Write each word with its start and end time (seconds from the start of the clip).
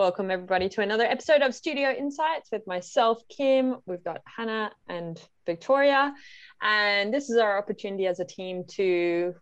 Welcome, 0.00 0.30
everybody, 0.30 0.70
to 0.70 0.80
another 0.80 1.04
episode 1.04 1.42
of 1.42 1.54
Studio 1.54 1.90
Insights 1.90 2.50
with 2.50 2.66
myself, 2.66 3.20
Kim. 3.28 3.76
We've 3.84 4.02
got 4.02 4.22
Hannah 4.24 4.72
and 4.88 5.20
Victoria. 5.44 6.14
And 6.62 7.12
this 7.12 7.28
is 7.28 7.36
our 7.36 7.58
opportunity 7.58 8.06
as 8.06 8.18
a 8.18 8.24
team 8.24 8.64
to 8.76 9.34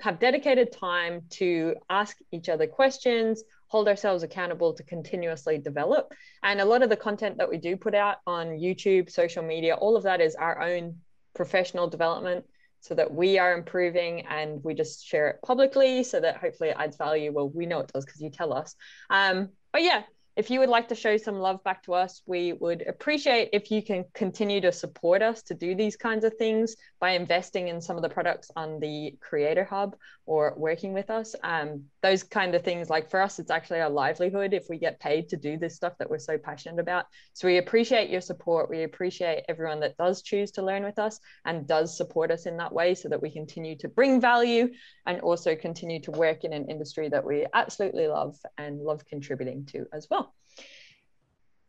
have 0.00 0.20
dedicated 0.20 0.72
time 0.72 1.24
to 1.32 1.74
ask 1.90 2.16
each 2.32 2.48
other 2.48 2.66
questions, 2.66 3.44
hold 3.66 3.88
ourselves 3.88 4.22
accountable 4.22 4.72
to 4.72 4.82
continuously 4.84 5.58
develop. 5.58 6.14
And 6.42 6.62
a 6.62 6.64
lot 6.64 6.82
of 6.82 6.88
the 6.88 6.96
content 6.96 7.36
that 7.36 7.50
we 7.50 7.58
do 7.58 7.76
put 7.76 7.94
out 7.94 8.16
on 8.26 8.46
YouTube, 8.46 9.10
social 9.10 9.42
media, 9.42 9.74
all 9.74 9.98
of 9.98 10.04
that 10.04 10.22
is 10.22 10.34
our 10.34 10.62
own 10.62 10.96
professional 11.34 11.88
development 11.88 12.46
so 12.80 12.94
that 12.94 13.12
we 13.12 13.38
are 13.38 13.52
improving 13.52 14.24
and 14.26 14.62
we 14.64 14.72
just 14.72 15.04
share 15.04 15.28
it 15.28 15.40
publicly 15.44 16.04
so 16.04 16.20
that 16.20 16.36
hopefully 16.38 16.70
it 16.70 16.76
adds 16.78 16.96
value. 16.96 17.32
Well, 17.32 17.50
we 17.50 17.66
know 17.66 17.80
it 17.80 17.90
does 17.92 18.04
because 18.04 18.20
you 18.20 18.30
tell 18.30 18.52
us. 18.52 18.74
Um, 19.10 19.50
but 19.72 19.82
yeah, 19.82 20.02
if 20.38 20.50
you 20.50 20.60
would 20.60 20.68
like 20.68 20.86
to 20.86 20.94
show 20.94 21.16
some 21.16 21.40
love 21.40 21.64
back 21.64 21.82
to 21.82 21.92
us, 21.94 22.22
we 22.24 22.52
would 22.52 22.86
appreciate 22.86 23.48
if 23.52 23.72
you 23.72 23.82
can 23.82 24.04
continue 24.14 24.60
to 24.60 24.70
support 24.70 25.20
us 25.20 25.42
to 25.42 25.52
do 25.52 25.74
these 25.74 25.96
kinds 25.96 26.22
of 26.22 26.32
things 26.36 26.76
by 27.00 27.10
investing 27.10 27.66
in 27.66 27.80
some 27.80 27.96
of 27.96 28.02
the 28.02 28.08
products 28.08 28.48
on 28.54 28.78
the 28.78 29.16
Creator 29.20 29.64
Hub 29.64 29.96
or 30.26 30.54
working 30.56 30.92
with 30.92 31.10
us. 31.10 31.34
Um, 31.42 31.82
those 32.02 32.22
kind 32.22 32.54
of 32.54 32.62
things, 32.62 32.88
like 32.88 33.10
for 33.10 33.20
us, 33.20 33.40
it's 33.40 33.50
actually 33.50 33.80
our 33.80 33.90
livelihood 33.90 34.54
if 34.54 34.66
we 34.70 34.78
get 34.78 35.00
paid 35.00 35.28
to 35.30 35.36
do 35.36 35.58
this 35.58 35.74
stuff 35.74 35.94
that 35.98 36.08
we're 36.08 36.20
so 36.20 36.38
passionate 36.38 36.80
about. 36.80 37.06
So 37.32 37.48
we 37.48 37.58
appreciate 37.58 38.08
your 38.08 38.20
support. 38.20 38.70
We 38.70 38.84
appreciate 38.84 39.42
everyone 39.48 39.80
that 39.80 39.96
does 39.96 40.22
choose 40.22 40.52
to 40.52 40.62
learn 40.62 40.84
with 40.84 41.00
us 41.00 41.18
and 41.46 41.66
does 41.66 41.96
support 41.96 42.30
us 42.30 42.46
in 42.46 42.56
that 42.58 42.72
way 42.72 42.94
so 42.94 43.08
that 43.08 43.20
we 43.20 43.30
continue 43.32 43.76
to 43.78 43.88
bring 43.88 44.20
value 44.20 44.68
and 45.04 45.20
also 45.20 45.56
continue 45.56 46.00
to 46.02 46.12
work 46.12 46.44
in 46.44 46.52
an 46.52 46.70
industry 46.70 47.08
that 47.08 47.24
we 47.24 47.44
absolutely 47.54 48.06
love 48.06 48.36
and 48.56 48.80
love 48.80 49.04
contributing 49.04 49.64
to 49.72 49.84
as 49.92 50.06
well. 50.08 50.27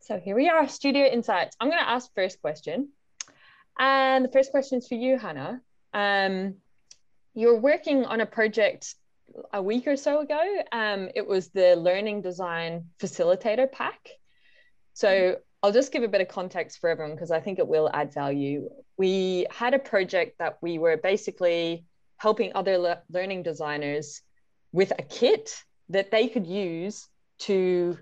So 0.00 0.18
here 0.18 0.34
we 0.34 0.48
are, 0.48 0.66
Studio 0.68 1.06
Insights. 1.06 1.56
I'm 1.60 1.68
going 1.68 1.78
to 1.78 1.88
ask 1.88 2.10
first 2.14 2.40
question. 2.40 2.88
And 3.78 4.24
the 4.24 4.30
first 4.30 4.50
question 4.50 4.78
is 4.78 4.88
for 4.88 4.96
you, 4.96 5.18
Hannah. 5.18 5.60
Um, 5.94 6.56
you're 7.34 7.58
working 7.58 8.04
on 8.04 8.20
a 8.20 8.26
project 8.26 8.94
a 9.52 9.62
week 9.62 9.86
or 9.86 9.96
so 9.96 10.20
ago. 10.20 10.62
Um, 10.72 11.08
it 11.14 11.26
was 11.26 11.48
the 11.48 11.76
Learning 11.76 12.22
Design 12.22 12.86
Facilitator 12.98 13.70
Pack. 13.70 14.08
So 14.94 15.36
I'll 15.62 15.72
just 15.72 15.92
give 15.92 16.02
a 16.02 16.08
bit 16.08 16.20
of 16.20 16.28
context 16.28 16.78
for 16.80 16.90
everyone 16.90 17.14
because 17.14 17.30
I 17.30 17.40
think 17.40 17.58
it 17.58 17.68
will 17.68 17.90
add 17.92 18.12
value. 18.12 18.68
We 18.96 19.46
had 19.50 19.74
a 19.74 19.78
project 19.78 20.38
that 20.38 20.58
we 20.60 20.78
were 20.78 20.96
basically 20.96 21.84
helping 22.16 22.52
other 22.54 22.78
le- 22.78 23.02
learning 23.10 23.42
designers 23.42 24.22
with 24.72 24.92
a 24.98 25.02
kit 25.02 25.62
that 25.90 26.10
they 26.10 26.28
could 26.28 26.46
use 26.46 27.08
to 27.40 27.98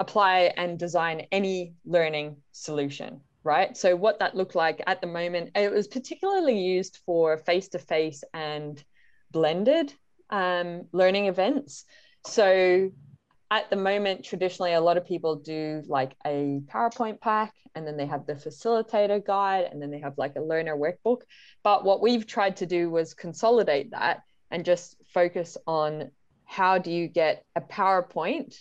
apply 0.00 0.52
and 0.56 0.78
design 0.78 1.26
any 1.30 1.74
learning 1.84 2.36
solution 2.50 3.20
right? 3.42 3.76
So 3.76 3.96
what 3.96 4.18
that 4.18 4.36
looked 4.36 4.54
like 4.54 4.82
at 4.86 5.00
the 5.00 5.06
moment 5.06 5.50
it 5.54 5.72
was 5.72 5.88
particularly 5.88 6.58
used 6.58 6.98
for 7.06 7.38
face-to-face 7.38 8.22
and 8.34 8.82
blended 9.30 9.94
um, 10.30 10.82
learning 10.92 11.26
events. 11.26 11.84
So 12.26 12.90
at 13.50 13.70
the 13.70 13.76
moment 13.76 14.24
traditionally 14.24 14.74
a 14.74 14.80
lot 14.80 14.96
of 14.96 15.06
people 15.06 15.36
do 15.36 15.82
like 15.86 16.14
a 16.26 16.60
powerpoint 16.66 17.20
pack 17.20 17.54
and 17.74 17.86
then 17.86 17.96
they 17.96 18.06
have 18.06 18.26
the 18.26 18.34
facilitator 18.34 19.24
guide 19.24 19.68
and 19.70 19.80
then 19.80 19.90
they 19.90 20.00
have 20.00 20.18
like 20.18 20.36
a 20.36 20.42
learner 20.42 20.76
workbook. 20.76 21.22
But 21.62 21.84
what 21.84 22.02
we've 22.02 22.26
tried 22.26 22.56
to 22.56 22.66
do 22.66 22.90
was 22.90 23.14
consolidate 23.14 23.92
that 23.92 24.22
and 24.50 24.64
just 24.64 24.96
focus 25.14 25.56
on 25.66 26.10
how 26.44 26.78
do 26.78 26.90
you 26.90 27.06
get 27.08 27.44
a 27.54 27.60
powerpoint 27.60 28.60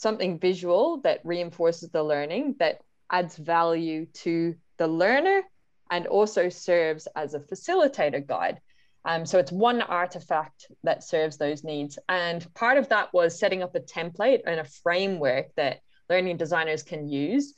something 0.00 0.38
visual 0.38 0.98
that 1.02 1.20
reinforces 1.24 1.90
the 1.90 2.02
learning, 2.02 2.56
that 2.58 2.80
adds 3.10 3.36
value 3.36 4.06
to 4.06 4.54
the 4.78 4.88
learner, 4.88 5.42
and 5.90 6.06
also 6.06 6.48
serves 6.48 7.06
as 7.14 7.34
a 7.34 7.40
facilitator 7.40 8.26
guide. 8.26 8.60
Um, 9.04 9.26
so 9.26 9.38
it's 9.38 9.52
one 9.52 9.82
artifact 9.82 10.66
that 10.84 11.04
serves 11.04 11.36
those 11.36 11.64
needs. 11.64 11.98
And 12.08 12.46
part 12.54 12.78
of 12.78 12.88
that 12.88 13.12
was 13.12 13.38
setting 13.38 13.62
up 13.62 13.74
a 13.74 13.80
template 13.80 14.40
and 14.46 14.60
a 14.60 14.64
framework 14.64 15.54
that 15.56 15.80
learning 16.08 16.38
designers 16.38 16.82
can 16.82 17.08
use 17.08 17.54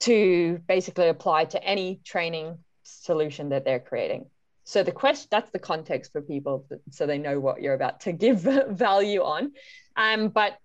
to 0.00 0.60
basically 0.66 1.08
apply 1.08 1.44
to 1.46 1.62
any 1.62 2.00
training 2.04 2.58
solution 2.82 3.50
that 3.50 3.64
they're 3.64 3.80
creating. 3.80 4.26
So 4.64 4.82
the 4.82 4.92
question 4.92 5.28
that's 5.30 5.50
the 5.50 5.58
context 5.58 6.12
for 6.12 6.20
people 6.20 6.66
so 6.90 7.06
they 7.06 7.18
know 7.18 7.40
what 7.40 7.62
you're 7.62 7.74
about 7.74 8.00
to 8.00 8.12
give 8.12 8.40
value 8.68 9.22
on. 9.22 9.52
Um, 9.96 10.28
but 10.28 10.58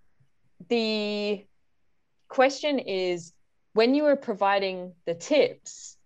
the 0.69 1.45
question 2.27 2.79
is 2.79 3.33
when 3.73 3.95
you 3.95 4.03
were 4.03 4.15
providing 4.15 4.93
the 5.05 5.15
tips 5.15 5.97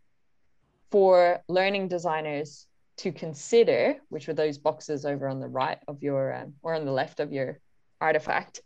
for 0.91 1.41
learning 1.47 1.88
designers 1.88 2.66
to 2.97 3.12
consider, 3.12 3.96
which 4.09 4.28
were 4.28 4.34
those 4.34 4.57
boxes 4.57 5.06
over 5.06 5.28
on 5.28 5.40
the 5.40 5.47
right 5.47 5.78
of 5.88 6.01
your 6.01 6.34
um, 6.34 6.53
or 6.63 6.73
on 6.73 6.85
the 6.85 6.91
left 6.91 7.19
of 7.19 7.31
your 7.31 7.59
artifact, 8.01 8.62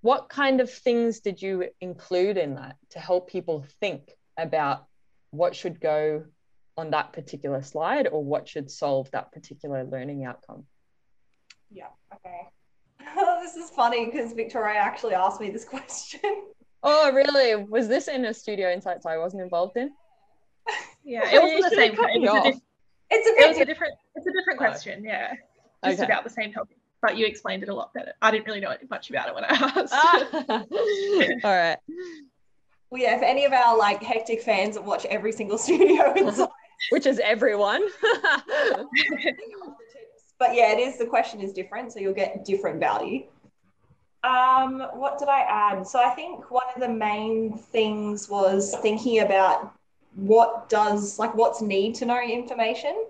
what 0.00 0.28
kind 0.28 0.60
of 0.60 0.70
things 0.70 1.20
did 1.20 1.40
you 1.40 1.68
include 1.80 2.36
in 2.36 2.54
that 2.54 2.76
to 2.90 2.98
help 2.98 3.28
people 3.28 3.66
think 3.80 4.10
about 4.36 4.86
what 5.30 5.54
should 5.54 5.80
go 5.80 6.24
on 6.76 6.90
that 6.90 7.12
particular 7.12 7.62
slide 7.62 8.06
or 8.06 8.22
what 8.22 8.48
should 8.48 8.70
solve 8.70 9.10
that 9.10 9.32
particular 9.32 9.84
learning 9.84 10.24
outcome? 10.24 10.64
Yeah, 11.70 11.88
okay. 12.14 12.48
This 13.40 13.56
is 13.56 13.70
funny 13.70 14.06
because 14.06 14.32
Victoria 14.32 14.78
actually 14.78 15.14
asked 15.14 15.40
me 15.40 15.50
this 15.50 15.64
question. 15.64 16.20
Oh, 16.82 17.12
really? 17.12 17.64
Was 17.64 17.88
this 17.88 18.08
in 18.08 18.24
a 18.24 18.34
Studio 18.34 18.70
Insights 18.72 19.06
I 19.06 19.16
wasn't 19.16 19.42
involved 19.42 19.76
in? 19.76 19.90
Yeah, 21.04 21.22
it 21.24 21.40
wasn't 21.40 21.70
the 21.70 21.76
same. 21.76 21.92
It 21.92 22.20
was 22.20 22.46
a 22.46 22.50
diff- 22.50 22.60
it's 23.10 23.26
a, 23.26 23.42
it 23.42 23.48
was 23.48 23.58
a 23.58 23.64
different. 23.64 23.94
It's 24.14 24.26
a 24.26 24.32
different 24.32 24.58
question. 24.58 25.02
Yeah, 25.02 25.32
just 25.82 26.00
okay. 26.00 26.04
about 26.04 26.22
the 26.22 26.28
same 26.28 26.52
topic. 26.52 26.76
But 27.00 27.16
you 27.16 27.24
explained 27.24 27.62
it 27.62 27.70
a 27.70 27.74
lot 27.74 27.94
better. 27.94 28.12
I 28.20 28.30
didn't 28.30 28.44
really 28.44 28.60
know 28.60 28.76
much 28.90 29.08
about 29.08 29.28
it 29.28 29.34
when 29.34 29.44
I 29.44 29.48
asked. 29.48 29.94
Ah. 29.94 30.26
All 31.44 31.56
right. 31.56 31.78
Well, 32.90 33.00
yeah. 33.00 33.16
If 33.16 33.22
any 33.22 33.46
of 33.46 33.52
our 33.54 33.74
like 33.78 34.02
hectic 34.02 34.42
fans 34.42 34.74
that 34.74 34.84
watch 34.84 35.06
every 35.06 35.32
single 35.32 35.56
Studio 35.56 36.14
Insights, 36.14 36.52
which 36.90 37.06
is 37.06 37.18
everyone 37.20 37.88
but 40.38 40.54
yeah, 40.54 40.72
it 40.72 40.78
is 40.78 40.98
the 40.98 41.06
question 41.06 41.40
is 41.40 41.52
different, 41.52 41.92
so 41.92 42.00
you'll 42.00 42.14
get 42.14 42.44
different 42.44 42.80
value. 42.80 43.24
Um, 44.24 44.80
what 44.94 45.18
did 45.18 45.28
I 45.28 45.40
add? 45.40 45.86
So 45.86 46.00
I 46.00 46.10
think 46.10 46.50
one 46.50 46.66
of 46.74 46.80
the 46.80 46.88
main 46.88 47.56
things 47.56 48.28
was 48.28 48.76
thinking 48.82 49.20
about 49.20 49.74
what 50.14 50.68
does 50.68 51.18
like 51.18 51.34
what's 51.34 51.62
need 51.62 51.94
to 51.96 52.06
know 52.06 52.20
information. 52.20 53.06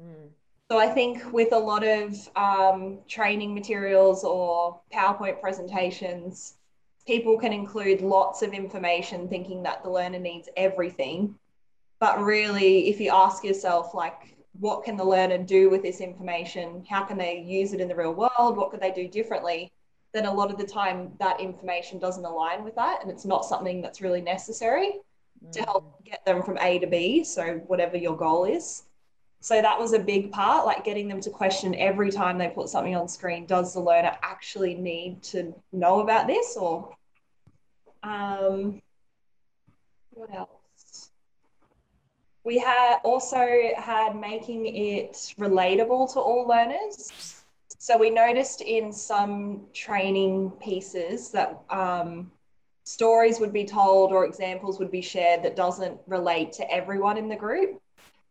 Mm. 0.00 0.28
So 0.70 0.78
I 0.78 0.86
think 0.86 1.32
with 1.32 1.52
a 1.52 1.58
lot 1.58 1.84
of 1.84 2.28
um, 2.36 2.98
training 3.08 3.54
materials 3.54 4.22
or 4.22 4.78
PowerPoint 4.92 5.40
presentations, 5.40 6.54
people 7.06 7.38
can 7.38 7.52
include 7.52 8.02
lots 8.02 8.42
of 8.42 8.52
information 8.52 9.28
thinking 9.28 9.64
that 9.64 9.82
the 9.82 9.90
learner 9.90 10.20
needs 10.20 10.48
everything. 10.56 11.34
But 11.98 12.22
really, 12.22 12.88
if 12.88 13.00
you 13.00 13.10
ask 13.12 13.42
yourself, 13.42 13.94
like, 13.94 14.36
what 14.58 14.84
can 14.84 14.96
the 14.96 15.04
learner 15.04 15.38
do 15.38 15.70
with 15.70 15.82
this 15.82 16.00
information? 16.00 16.84
How 16.88 17.04
can 17.04 17.16
they 17.16 17.40
use 17.40 17.72
it 17.72 17.80
in 17.80 17.88
the 17.88 17.94
real 17.94 18.12
world? 18.12 18.56
What 18.56 18.70
could 18.70 18.80
they 18.80 18.90
do 18.90 19.08
differently? 19.08 19.72
Then 20.12 20.26
a 20.26 20.32
lot 20.32 20.50
of 20.50 20.58
the 20.58 20.66
time 20.66 21.12
that 21.20 21.40
information 21.40 21.98
doesn't 21.98 22.24
align 22.24 22.64
with 22.64 22.74
that 22.74 23.00
and 23.02 23.10
it's 23.10 23.24
not 23.24 23.44
something 23.44 23.80
that's 23.80 24.00
really 24.00 24.20
necessary 24.20 24.98
mm. 25.44 25.52
to 25.52 25.62
help 25.62 26.04
get 26.04 26.24
them 26.24 26.42
from 26.42 26.58
A 26.58 26.78
to 26.80 26.86
B. 26.86 27.22
So 27.22 27.60
whatever 27.66 27.96
your 27.96 28.16
goal 28.16 28.44
is. 28.44 28.82
So 29.42 29.62
that 29.62 29.78
was 29.78 29.94
a 29.94 29.98
big 29.98 30.32
part, 30.32 30.66
like 30.66 30.84
getting 30.84 31.08
them 31.08 31.20
to 31.22 31.30
question 31.30 31.74
every 31.76 32.10
time 32.10 32.36
they 32.36 32.48
put 32.48 32.68
something 32.68 32.94
on 32.94 33.08
screen, 33.08 33.46
does 33.46 33.72
the 33.72 33.80
learner 33.80 34.14
actually 34.22 34.74
need 34.74 35.22
to 35.24 35.54
know 35.72 36.00
about 36.00 36.26
this 36.26 36.58
or 36.58 36.94
um, 38.02 38.82
what 40.10 40.34
else? 40.34 40.59
We 42.44 42.58
had 42.58 42.98
also 43.04 43.46
had 43.76 44.16
making 44.16 44.66
it 44.66 45.12
relatable 45.38 46.12
to 46.14 46.20
all 46.20 46.46
learners. 46.46 47.42
So 47.78 47.96
we 47.96 48.10
noticed 48.10 48.60
in 48.60 48.92
some 48.92 49.62
training 49.72 50.50
pieces 50.62 51.30
that 51.30 51.60
um, 51.70 52.30
stories 52.84 53.40
would 53.40 53.52
be 53.52 53.64
told 53.64 54.12
or 54.12 54.24
examples 54.24 54.78
would 54.78 54.90
be 54.90 55.00
shared 55.00 55.42
that 55.42 55.56
doesn't 55.56 55.98
relate 56.06 56.52
to 56.52 56.70
everyone 56.70 57.16
in 57.16 57.28
the 57.28 57.36
group. 57.36 57.80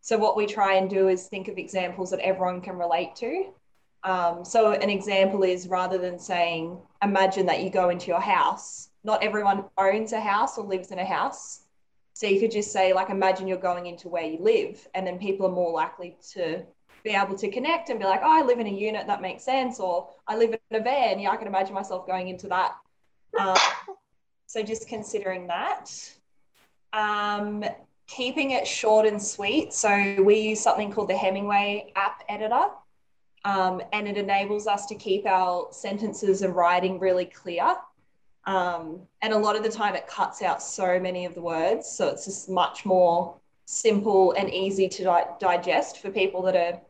So 0.02 0.18
what 0.18 0.36
we 0.36 0.46
try 0.46 0.76
and 0.76 0.90
do 0.90 1.08
is 1.08 1.28
think 1.28 1.48
of 1.48 1.58
examples 1.58 2.12
that 2.12 2.20
everyone 2.20 2.62
can 2.62 2.78
relate 2.78 3.16
to. 3.18 3.54
Um, 4.04 4.46
so 4.46 4.72
an 4.72 4.90
example 4.90 5.44
is 5.44 5.68
rather 5.68 5.98
than 5.98 6.18
saying, 6.18 6.78
imagine 7.04 7.46
that 7.48 7.62
you 7.62 7.70
go 7.70 7.90
into 7.90 8.08
your 8.08 8.22
house, 8.22 8.90
not 9.04 9.24
everyone 9.24 9.66
owns 9.78 10.14
a 10.14 10.20
house 10.22 10.58
or 10.58 10.66
lives 10.66 10.92
in 10.92 11.00
a 11.00 11.06
house. 11.06 11.62
So 12.20 12.28
you 12.28 12.38
could 12.42 12.52
just 12.52 12.74
say, 12.74 12.92
like, 12.92 13.10
imagine 13.10 13.48
you're 13.48 13.58
going 13.58 13.86
into 13.86 14.10
where 14.10 14.26
you 14.26 14.40
live, 14.42 14.86
and 14.94 15.08
then 15.08 15.18
people 15.20 15.46
are 15.46 15.54
more 15.54 15.72
likely 15.72 16.18
to 16.34 16.66
be 17.02 17.12
able 17.12 17.38
to 17.38 17.50
connect 17.50 17.88
and 17.88 17.98
be 17.98 18.04
like, 18.04 18.20
oh, 18.22 18.42
I 18.42 18.46
live 18.46 18.60
in 18.60 18.68
a 18.68 18.70
unit, 18.70 19.08
that 19.08 19.22
makes 19.22 19.42
sense, 19.42 19.80
or 19.80 20.10
I 20.28 20.36
live 20.36 20.50
in 20.50 20.82
a 20.82 20.84
van, 20.84 21.20
yeah, 21.20 21.30
I 21.30 21.38
can 21.38 21.48
imagine 21.48 21.74
myself 21.74 22.06
going 22.06 22.28
into 22.28 22.50
that. 22.50 22.76
Um, 23.40 23.56
so 24.48 24.62
just 24.62 24.90
considering 24.90 25.48
that. 25.48 25.90
Um, 26.92 27.64
keeping 28.08 28.52
it 28.52 28.68
short 28.68 29.06
and 29.06 29.24
sweet. 29.24 29.72
So 29.72 30.22
we 30.22 30.40
use 30.40 30.60
something 30.60 30.92
called 30.92 31.08
the 31.08 31.16
Hemingway 31.16 31.94
app 31.96 32.24
editor. 32.28 32.66
Um, 33.46 33.82
and 33.94 34.10
it 34.10 34.18
enables 34.18 34.68
us 34.68 34.88
to 34.88 34.96
keep 34.96 35.26
our 35.26 35.70
sentences 35.72 36.42
and 36.42 36.54
writing 36.54 37.00
really 37.00 37.24
clear. 37.24 37.78
Um, 38.50 39.02
and 39.22 39.32
a 39.32 39.38
lot 39.38 39.56
of 39.56 39.62
the 39.62 39.70
time 39.70 39.94
it 39.94 40.08
cuts 40.08 40.42
out 40.42 40.64
so 40.64 41.00
many 41.00 41.26
of 41.26 41.36
the 41.36 41.42
words. 41.42 41.88
So 41.88 42.08
it's 42.08 42.26
just 42.26 42.50
much 42.50 42.84
more 42.84 43.36
simple 43.66 44.32
and 44.32 44.52
easy 44.52 44.90
to 44.90 45.04
di- 45.04 45.28
digest 45.40 46.02
for 46.02 46.10
people 46.10 46.42
that 46.42 46.56
are 46.56 46.82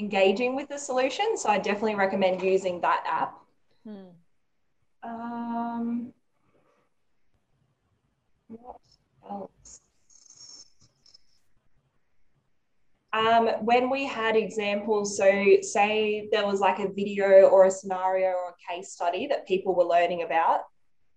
engaging 0.00 0.56
with 0.56 0.68
the 0.68 0.78
solution. 0.78 1.36
So 1.36 1.50
I 1.50 1.58
definitely 1.58 1.94
recommend 1.94 2.42
using 2.42 2.80
that 2.80 3.04
app. 3.06 3.38
Hmm. 3.86 5.08
Um, 5.08 6.12
what 8.48 8.80
else? 9.30 9.82
Um, 13.12 13.46
when 13.60 13.88
we 13.88 14.04
had 14.04 14.34
examples, 14.34 15.16
so 15.16 15.56
say 15.60 16.28
there 16.32 16.44
was 16.44 16.58
like 16.58 16.80
a 16.80 16.88
video 16.88 17.42
or 17.42 17.66
a 17.66 17.70
scenario 17.70 18.30
or 18.30 18.48
a 18.48 18.74
case 18.74 18.90
study 18.90 19.28
that 19.28 19.46
people 19.46 19.76
were 19.76 19.84
learning 19.84 20.22
about, 20.22 20.62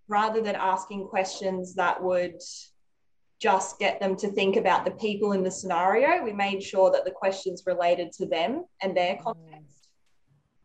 rather 0.08 0.40
than 0.40 0.54
asking 0.54 1.08
questions 1.08 1.74
that 1.74 2.02
would 2.02 2.40
just 3.38 3.78
get 3.78 4.00
them 4.00 4.16
to 4.16 4.28
think 4.28 4.56
about 4.56 4.84
the 4.84 4.90
people 4.92 5.32
in 5.32 5.42
the 5.42 5.50
scenario, 5.50 6.24
we 6.24 6.32
made 6.32 6.62
sure 6.62 6.90
that 6.90 7.04
the 7.04 7.10
questions 7.10 7.64
related 7.66 8.12
to 8.12 8.26
them 8.26 8.64
and 8.82 8.96
their 8.96 9.16
mm. 9.16 9.22
context. 9.22 9.88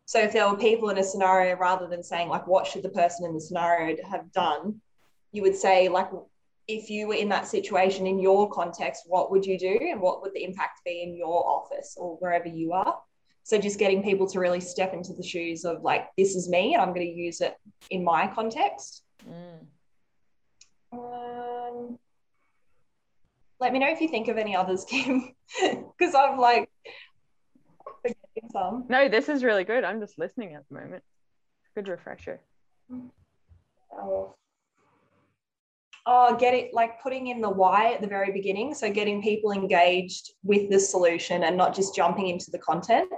So 0.05 0.19
if 0.19 0.33
there 0.33 0.49
were 0.49 0.57
people 0.57 0.89
in 0.89 0.97
a 0.97 1.03
scenario, 1.03 1.55
rather 1.55 1.87
than 1.87 2.03
saying 2.03 2.29
like, 2.29 2.47
what 2.47 2.67
should 2.67 2.83
the 2.83 2.89
person 2.89 3.25
in 3.25 3.33
the 3.33 3.41
scenario 3.41 3.95
have 4.09 4.31
done, 4.33 4.81
you 5.31 5.41
would 5.41 5.55
say 5.55 5.89
like, 5.89 6.09
if 6.67 6.89
you 6.89 7.07
were 7.07 7.15
in 7.15 7.29
that 7.29 7.47
situation 7.47 8.07
in 8.07 8.19
your 8.19 8.49
context, 8.49 9.03
what 9.07 9.31
would 9.31 9.45
you 9.45 9.57
do 9.57 9.77
and 9.89 10.01
what 10.01 10.21
would 10.21 10.33
the 10.33 10.43
impact 10.43 10.81
be 10.85 11.01
in 11.01 11.15
your 11.15 11.45
office 11.47 11.95
or 11.97 12.15
wherever 12.17 12.47
you 12.47 12.73
are? 12.73 12.97
So 13.43 13.57
just 13.57 13.79
getting 13.79 14.03
people 14.03 14.27
to 14.27 14.39
really 14.39 14.59
step 14.59 14.93
into 14.93 15.13
the 15.13 15.23
shoes 15.23 15.65
of 15.65 15.81
like, 15.81 16.07
this 16.17 16.35
is 16.35 16.49
me 16.49 16.73
and 16.73 16.81
I'm 16.81 16.93
going 16.93 17.07
to 17.07 17.13
use 17.13 17.41
it 17.41 17.55
in 17.89 18.03
my 18.03 18.27
context. 18.27 19.03
Mm. 19.29 19.65
Um, 20.93 21.99
let 23.59 23.73
me 23.73 23.79
know 23.79 23.89
if 23.89 24.01
you 24.01 24.07
think 24.07 24.27
of 24.27 24.37
any 24.37 24.55
others, 24.55 24.83
Kim, 24.89 25.33
because 25.61 26.15
I'm 26.15 26.37
like 26.37 26.69
forgetting 28.01 28.49
some. 28.51 28.85
No, 28.89 29.07
this 29.07 29.29
is 29.29 29.43
really 29.43 29.63
good. 29.63 29.83
I'm 29.83 29.99
just 29.99 30.17
listening 30.17 30.55
at 30.55 30.63
the 30.69 30.75
moment. 30.75 31.03
Good 31.75 31.87
refresher. 31.87 32.39
Oh 33.93 34.35
oh 36.05 36.35
get 36.37 36.53
it 36.53 36.73
like 36.73 37.01
putting 37.01 37.27
in 37.27 37.41
the 37.41 37.49
why 37.49 37.93
at 37.93 38.01
the 38.01 38.07
very 38.07 38.31
beginning 38.31 38.73
so 38.73 38.91
getting 38.91 39.21
people 39.21 39.51
engaged 39.51 40.31
with 40.43 40.69
the 40.69 40.79
solution 40.79 41.43
and 41.43 41.55
not 41.55 41.75
just 41.75 41.95
jumping 41.95 42.27
into 42.27 42.49
the 42.51 42.57
content 42.59 43.09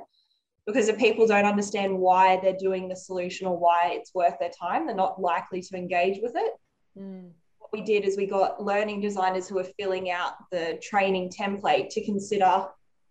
because 0.65 0.87
if 0.87 0.97
people 0.97 1.27
don't 1.27 1.45
understand 1.45 1.97
why 1.97 2.39
they're 2.41 2.57
doing 2.57 2.87
the 2.87 2.95
solution 2.95 3.47
or 3.47 3.57
why 3.57 3.91
it's 3.93 4.13
worth 4.13 4.35
their 4.39 4.51
time 4.51 4.85
they're 4.85 4.95
not 4.95 5.19
likely 5.19 5.61
to 5.61 5.75
engage 5.75 6.19
with 6.21 6.33
it 6.35 6.53
mm. 6.97 7.29
what 7.59 7.71
we 7.73 7.81
did 7.81 8.03
is 8.03 8.17
we 8.17 8.25
got 8.25 8.63
learning 8.63 9.01
designers 9.01 9.47
who 9.47 9.59
are 9.59 9.67
filling 9.79 10.11
out 10.11 10.33
the 10.51 10.79
training 10.81 11.29
template 11.29 11.89
to 11.89 12.03
consider 12.03 12.65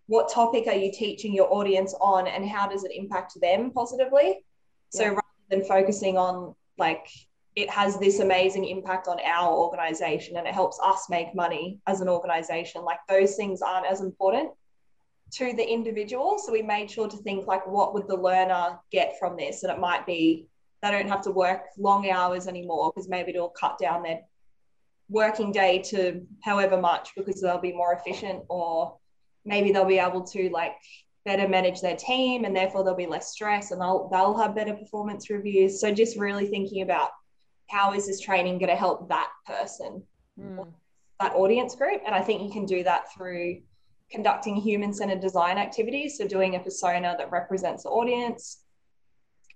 what 0.07 0.29
topic 0.29 0.67
are 0.67 0.73
you 0.73 0.91
teaching 0.91 1.33
your 1.33 1.51
audience 1.53 1.95
on 2.01 2.27
and 2.27 2.47
how 2.47 2.67
does 2.67 2.83
it 2.83 2.91
impact 2.93 3.33
them 3.41 3.71
positively 3.71 4.43
yeah. 4.93 4.99
so 4.99 5.05
rather 5.09 5.21
than 5.49 5.63
focusing 5.63 6.17
on 6.17 6.55
like 6.77 7.07
it 7.55 7.69
has 7.69 7.99
this 7.99 8.19
amazing 8.19 8.65
impact 8.65 9.07
on 9.07 9.19
our 9.23 9.53
organization 9.53 10.37
and 10.37 10.47
it 10.47 10.53
helps 10.53 10.79
us 10.83 11.07
make 11.09 11.35
money 11.35 11.79
as 11.85 12.01
an 12.01 12.09
organization 12.09 12.83
like 12.83 12.97
those 13.07 13.35
things 13.35 13.61
aren't 13.61 13.85
as 13.85 14.01
important 14.01 14.49
to 15.33 15.53
the 15.53 15.67
individual 15.67 16.37
so 16.37 16.51
we 16.51 16.61
made 16.61 16.89
sure 16.89 17.07
to 17.07 17.17
think 17.17 17.47
like 17.47 17.65
what 17.67 17.93
would 17.93 18.07
the 18.07 18.15
learner 18.15 18.77
get 18.91 19.17
from 19.19 19.35
this 19.35 19.63
and 19.63 19.71
it 19.71 19.79
might 19.79 20.05
be 20.05 20.45
they 20.81 20.91
don't 20.91 21.07
have 21.07 21.21
to 21.21 21.31
work 21.31 21.61
long 21.77 22.09
hours 22.09 22.47
anymore 22.47 22.91
because 22.93 23.09
maybe 23.09 23.31
it'll 23.31 23.49
cut 23.49 23.77
down 23.77 24.03
their 24.03 24.21
working 25.09 25.51
day 25.51 25.79
to 25.79 26.25
however 26.43 26.77
much 26.77 27.09
because 27.15 27.41
they'll 27.41 27.57
be 27.57 27.73
more 27.73 27.93
efficient 27.93 28.43
or 28.49 28.97
maybe 29.45 29.71
they'll 29.71 29.85
be 29.85 29.99
able 29.99 30.23
to 30.23 30.49
like 30.49 30.73
better 31.25 31.47
manage 31.47 31.81
their 31.81 31.95
team 31.95 32.43
and 32.43 32.55
therefore 32.55 32.83
there'll 32.83 32.97
be 32.97 33.05
less 33.05 33.31
stress 33.31 33.71
and 33.71 33.79
they'll, 33.79 34.09
they'll 34.09 34.37
have 34.37 34.55
better 34.55 34.73
performance 34.73 35.29
reviews 35.29 35.79
so 35.79 35.93
just 35.93 36.17
really 36.17 36.47
thinking 36.47 36.81
about 36.81 37.09
how 37.73 37.93
is 37.93 38.05
this 38.07 38.19
training 38.19 38.59
going 38.59 38.69
to 38.69 38.75
help 38.75 39.09
that 39.09 39.29
person, 39.45 40.03
mm. 40.39 40.67
that 41.19 41.33
audience 41.33 41.75
group? 41.75 42.01
And 42.05 42.13
I 42.13 42.21
think 42.21 42.43
you 42.43 42.51
can 42.51 42.65
do 42.65 42.83
that 42.83 43.11
through 43.13 43.61
conducting 44.13 44.55
human 44.55 44.93
centered 44.93 45.19
design 45.19 45.57
activities. 45.57 46.17
So, 46.17 46.27
doing 46.27 46.55
a 46.55 46.59
persona 46.59 47.15
that 47.17 47.31
represents 47.31 47.83
the 47.83 47.89
audience 47.89 48.63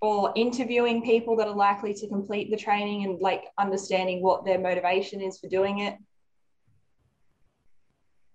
or 0.01 0.33
interviewing 0.35 1.03
people 1.03 1.35
that 1.37 1.47
are 1.47 1.55
likely 1.55 1.93
to 1.93 2.07
complete 2.07 2.51
the 2.51 2.57
training 2.57 3.03
and 3.05 3.19
like 3.19 3.45
understanding 3.57 4.21
what 4.21 4.45
their 4.45 4.59
motivation 4.59 5.21
is 5.21 5.39
for 5.39 5.47
doing 5.47 5.79
it. 5.79 5.95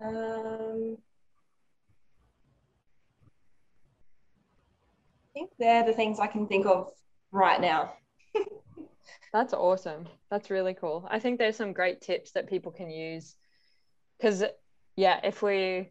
Um, 0.00 0.96
I 5.24 5.38
think 5.38 5.50
they're 5.58 5.84
the 5.84 5.92
things 5.92 6.19
I 6.19 6.26
can 6.26 6.46
think 6.46 6.66
of 6.66 6.90
right 7.30 7.60
now. 7.60 7.92
That's 9.32 9.54
awesome. 9.54 10.08
That's 10.30 10.50
really 10.50 10.74
cool. 10.74 11.06
I 11.08 11.20
think 11.20 11.38
there's 11.38 11.56
some 11.56 11.72
great 11.72 12.00
tips 12.00 12.32
that 12.32 12.50
people 12.50 12.72
can 12.72 12.90
use 12.90 13.36
because, 14.19 14.44
yeah, 14.96 15.20
if 15.22 15.42
we 15.42 15.90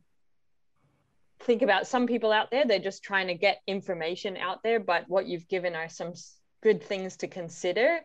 think 1.44 1.62
about 1.62 1.88
some 1.88 2.08
people 2.08 2.32
out 2.32 2.52
there, 2.52 2.66
they're 2.66 2.80
just 2.80 3.04
trying 3.04 3.28
to 3.28 3.36
get 3.36 3.62
information 3.68 4.38
out 4.38 4.64
there, 4.64 4.80
but 4.80 5.06
what 5.08 5.28
you've 5.28 5.48
given 5.48 5.76
are 5.76 5.90
some 5.90 6.14
good 6.62 6.84
things 6.84 7.18
to 7.18 7.28
consider 7.28 8.00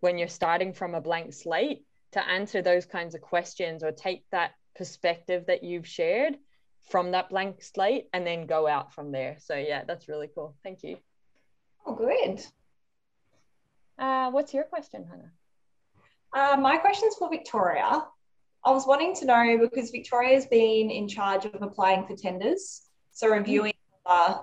when 0.00 0.18
you're 0.18 0.28
starting 0.28 0.72
from 0.72 0.94
a 0.94 1.00
blank 1.00 1.32
slate 1.32 1.84
to 2.12 2.26
answer 2.26 2.62
those 2.62 2.86
kinds 2.86 3.14
of 3.14 3.20
questions 3.20 3.82
or 3.82 3.92
take 3.92 4.24
that 4.30 4.52
perspective 4.76 5.44
that 5.46 5.62
you've 5.62 5.86
shared 5.86 6.36
from 6.90 7.10
that 7.10 7.28
blank 7.28 7.62
slate 7.62 8.08
and 8.12 8.26
then 8.26 8.46
go 8.46 8.66
out 8.66 8.94
from 8.94 9.12
there. 9.12 9.36
So, 9.40 9.54
yeah, 9.54 9.84
that's 9.86 10.08
really 10.08 10.28
cool. 10.34 10.56
Thank 10.62 10.82
you. 10.82 10.96
Oh, 11.84 11.94
good. 11.94 12.42
Uh, 13.98 14.30
what's 14.30 14.54
your 14.54 14.64
question, 14.64 15.04
Hannah? 15.04 15.32
Uh, 16.32 16.56
my 16.60 16.78
question 16.78 17.08
is 17.08 17.16
for 17.16 17.28
Victoria. 17.28 18.04
I 18.64 18.70
was 18.70 18.86
wanting 18.86 19.14
to 19.16 19.24
know 19.24 19.58
because 19.58 19.90
Victoria's 19.90 20.46
been 20.46 20.90
in 20.90 21.08
charge 21.08 21.44
of 21.44 21.62
applying 21.62 22.06
for 22.06 22.16
tenders, 22.16 22.82
so 23.12 23.28
reviewing 23.28 23.72
uh, 24.04 24.38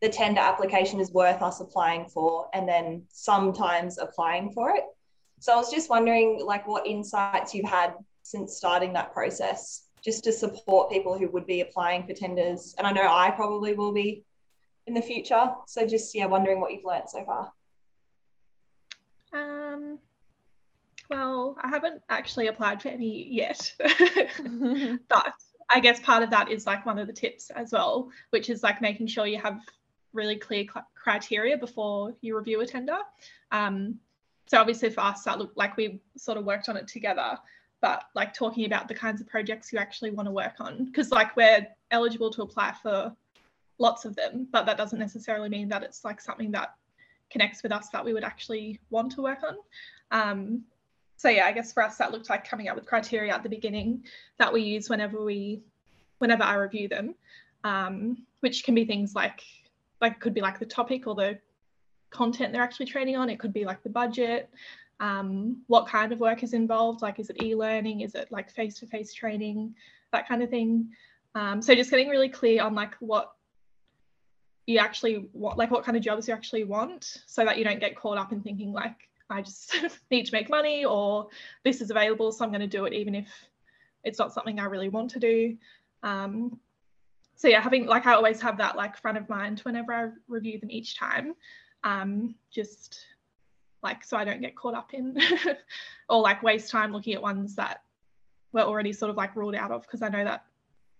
the 0.00 0.08
tender 0.08 0.40
application 0.40 1.00
is 1.00 1.12
worth 1.12 1.42
us 1.42 1.60
applying 1.60 2.06
for, 2.06 2.48
and 2.54 2.68
then 2.68 3.02
sometimes 3.10 3.98
applying 3.98 4.52
for 4.52 4.70
it. 4.70 4.84
So 5.40 5.52
I 5.52 5.56
was 5.56 5.70
just 5.70 5.90
wondering, 5.90 6.40
like, 6.44 6.66
what 6.66 6.86
insights 6.86 7.54
you've 7.54 7.68
had 7.68 7.94
since 8.22 8.56
starting 8.56 8.92
that 8.92 9.12
process, 9.12 9.86
just 10.02 10.24
to 10.24 10.32
support 10.32 10.90
people 10.90 11.18
who 11.18 11.28
would 11.30 11.46
be 11.46 11.60
applying 11.60 12.06
for 12.06 12.14
tenders. 12.14 12.74
And 12.78 12.86
I 12.86 12.92
know 12.92 13.06
I 13.08 13.30
probably 13.30 13.74
will 13.74 13.92
be 13.92 14.24
in 14.86 14.94
the 14.94 15.02
future. 15.02 15.50
So 15.66 15.86
just 15.86 16.14
yeah, 16.14 16.26
wondering 16.26 16.60
what 16.60 16.72
you've 16.72 16.84
learned 16.84 17.08
so 17.08 17.24
far. 17.24 17.52
Um, 19.32 19.98
well, 21.10 21.56
I 21.62 21.68
haven't 21.68 22.02
actually 22.08 22.46
applied 22.46 22.80
for 22.80 22.88
any 22.88 23.26
yet, 23.28 23.72
but 25.08 25.34
I 25.68 25.80
guess 25.80 26.00
part 26.00 26.22
of 26.22 26.30
that 26.30 26.50
is 26.50 26.66
like 26.66 26.86
one 26.86 26.98
of 26.98 27.06
the 27.06 27.12
tips 27.12 27.50
as 27.50 27.72
well, 27.72 28.10
which 28.30 28.48
is 28.48 28.62
like 28.62 28.80
making 28.80 29.08
sure 29.08 29.26
you 29.26 29.38
have 29.38 29.60
really 30.12 30.36
clear 30.36 30.64
cl- 30.64 30.86
criteria 30.94 31.56
before 31.56 32.14
you 32.20 32.36
review 32.36 32.60
a 32.60 32.66
tender. 32.66 32.98
Um, 33.52 33.98
so 34.46 34.58
obviously 34.58 34.90
for 34.90 35.02
us, 35.02 35.22
that 35.24 35.38
looked 35.38 35.56
like 35.56 35.76
we 35.76 36.00
sort 36.16 36.38
of 36.38 36.44
worked 36.44 36.68
on 36.68 36.76
it 36.76 36.88
together, 36.88 37.38
but 37.80 38.04
like 38.14 38.34
talking 38.34 38.64
about 38.64 38.88
the 38.88 38.94
kinds 38.94 39.20
of 39.20 39.28
projects 39.28 39.72
you 39.72 39.78
actually 39.78 40.10
want 40.10 40.26
to 40.26 40.32
work 40.32 40.54
on, 40.60 40.86
because 40.86 41.10
like 41.10 41.36
we're 41.36 41.66
eligible 41.90 42.30
to 42.30 42.42
apply 42.42 42.74
for 42.82 43.14
lots 43.78 44.04
of 44.04 44.16
them, 44.16 44.48
but 44.50 44.66
that 44.66 44.76
doesn't 44.76 44.98
necessarily 44.98 45.48
mean 45.48 45.68
that 45.68 45.82
it's 45.82 46.04
like 46.04 46.20
something 46.20 46.50
that 46.52 46.74
connects 47.30 47.62
with 47.62 47.72
us 47.72 47.88
that 47.90 48.04
we 48.04 48.12
would 48.12 48.24
actually 48.24 48.80
want 48.90 49.12
to 49.12 49.22
work 49.22 49.38
on. 49.44 49.56
Um, 50.10 50.64
so 51.20 51.28
yeah, 51.28 51.44
I 51.44 51.52
guess 51.52 51.70
for 51.70 51.82
us 51.82 51.98
that 51.98 52.12
looked 52.12 52.30
like 52.30 52.48
coming 52.48 52.68
up 52.68 52.76
with 52.76 52.86
criteria 52.86 53.34
at 53.34 53.42
the 53.42 53.48
beginning 53.50 54.04
that 54.38 54.50
we 54.50 54.62
use 54.62 54.88
whenever 54.88 55.22
we, 55.22 55.60
whenever 56.16 56.42
I 56.42 56.54
review 56.54 56.88
them, 56.88 57.14
um, 57.62 58.24
which 58.40 58.64
can 58.64 58.74
be 58.74 58.86
things 58.86 59.14
like, 59.14 59.42
like 60.00 60.18
could 60.18 60.32
be 60.32 60.40
like 60.40 60.58
the 60.58 60.64
topic 60.64 61.06
or 61.06 61.14
the 61.14 61.38
content 62.08 62.54
they're 62.54 62.62
actually 62.62 62.86
training 62.86 63.16
on. 63.16 63.28
It 63.28 63.38
could 63.38 63.52
be 63.52 63.66
like 63.66 63.82
the 63.82 63.90
budget, 63.90 64.48
um, 64.98 65.58
what 65.66 65.86
kind 65.86 66.10
of 66.10 66.20
work 66.20 66.42
is 66.42 66.54
involved, 66.54 67.02
like 67.02 67.18
is 67.18 67.28
it 67.28 67.42
e-learning, 67.42 68.00
is 68.00 68.14
it 68.14 68.32
like 68.32 68.50
face-to-face 68.50 69.12
training, 69.12 69.74
that 70.12 70.26
kind 70.26 70.42
of 70.42 70.48
thing. 70.48 70.88
Um, 71.34 71.60
so 71.60 71.74
just 71.74 71.90
getting 71.90 72.08
really 72.08 72.30
clear 72.30 72.62
on 72.62 72.74
like 72.74 72.94
what 73.00 73.32
you 74.66 74.78
actually 74.78 75.28
want, 75.34 75.58
like 75.58 75.70
what 75.70 75.84
kind 75.84 75.98
of 75.98 76.02
jobs 76.02 76.28
you 76.28 76.32
actually 76.32 76.64
want, 76.64 77.18
so 77.26 77.44
that 77.44 77.58
you 77.58 77.64
don't 77.64 77.78
get 77.78 77.94
caught 77.94 78.16
up 78.16 78.32
in 78.32 78.40
thinking 78.40 78.72
like, 78.72 79.09
I 79.30 79.42
just 79.42 79.74
need 80.10 80.26
to 80.26 80.32
make 80.32 80.48
money 80.48 80.84
or 80.84 81.28
this 81.64 81.80
is 81.80 81.90
available, 81.90 82.32
so 82.32 82.44
I'm 82.44 82.50
going 82.50 82.60
to 82.60 82.66
do 82.66 82.84
it 82.84 82.92
even 82.92 83.14
if 83.14 83.28
it's 84.04 84.18
not 84.18 84.32
something 84.32 84.58
I 84.58 84.64
really 84.64 84.88
want 84.88 85.10
to 85.12 85.18
do. 85.18 85.56
Um, 86.02 86.58
so 87.36 87.48
yeah, 87.48 87.60
having 87.60 87.86
like 87.86 88.06
I 88.06 88.14
always 88.14 88.40
have 88.42 88.58
that 88.58 88.76
like 88.76 88.96
front 88.96 89.18
of 89.18 89.28
mind 89.28 89.60
whenever 89.60 89.92
I 89.92 90.08
review 90.28 90.58
them 90.58 90.70
each 90.70 90.98
time, 90.98 91.34
um, 91.84 92.34
just 92.50 93.06
like 93.82 94.04
so 94.04 94.16
I 94.16 94.24
don't 94.24 94.40
get 94.40 94.56
caught 94.56 94.74
up 94.74 94.92
in 94.92 95.18
or 96.08 96.20
like 96.20 96.42
waste 96.42 96.70
time 96.70 96.92
looking 96.92 97.14
at 97.14 97.22
ones 97.22 97.54
that 97.56 97.82
we're 98.52 98.62
already 98.62 98.92
sort 98.92 99.10
of 99.10 99.16
like 99.16 99.36
ruled 99.36 99.54
out 99.54 99.70
of 99.70 99.82
because 99.82 100.02
I 100.02 100.08
know 100.08 100.24
that 100.24 100.44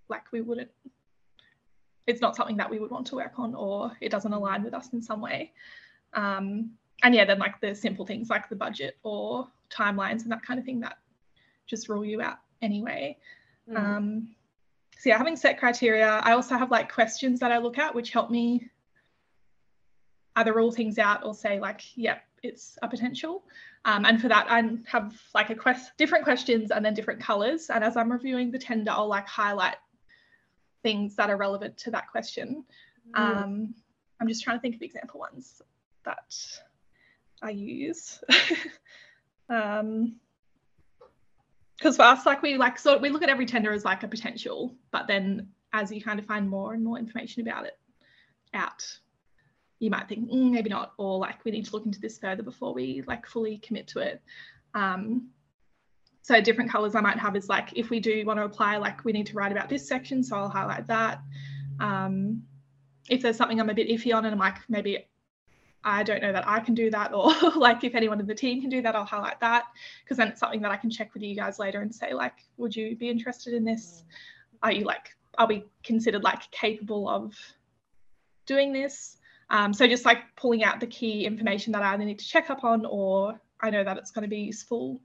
like 0.08 0.32
we 0.32 0.40
wouldn't 0.40 0.70
it's 2.06 2.20
not 2.20 2.36
something 2.36 2.56
that 2.56 2.70
we 2.70 2.78
would 2.78 2.90
want 2.90 3.06
to 3.08 3.16
work 3.16 3.38
on 3.38 3.54
or 3.54 3.92
it 4.00 4.10
doesn't 4.10 4.32
align 4.32 4.64
with 4.64 4.74
us 4.74 4.92
in 4.92 5.02
some 5.02 5.20
way. 5.20 5.52
Um, 6.14 6.72
and 7.02 7.14
yeah, 7.14 7.24
then 7.24 7.38
like 7.38 7.60
the 7.60 7.74
simple 7.74 8.06
things 8.06 8.30
like 8.30 8.48
the 8.48 8.56
budget 8.56 8.96
or 9.02 9.48
timelines 9.70 10.22
and 10.22 10.32
that 10.32 10.42
kind 10.42 10.58
of 10.58 10.66
thing 10.66 10.80
that 10.80 10.98
just 11.66 11.88
rule 11.88 12.04
you 12.04 12.20
out 12.20 12.38
anyway. 12.62 13.16
Mm. 13.68 13.78
Um, 13.78 14.28
so 14.98 15.08
yeah, 15.08 15.18
having 15.18 15.36
set 15.36 15.58
criteria, 15.58 16.20
I 16.22 16.32
also 16.32 16.56
have 16.56 16.70
like 16.70 16.92
questions 16.92 17.40
that 17.40 17.52
I 17.52 17.58
look 17.58 17.78
at 17.78 17.94
which 17.94 18.10
help 18.10 18.30
me 18.30 18.68
either 20.36 20.52
rule 20.52 20.70
things 20.70 20.98
out 20.98 21.24
or 21.24 21.34
say 21.34 21.58
like, 21.58 21.96
yep, 21.96 22.22
it's 22.42 22.78
a 22.82 22.88
potential. 22.88 23.44
Um, 23.84 24.04
and 24.04 24.20
for 24.20 24.28
that, 24.28 24.46
I 24.50 24.62
have 24.86 25.18
like 25.34 25.50
a 25.50 25.54
quest 25.54 25.96
different 25.96 26.24
questions 26.24 26.70
and 26.70 26.84
then 26.84 26.94
different 26.94 27.20
colors. 27.20 27.70
And 27.70 27.82
as 27.82 27.96
I'm 27.96 28.12
reviewing 28.12 28.50
the 28.50 28.58
tender, 28.58 28.90
I'll 28.90 29.08
like 29.08 29.26
highlight 29.26 29.76
things 30.82 31.16
that 31.16 31.30
are 31.30 31.36
relevant 31.36 31.76
to 31.78 31.90
that 31.92 32.10
question. 32.10 32.64
Mm. 33.16 33.20
Um, 33.20 33.74
I'm 34.20 34.28
just 34.28 34.42
trying 34.42 34.58
to 34.58 34.60
think 34.60 34.74
of 34.74 34.82
example 34.82 35.20
ones 35.20 35.62
that 36.04 36.36
I 37.42 37.50
use. 37.50 38.22
um, 39.48 40.16
because 41.76 41.96
for 41.96 42.02
us, 42.02 42.26
like 42.26 42.42
we 42.42 42.58
like 42.58 42.78
so 42.78 42.98
we 42.98 43.08
look 43.08 43.22
at 43.22 43.30
every 43.30 43.46
tender 43.46 43.72
as 43.72 43.86
like 43.86 44.02
a 44.02 44.08
potential, 44.08 44.74
but 44.90 45.06
then 45.06 45.48
as 45.72 45.90
you 45.90 46.02
kind 46.02 46.18
of 46.18 46.26
find 46.26 46.48
more 46.48 46.74
and 46.74 46.84
more 46.84 46.98
information 46.98 47.40
about 47.40 47.64
it 47.64 47.78
out, 48.52 48.84
you 49.78 49.88
might 49.88 50.06
think 50.06 50.30
mm, 50.30 50.50
maybe 50.50 50.68
not, 50.68 50.92
or 50.98 51.18
like 51.18 51.42
we 51.44 51.50
need 51.50 51.64
to 51.64 51.72
look 51.72 51.86
into 51.86 51.98
this 51.98 52.18
further 52.18 52.42
before 52.42 52.74
we 52.74 53.02
like 53.06 53.26
fully 53.26 53.56
commit 53.58 53.88
to 53.88 54.00
it. 54.00 54.22
Um, 54.74 55.28
so 56.20 56.38
different 56.40 56.70
colors 56.70 56.94
I 56.94 57.00
might 57.00 57.18
have 57.18 57.34
is 57.34 57.48
like 57.48 57.70
if 57.74 57.88
we 57.88 57.98
do 57.98 58.26
want 58.26 58.38
to 58.38 58.44
apply, 58.44 58.76
like 58.76 59.02
we 59.04 59.12
need 59.12 59.26
to 59.28 59.34
write 59.34 59.52
about 59.52 59.70
this 59.70 59.88
section, 59.88 60.22
so 60.22 60.36
I'll 60.36 60.50
highlight 60.50 60.86
that. 60.88 61.22
Um, 61.80 62.42
if 63.08 63.22
there's 63.22 63.38
something 63.38 63.58
I'm 63.58 63.70
a 63.70 63.74
bit 63.74 63.88
iffy 63.88 64.14
on 64.14 64.26
and 64.26 64.34
I'm 64.34 64.38
like 64.38 64.58
maybe 64.68 65.06
I 65.82 66.02
don't 66.02 66.20
know 66.20 66.32
that 66.32 66.46
I 66.46 66.60
can 66.60 66.74
do 66.74 66.90
that, 66.90 67.12
or 67.14 67.32
like 67.56 67.84
if 67.84 67.94
anyone 67.94 68.20
in 68.20 68.26
the 68.26 68.34
team 68.34 68.60
can 68.60 68.70
do 68.70 68.82
that, 68.82 68.94
I'll 68.94 69.04
highlight 69.04 69.40
that 69.40 69.64
because 70.04 70.18
then 70.18 70.28
it's 70.28 70.40
something 70.40 70.60
that 70.62 70.70
I 70.70 70.76
can 70.76 70.90
check 70.90 71.14
with 71.14 71.22
you 71.22 71.34
guys 71.34 71.58
later 71.58 71.80
and 71.80 71.94
say, 71.94 72.12
like, 72.12 72.34
would 72.58 72.76
you 72.76 72.96
be 72.96 73.08
interested 73.08 73.54
in 73.54 73.64
this? 73.64 74.04
Are 74.62 74.72
you 74.72 74.84
like, 74.84 75.16
are 75.38 75.46
we 75.46 75.64
considered 75.82 76.22
like 76.22 76.50
capable 76.50 77.08
of 77.08 77.34
doing 78.46 78.72
this? 78.72 79.16
Um, 79.48 79.72
so 79.72 79.86
just 79.86 80.04
like 80.04 80.18
pulling 80.36 80.62
out 80.62 80.80
the 80.80 80.86
key 80.86 81.24
information 81.24 81.72
that 81.72 81.82
I 81.82 81.94
either 81.94 82.04
need 82.04 82.18
to 82.18 82.28
check 82.28 82.50
up 82.50 82.62
on, 82.62 82.84
or 82.84 83.40
I 83.60 83.70
know 83.70 83.82
that 83.82 83.96
it's 83.96 84.10
going 84.10 84.22
to 84.22 84.28
be 84.28 84.40
useful, 84.40 85.00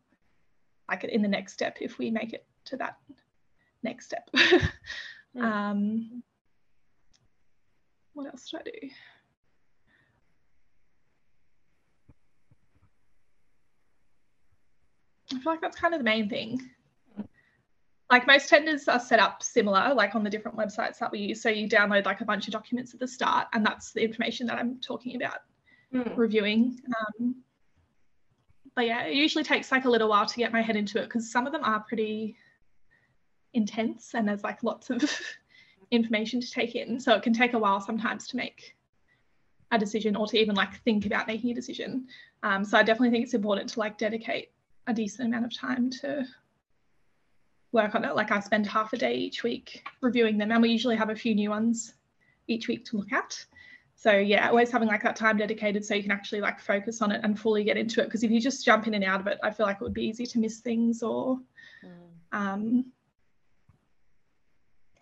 like 0.90 1.04
in 1.06 1.22
the 1.22 1.28
next 1.28 1.54
step 1.54 1.78
if 1.82 1.98
we 1.98 2.12
make 2.12 2.34
it 2.34 2.46
to 2.66 2.78
that 2.78 2.98
next 3.82 4.08
step. 4.08 4.30
um, 5.40 6.22
what 8.14 8.28
else 8.28 8.50
do 8.50 8.58
I 8.58 8.64
do? 8.64 8.90
I 15.36 15.40
feel 15.40 15.54
like 15.54 15.62
that's 15.62 15.78
kind 15.78 15.94
of 15.94 16.00
the 16.00 16.06
main 16.06 16.30
thing. 16.30 16.62
Like 18.12 18.28
most 18.28 18.50
tenders 18.50 18.88
are 18.88 19.00
set 19.00 19.20
up 19.20 19.42
similar, 19.42 19.94
like 19.94 20.16
on 20.16 20.24
the 20.24 20.30
different 20.30 20.58
websites 20.58 21.00
that 21.00 21.12
we 21.12 21.20
use. 21.20 21.42
So 21.42 21.50
you 21.50 21.68
download 21.68 22.06
like 22.06 22.22
a 22.22 22.26
bunch 22.26 22.48
of 22.48 22.54
documents 22.54 22.94
at 22.94 23.00
the 23.00 23.08
start, 23.08 23.48
and 23.54 23.66
that's 23.66 23.92
the 23.92 24.04
information 24.04 24.46
that 24.48 24.58
I'm 24.58 24.80
talking 24.80 25.16
about 25.16 25.40
mm. 25.94 26.16
reviewing. 26.16 26.80
Um, 27.20 27.36
but 28.76 28.86
yeah, 28.86 29.06
it 29.06 29.16
usually 29.16 29.44
takes 29.44 29.72
like 29.72 29.86
a 29.86 29.90
little 29.90 30.10
while 30.10 30.26
to 30.26 30.38
get 30.38 30.52
my 30.52 30.62
head 30.62 30.76
into 30.76 31.00
it 31.00 31.06
because 31.06 31.32
some 31.32 31.48
of 31.48 31.54
them 31.54 31.64
are 31.64 31.80
pretty 31.80 32.36
intense 33.54 34.14
and 34.14 34.28
there's 34.28 34.44
like 34.44 34.62
lots 34.64 34.90
of 34.90 35.04
information 35.92 36.42
to 36.42 36.52
take 36.52 36.76
in. 36.76 37.00
So 37.00 37.16
it 37.16 37.24
can 37.24 37.34
take 37.34 37.54
a 37.54 37.60
while 37.60 37.80
sometimes 37.80 38.28
to 38.28 38.38
make 38.38 38.76
a 39.72 39.80
decision 39.80 40.16
or 40.16 40.28
to 40.28 40.38
even 40.38 40.56
like 40.56 40.82
think 40.84 41.06
about 41.06 41.28
making 41.28 41.52
a 41.52 41.56
decision. 41.56 42.08
Um, 42.44 42.64
so 42.64 42.78
I 42.78 42.84
definitely 42.84 43.12
think 43.12 43.24
it's 43.24 43.34
important 43.34 43.70
to 43.70 43.80
like 43.80 43.98
dedicate 43.98 44.52
a 44.88 44.94
decent 44.94 45.28
amount 45.28 45.46
of 45.46 45.58
time 45.58 45.90
to 45.90 46.26
work 47.72 47.96
on 47.96 48.06
it. 48.06 48.16
Like 48.16 48.32
I 48.32 48.40
spend 48.40 48.68
half 48.68 48.94
a 48.94 48.98
day 48.98 49.16
each 49.16 49.44
week 49.44 49.84
reviewing 50.02 50.38
them, 50.38 50.52
and 50.52 50.62
we 50.62 50.70
usually 50.70 50.96
have 50.96 51.10
a 51.10 51.16
few 51.16 51.36
new 51.36 51.50
ones 51.50 51.94
each 52.48 52.68
week 52.68 52.86
to 52.86 52.98
look 52.98 53.12
at. 53.12 53.46
So 53.96 54.12
yeah, 54.12 54.50
always 54.50 54.72
having 54.72 54.88
like 54.88 55.04
that 55.04 55.16
time 55.16 55.38
dedicated 55.38 55.86
so 55.86 55.96
you 55.96 56.04
can 56.04 56.12
actually 56.12 56.42
like 56.42 56.60
focus 56.60 57.02
on 57.02 57.12
it 57.12 57.22
and 57.24 57.40
fully 57.40 57.64
get 57.64 57.78
into 57.78 58.02
it. 58.02 58.06
Because 58.06 58.24
if 58.24 58.32
you 58.32 58.42
just 58.42 58.66
jump 58.66 58.88
in 58.88 58.94
and 58.94 59.04
out 59.04 59.22
of 59.22 59.28
it, 59.28 59.40
I 59.42 59.52
feel 59.52 59.66
like 59.66 59.78
it 59.78 59.84
would 59.84 59.94
be 59.94 60.06
easy 60.06 60.26
to 60.26 60.40
miss 60.40 60.60
things 60.60 61.02
or 61.02 61.40
mm. 61.84 62.38
um, 62.38 62.92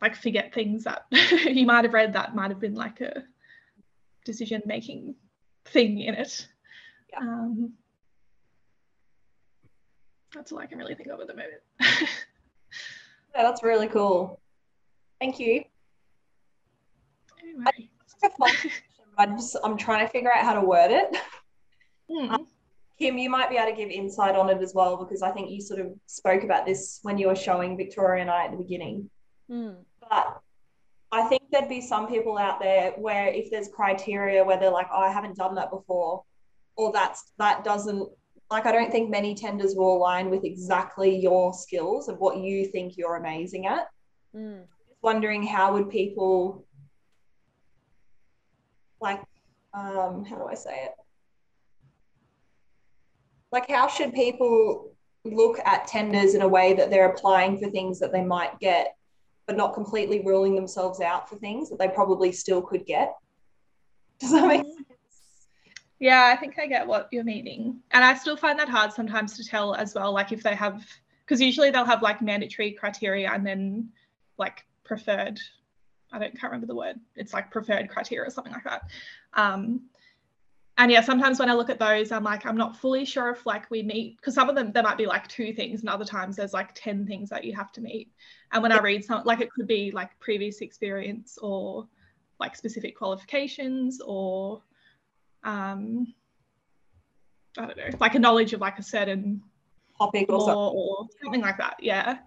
like 0.01 0.15
forget 0.15 0.53
things 0.53 0.83
that 0.83 1.05
you 1.11 1.65
might 1.65 1.85
have 1.85 1.93
read 1.93 2.13
that 2.13 2.35
might 2.35 2.51
have 2.51 2.59
been 2.59 2.75
like 2.75 3.01
a 3.01 3.23
decision 4.25 4.61
making 4.65 5.15
thing 5.65 5.99
in 5.99 6.13
it. 6.13 6.47
Yeah. 7.11 7.19
Um, 7.19 7.73
that's 10.33 10.51
all 10.51 10.59
I 10.59 10.65
can 10.65 10.77
really 10.77 10.95
think 10.95 11.09
of 11.09 11.19
at 11.19 11.27
the 11.27 11.33
moment. 11.33 11.61
yeah, 11.79 12.07
that's 13.43 13.63
really 13.63 13.87
cool. 13.87 14.39
Thank 15.19 15.39
you. 15.39 15.63
Anyway. 17.41 17.89
I 19.17 19.25
just, 19.27 19.57
I'm 19.63 19.77
trying 19.77 20.05
to 20.05 20.11
figure 20.11 20.31
out 20.31 20.43
how 20.43 20.53
to 20.53 20.61
word 20.61 20.91
it. 20.91 21.15
Mm. 22.09 22.31
Um, 22.31 22.47
Kim, 22.99 23.17
you 23.17 23.29
might 23.29 23.49
be 23.49 23.57
able 23.57 23.71
to 23.71 23.77
give 23.77 23.89
insight 23.89 24.35
on 24.35 24.49
it 24.49 24.61
as 24.61 24.73
well 24.73 24.97
because 24.97 25.21
I 25.21 25.31
think 25.31 25.49
you 25.51 25.61
sort 25.61 25.79
of 25.79 25.87
spoke 26.05 26.43
about 26.43 26.65
this 26.65 26.99
when 27.03 27.17
you 27.17 27.27
were 27.27 27.35
showing 27.35 27.77
Victoria 27.77 28.21
and 28.21 28.31
I 28.31 28.45
at 28.45 28.51
the 28.51 28.57
beginning. 28.57 29.09
Mm. 29.51 29.75
But 29.99 30.41
I 31.11 31.23
think 31.27 31.43
there'd 31.51 31.69
be 31.69 31.81
some 31.81 32.07
people 32.07 32.37
out 32.37 32.59
there 32.59 32.91
where 32.91 33.27
if 33.27 33.51
there's 33.51 33.67
criteria 33.67 34.43
where 34.43 34.59
they're 34.59 34.71
like, 34.71 34.87
oh, 34.91 35.01
I 35.01 35.11
haven't 35.11 35.37
done 35.37 35.55
that 35.55 35.69
before, 35.69 36.23
or 36.75 36.91
that's 36.91 37.31
that 37.37 37.63
doesn't 37.63 38.09
like 38.53 38.67
I 38.67 38.71
don't 38.71 38.91
think 38.91 39.09
many 39.09 39.33
tenders 39.33 39.73
will 39.75 39.97
align 39.97 40.29
with 40.29 40.45
exactly 40.45 41.17
your 41.17 41.53
skills 41.53 42.07
of 42.07 42.19
what 42.19 42.37
you 42.37 42.67
think 42.67 42.95
you're 42.95 43.15
amazing 43.15 43.65
at. 43.65 43.87
Mm. 44.35 44.65
Wondering 45.01 45.41
how 45.41 45.73
would 45.73 45.89
people 45.89 46.63
like 49.01 49.21
um 49.73 50.23
how 50.23 50.37
do 50.37 50.45
I 50.45 50.53
say 50.53 50.83
it? 50.83 50.91
Like 53.51 53.67
how 53.71 53.87
should 53.87 54.13
people 54.13 54.91
look 55.25 55.57
at 55.65 55.87
tenders 55.87 56.35
in 56.35 56.43
a 56.43 56.47
way 56.47 56.73
that 56.73 56.91
they're 56.91 57.09
applying 57.09 57.57
for 57.57 57.71
things 57.71 57.99
that 58.01 58.11
they 58.11 58.23
might 58.23 58.59
get, 58.59 58.95
but 59.47 59.57
not 59.57 59.73
completely 59.73 60.21
ruling 60.23 60.53
themselves 60.53 61.01
out 61.01 61.27
for 61.27 61.37
things 61.37 61.71
that 61.71 61.79
they 61.79 61.87
probably 61.87 62.31
still 62.31 62.61
could 62.61 62.85
get? 62.85 63.15
Does 64.19 64.31
that 64.31 64.47
make 64.47 64.61
sense? 64.61 64.92
Yeah, 66.03 66.33
I 66.33 66.35
think 66.35 66.59
I 66.59 66.67
get 66.67 66.85
what 66.85 67.07
you're 67.13 67.23
meaning. 67.23 67.79
And 67.91 68.03
I 68.03 68.13
still 68.15 68.35
find 68.35 68.59
that 68.59 68.67
hard 68.67 68.91
sometimes 68.91 69.37
to 69.37 69.43
tell 69.45 69.73
as 69.73 69.95
well. 69.95 70.11
Like 70.11 70.33
if 70.33 70.43
they 70.43 70.53
have, 70.53 70.85
because 71.23 71.39
usually 71.39 71.71
they'll 71.71 71.85
have 71.85 72.01
like 72.01 72.21
mandatory 72.21 72.73
criteria 72.73 73.31
and 73.31 73.47
then 73.47 73.87
like 74.37 74.65
preferred, 74.83 75.39
I 76.11 76.19
don't 76.19 76.37
can't 76.37 76.51
remember 76.51 76.67
the 76.67 76.75
word. 76.75 76.99
It's 77.15 77.31
like 77.31 77.51
preferred 77.51 77.87
criteria 77.87 78.27
or 78.27 78.31
something 78.31 78.51
like 78.51 78.65
that. 78.65 78.81
Um, 79.33 79.83
and 80.77 80.91
yeah, 80.91 80.99
sometimes 80.99 81.39
when 81.39 81.49
I 81.49 81.53
look 81.53 81.69
at 81.69 81.79
those, 81.79 82.11
I'm 82.11 82.25
like, 82.25 82.45
I'm 82.45 82.57
not 82.57 82.75
fully 82.75 83.05
sure 83.05 83.29
if 83.29 83.45
like 83.45 83.71
we 83.71 83.81
meet 83.81 84.17
because 84.17 84.35
some 84.35 84.49
of 84.49 84.55
them 84.57 84.73
there 84.73 84.83
might 84.83 84.97
be 84.97 85.05
like 85.05 85.29
two 85.29 85.53
things, 85.53 85.79
and 85.79 85.89
other 85.89 86.03
times 86.03 86.35
there's 86.35 86.53
like 86.53 86.75
10 86.75 87.07
things 87.07 87.29
that 87.29 87.45
you 87.45 87.55
have 87.55 87.71
to 87.71 87.81
meet. 87.81 88.11
And 88.51 88.61
when 88.61 88.73
I 88.73 88.79
read 88.79 89.05
some, 89.05 89.23
like 89.23 89.39
it 89.39 89.53
could 89.53 89.67
be 89.67 89.89
like 89.91 90.19
previous 90.19 90.59
experience 90.59 91.37
or 91.41 91.87
like 92.41 92.57
specific 92.57 92.97
qualifications 92.97 94.01
or 94.05 94.61
um, 95.43 96.13
I 97.57 97.65
don't 97.65 97.77
know, 97.77 97.97
like 97.99 98.15
a 98.15 98.19
knowledge 98.19 98.53
of 98.53 98.61
like 98.61 98.79
a 98.79 98.83
certain 98.83 99.41
topic 99.97 100.31
or, 100.31 100.39
something. 100.39 100.55
or 100.55 101.07
something 101.21 101.41
like 101.41 101.57
that. 101.57 101.75
Yeah. 101.79 102.17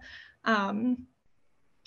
Um, 0.45 1.07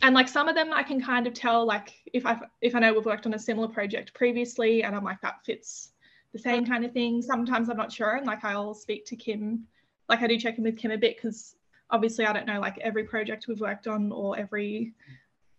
and 0.02 0.14
like 0.14 0.28
some 0.28 0.48
of 0.48 0.54
them 0.54 0.72
I 0.72 0.82
can 0.82 1.00
kind 1.00 1.26
of 1.26 1.34
tell 1.34 1.66
like 1.66 1.94
if 2.12 2.24
I 2.26 2.38
if 2.60 2.74
I 2.74 2.78
know 2.78 2.94
we've 2.94 3.04
worked 3.04 3.26
on 3.26 3.34
a 3.34 3.38
similar 3.38 3.68
project 3.68 4.14
previously 4.14 4.82
and 4.82 4.96
I'm 4.96 5.04
like 5.04 5.20
that 5.22 5.44
fits 5.44 5.92
the 6.32 6.38
same 6.38 6.64
kind 6.64 6.84
of 6.84 6.92
thing. 6.92 7.22
Sometimes 7.22 7.68
I'm 7.68 7.76
not 7.76 7.92
sure 7.92 8.16
and 8.16 8.26
like 8.26 8.44
I'll 8.44 8.74
speak 8.74 9.04
to 9.06 9.16
Kim, 9.16 9.66
like 10.08 10.22
I 10.22 10.26
do 10.26 10.38
check 10.38 10.58
in 10.58 10.64
with 10.64 10.78
Kim 10.78 10.90
a 10.90 10.98
bit 10.98 11.16
because 11.16 11.56
obviously 11.90 12.24
I 12.24 12.32
don't 12.32 12.46
know 12.46 12.60
like 12.60 12.78
every 12.78 13.04
project 13.04 13.46
we've 13.48 13.60
worked 13.60 13.86
on 13.86 14.12
or 14.12 14.38
every 14.38 14.92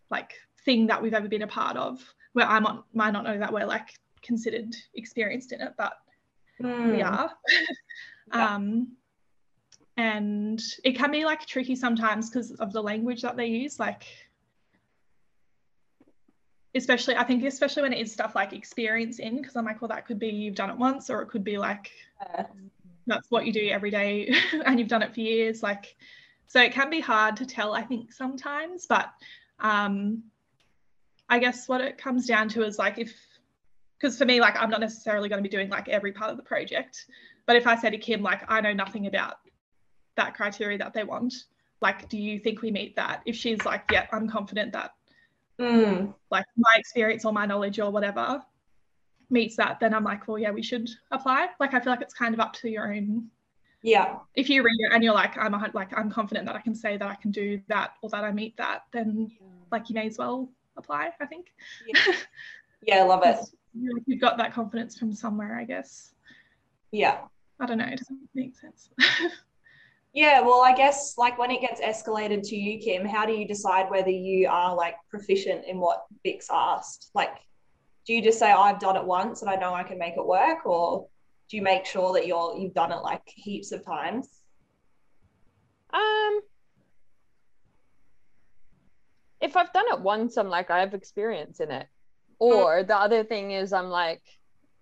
like 0.10 0.34
thing 0.66 0.88
that 0.88 1.02
we've 1.02 1.14
ever 1.14 1.28
been 1.28 1.44
a 1.44 1.48
part 1.48 1.78
of 1.78 2.02
where 2.34 2.48
I 2.48 2.60
might, 2.60 2.80
might 2.94 3.12
not 3.12 3.24
know 3.24 3.38
that 3.38 3.54
we're 3.54 3.66
like 3.66 3.94
considered 4.22 4.76
experienced 4.94 5.52
in 5.52 5.62
it, 5.62 5.74
but 5.78 5.94
mm. 6.62 6.92
we 6.92 7.00
hmm. 7.02 7.08
are. 7.08 7.32
Yeah. 8.34 8.56
Um, 8.56 8.94
and 9.98 10.62
it 10.86 10.96
can 10.96 11.12
be 11.12 11.26
like 11.26 11.46
tricky 11.46 11.76
sometimes 11.76 12.30
because 12.30 12.52
of 12.52 12.72
the 12.72 12.82
language 12.82 13.24
that 13.24 13.36
they 13.36 13.48
use. 13.48 13.78
Like, 13.78 14.04
especially, 16.74 17.18
I 17.18 17.26
think, 17.26 17.44
especially 17.44 17.84
when 17.84 17.92
it 17.92 18.00
is 18.00 18.14
stuff 18.14 18.34
like 18.34 18.54
experience 18.54 19.20
in, 19.20 19.42
because 19.42 19.58
I'm 19.58 19.66
like, 19.66 19.82
well, 19.82 19.90
that 19.90 20.06
could 20.06 20.18
be 20.18 20.30
you've 20.30 20.56
done 20.56 20.70
it 20.70 20.78
once, 20.78 21.10
or 21.10 21.22
it 21.22 21.28
could 21.28 21.44
be 21.44 21.58
like 21.58 21.92
that's 23.08 23.30
what 23.30 23.46
you 23.46 23.54
do 23.54 23.70
every 23.70 23.92
day 23.92 24.34
and 24.66 24.80
you've 24.80 24.88
done 24.88 25.02
it 25.02 25.14
for 25.14 25.20
years. 25.20 25.62
Like, 25.62 25.96
so 26.48 26.62
it 26.62 26.74
can 26.74 26.90
be 26.90 27.00
hard 27.00 27.36
to 27.38 27.46
tell, 27.46 27.74
I 27.74 27.84
think, 27.84 28.12
sometimes, 28.12 28.86
but 28.86 29.12
um, 29.60 30.24
I 31.30 31.40
guess 31.40 31.68
what 31.68 31.82
it 31.82 31.98
comes 31.98 32.26
down 32.26 32.50
to 32.50 32.64
is 32.64 32.78
like 32.78 32.98
if, 32.98 33.14
because 34.02 34.18
for 34.18 34.26
me, 34.26 34.42
like 34.42 34.56
I'm 34.60 34.70
not 34.70 34.80
necessarily 34.80 35.30
going 35.30 35.44
to 35.44 35.48
be 35.48 35.56
doing 35.56 35.70
like 35.70 35.88
every 35.88 36.12
part 36.12 36.32
of 36.32 36.38
the 36.38 36.44
project, 36.44 37.06
but 37.46 37.56
if 37.56 37.68
I 37.68 37.76
say 37.76 37.90
to 37.90 37.98
Kim, 37.98 38.22
like 38.22 38.42
I 38.50 38.62
know 38.62 38.74
nothing 38.74 39.08
about 39.08 39.36
that 40.16 40.34
criteria 40.34 40.78
that 40.80 40.94
they 40.94 41.04
want, 41.04 41.34
like 41.82 42.10
do 42.10 42.18
you 42.18 42.40
think 42.40 42.62
we 42.62 42.72
meet 42.72 42.96
that? 42.96 43.22
If 43.26 43.36
she's 43.36 43.64
like, 43.66 43.84
yeah, 43.92 44.08
I'm 44.12 44.28
confident 44.30 44.74
that 44.74 44.92
Mm. 45.60 46.12
like 46.32 46.46
my 46.58 46.74
experience 46.76 47.24
or 47.24 47.32
my 47.32 47.46
knowledge 47.46 47.80
or 47.80 47.92
whatever 47.92 48.42
meets 49.30 49.56
that, 49.58 49.80
then 49.80 49.94
I'm 49.94 50.04
like, 50.04 50.28
well, 50.28 50.40
yeah, 50.40 50.50
we 50.50 50.64
should 50.64 50.90
apply. 51.12 51.50
Like 51.60 51.76
I 51.76 51.80
feel 51.80 51.94
like 51.94 52.02
it's 52.02 52.16
kind 52.16 52.34
of 52.34 52.40
up 52.40 52.54
to 52.54 52.70
your 52.70 52.92
own 52.92 53.30
Yeah. 53.84 54.18
if 54.34 54.50
you 54.50 54.64
read 54.64 54.80
it 54.80 54.92
and 54.92 55.04
you're 55.04 55.14
like 55.14 55.38
i'm 55.38 55.54
a, 55.54 55.70
like 55.74 55.96
i'm 55.98 56.10
confident 56.10 56.46
that 56.48 56.56
i 56.56 56.62
can 56.62 56.74
say 56.76 56.98
that 56.98 57.08
i 57.08 57.16
can 57.16 57.32
do 57.32 57.62
that 57.68 57.92
or 58.02 58.10
that 58.10 58.24
i 58.24 58.32
meet 58.32 58.56
that 58.58 58.84
then 58.92 59.32
like 59.72 59.90
you 59.90 59.96
may 59.96 60.08
as 60.08 60.18
well 60.18 60.50
apply 60.78 61.12
i 61.20 61.26
think 61.26 61.48
Yeah. 61.88 62.14
Yeah, 62.84 63.00
I 63.02 63.04
love 63.04 63.22
it. 63.24 63.38
you 63.74 63.94
know, 63.94 64.02
you've 64.06 64.22
got 64.22 64.38
that 64.38 64.54
confidence 64.54 64.98
from 64.98 65.14
somewhere 65.14 65.58
i 65.58 65.64
guess 65.64 66.14
Yeah. 66.92 67.20
i 67.60 67.66
don't 67.66 67.78
know 67.78 67.86
it 67.86 67.98
doesn't 67.98 68.20
make 68.34 68.56
sense 68.56 68.90
Yeah, 70.14 70.42
well, 70.42 70.62
I 70.62 70.76
guess 70.76 71.18
like 71.18 71.38
when 71.38 71.52
it 71.52 71.62
gets 71.62 71.80
escalated 71.80 72.42
to 72.50 72.56
you, 72.56 72.80
Kim, 72.80 73.06
how 73.06 73.26
do 73.26 73.32
you 73.32 73.48
decide 73.48 73.90
whether 73.90 74.10
you 74.10 74.50
are 74.50 74.76
like 74.76 74.96
proficient 75.10 75.64
in 75.66 75.80
what 75.80 76.04
Vic's 76.24 76.50
asked? 76.52 77.12
Like, 77.16 77.38
do 78.06 78.14
you 78.14 78.22
just 78.22 78.38
say, 78.38 78.52
I've 78.52 78.80
done 78.80 78.98
it 78.98 79.06
once 79.06 79.42
and 79.42 79.50
I 79.50 79.56
know 79.56 79.74
I 79.74 79.84
can 79.84 79.98
make 79.98 80.16
it 80.18 80.26
work? 80.26 80.66
Or 80.66 81.08
do 81.50 81.56
you 81.56 81.64
make 81.64 81.86
sure 81.86 82.12
that 82.14 82.28
you're 82.28 82.58
you've 82.58 82.74
done 82.74 82.92
it 82.92 82.98
like 83.04 83.22
heaps 83.26 83.72
of 83.72 83.86
times? 83.86 84.28
Um, 85.94 86.42
if 89.40 89.56
I've 89.56 89.72
done 89.72 89.86
it 89.92 90.02
once, 90.02 90.36
I'm 90.36 90.50
like, 90.50 90.70
I 90.72 90.80
have 90.82 90.94
experience 90.94 91.62
in 91.62 91.72
it. 91.72 91.88
Or 92.42 92.84
the 92.84 92.96
other 92.96 93.24
thing 93.24 93.52
is, 93.52 93.72
I'm 93.72 93.90
like, 93.90 94.24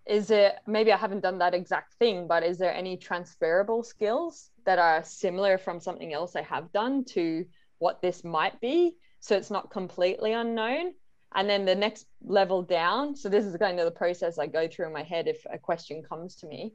is 0.06 0.32
it 0.32 0.56
maybe 0.66 0.94
I 0.94 0.98
haven't 0.98 1.20
done 1.20 1.39
that 1.39 1.54
exact 1.54 1.94
thing, 1.96 2.25
but 2.25 2.42
is 2.42 2.58
there 2.58 2.74
any 2.74 2.96
transferable 2.96 3.84
skills 3.84 4.50
that 4.66 4.80
are 4.80 5.04
similar 5.04 5.58
from 5.58 5.80
something 5.80 6.13
else 6.13 6.36
I 6.36 6.42
have 6.42 6.72
done 6.72 7.04
to 7.16 7.46
what 7.80 8.01
this 8.01 8.24
might 8.24 8.60
be? 8.62 8.96
So 9.20 9.36
it's 9.36 9.51
not 9.51 9.72
completely 9.72 10.32
unknown. 10.32 10.94
And 11.36 11.50
then 11.50 11.66
the 11.66 11.75
next 11.75 12.08
level 12.24 12.62
down, 12.63 13.16
so 13.16 13.28
this 13.28 13.46
is 13.46 13.56
kind 13.58 13.78
of 13.78 13.86
the 13.86 13.92
process 13.92 14.39
I 14.39 14.48
go 14.48 14.68
through 14.68 14.88
in 14.88 14.94
my 14.94 15.04
head 15.04 15.28
if 15.28 15.46
a 15.51 15.60
question 15.60 16.01
comes 16.01 16.36
to 16.38 16.48
me, 16.48 16.74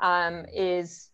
um, 0.00 0.46
is 0.52 1.10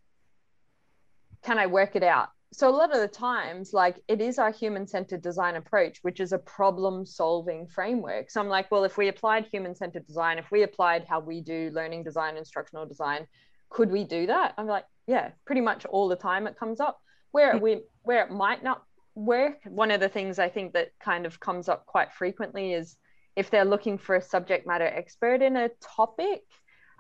can 1.43 1.59
I 1.59 1.67
work 1.67 1.97
it 1.97 2.05
out? 2.05 2.29
So 2.55 2.69
a 2.69 2.71
lot 2.71 2.95
of 2.95 3.01
the 3.01 3.09
times, 3.09 3.73
like 3.73 4.03
it 4.09 4.21
is 4.21 4.39
our 4.39 4.53
human-centered 4.53 5.23
design 5.23 5.57
approach, 5.57 5.99
which 6.03 6.21
is 6.21 6.33
a 6.33 6.39
problem-solving 6.39 7.67
framework. 7.67 8.31
So 8.31 8.41
I'm 8.41 8.49
like, 8.49 8.71
well, 8.71 8.85
if 8.85 8.99
we 8.99 9.09
applied 9.09 9.47
human-centered 9.47 10.07
design, 10.07 10.39
if 10.39 10.51
we 10.51 10.63
applied 10.63 11.07
how 11.09 11.21
we 11.21 11.41
do 11.41 11.71
learning 11.75 12.05
design, 12.05 12.37
instructional 12.37 12.85
design, 12.85 13.27
could 13.71 13.91
we 13.91 14.05
do 14.05 14.27
that? 14.27 14.53
I'm 14.59 14.67
like, 14.67 14.85
yeah, 15.07 15.31
pretty 15.47 15.63
much 15.63 15.87
all 15.87 16.09
the 16.09 16.17
time 16.17 16.47
it 16.47 16.59
comes 16.59 16.79
up. 16.79 17.01
Where 17.31 17.57
we 17.57 17.81
where 18.03 18.23
it 18.25 18.31
might 18.31 18.63
not 18.63 18.83
work, 19.15 19.61
one 19.65 19.91
of 19.91 20.01
the 20.01 20.11
things 20.11 20.39
I 20.39 20.51
think 20.51 20.75
that 20.75 20.91
kind 21.01 21.25
of 21.25 21.41
comes 21.41 21.69
up 21.71 21.87
quite 21.87 22.13
frequently 22.13 22.75
is 22.75 22.97
if 23.35 23.51
they're 23.51 23.65
looking 23.65 23.97
for 23.97 24.17
a 24.17 24.23
subject 24.23 24.67
matter 24.67 24.85
expert 24.85 25.41
in 25.41 25.57
a 25.57 25.71
topic. 25.81 26.43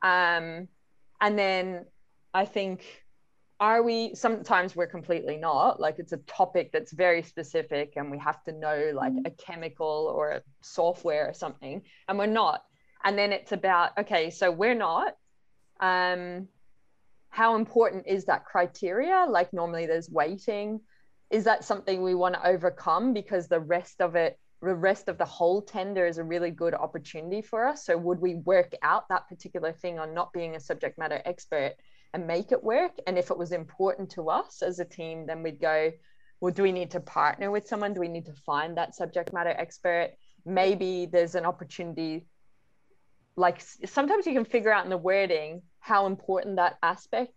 Um, 0.03 0.69
and 1.21 1.38
then 1.38 1.85
I 2.33 2.47
think 2.47 3.02
are 3.62 3.81
we 3.85 4.12
sometimes 4.12 4.75
we're 4.75 4.88
completely 4.88 5.37
not 5.37 5.79
like 5.79 6.01
it's 6.01 6.12
a 6.12 6.16
topic 6.27 6.72
that's 6.72 6.92
very 6.92 7.22
specific 7.22 7.92
and 7.94 8.11
we 8.11 8.18
have 8.18 8.42
to 8.42 8.51
know 8.51 8.90
like 8.92 9.12
a 9.25 9.31
chemical 9.31 10.12
or 10.16 10.33
a 10.33 10.42
software 10.62 11.29
or 11.29 11.33
something 11.33 11.81
and 12.09 12.18
we're 12.18 12.27
not. 12.27 12.64
And 13.05 13.16
then 13.16 13.31
it's 13.33 13.53
about 13.53 13.96
okay 13.96 14.31
so 14.31 14.51
we're 14.51 14.75
not 14.75 15.14
um 15.79 16.48
how 17.29 17.55
important 17.55 18.09
is 18.09 18.25
that 18.25 18.44
criteria? 18.44 19.27
Like 19.29 19.53
normally 19.53 19.87
there's 19.87 20.11
weighting. 20.11 20.81
Is 21.31 21.44
that 21.44 21.64
something 21.64 22.03
we 22.03 22.16
want 22.16 22.35
to 22.35 22.44
overcome? 22.44 23.14
Because 23.14 23.46
the 23.46 23.61
rest 23.61 24.01
of 24.01 24.16
it 24.16 24.40
the 24.61 24.75
rest 24.75 25.09
of 25.09 25.18
the 25.18 25.25
whole 25.25 25.62
tender 25.62 26.05
is 26.05 26.18
a 26.18 26.25
really 26.25 26.51
good 26.51 26.75
opportunity 26.75 27.42
for 27.42 27.64
us. 27.68 27.87
So 27.87 27.96
would 27.96 28.18
we 28.18 28.35
work 28.35 28.72
out 28.83 29.09
that 29.09 29.29
particular 29.29 29.72
thing 29.72 30.01
on 30.01 30.14
not 30.14 30.33
being 30.33 30.57
a 30.57 30.61
subject 30.61 30.98
matter 30.98 31.22
expert 31.25 31.75
and 32.14 32.27
make 32.27 32.53
it 32.53 32.62
work. 32.62 32.92
And 33.07 33.18
if 33.18 33.31
it 33.31 33.38
was 33.38 33.53
important 33.53 34.11
to 34.11 34.31
us 34.31 34.62
as 34.62 34.79
a 34.79 34.85
team, 34.85 35.27
then 35.27 35.42
we'd 35.42 35.61
go, 35.61 35.92
well, 36.40 36.53
do 36.53 36.62
we 36.62 36.72
need 36.72 36.90
to 36.90 37.01
partner 37.01 37.51
with 37.51 37.68
someone? 37.68 37.94
Do 37.94 38.01
we 38.01 38.09
need 38.09 38.27
to 38.27 38.35
find 38.35 38.77
that 38.77 38.94
subject 38.94 39.33
matter 39.33 39.51
expert? 39.51 40.11
Maybe 40.44 41.07
there's 41.07 41.35
an 41.35 41.46
opportunity. 41.46 42.27
Like 43.37 43.62
sometimes 43.87 44.27
you 44.27 44.33
can 44.33 44.44
figure 44.44 44.72
out 44.72 44.85
in 44.85 44.90
the 44.90 44.98
wording 44.98 45.62
how 45.79 46.07
important 46.07 46.57
that 46.57 46.79
aspect 46.83 47.33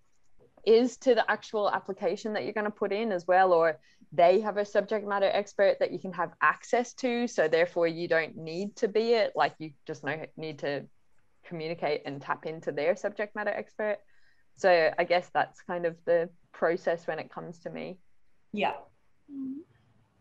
is 0.66 0.98
to 0.98 1.14
the 1.14 1.30
actual 1.30 1.70
application 1.70 2.34
that 2.34 2.44
you're 2.44 2.54
going 2.54 2.66
to 2.66 2.72
put 2.72 2.92
in 2.92 3.12
as 3.12 3.28
well, 3.28 3.54
or 3.54 3.80
they 4.12 4.42
have 4.42 4.58
a 4.58 4.66
subject 4.66 5.08
matter 5.08 5.30
expert 5.32 5.78
that 5.80 5.92
you 5.92 6.00
can 6.00 6.12
have 6.14 6.32
access 6.42 6.94
to. 6.96 7.28
So 7.28 7.48
therefore, 7.48 7.88
you 7.88 8.08
don't 8.08 8.36
need 8.36 8.76
to 8.78 8.88
be 8.88 9.14
it. 9.14 9.34
Like 9.36 9.54
you 9.60 9.72
just 9.86 10.04
know 10.04 10.26
need 10.36 10.60
to 10.60 10.86
communicate 11.46 12.02
and 12.06 12.20
tap 12.20 12.48
into 12.48 12.72
their 12.72 12.96
subject 12.96 13.36
matter 13.36 13.52
expert 13.52 14.00
so 14.58 14.92
i 14.98 15.04
guess 15.04 15.30
that's 15.34 15.62
kind 15.62 15.86
of 15.86 15.96
the 16.06 16.30
process 16.54 17.06
when 17.08 17.20
it 17.20 17.30
comes 17.30 17.60
to 17.60 17.70
me 17.70 17.98
Yeah. 18.54 18.74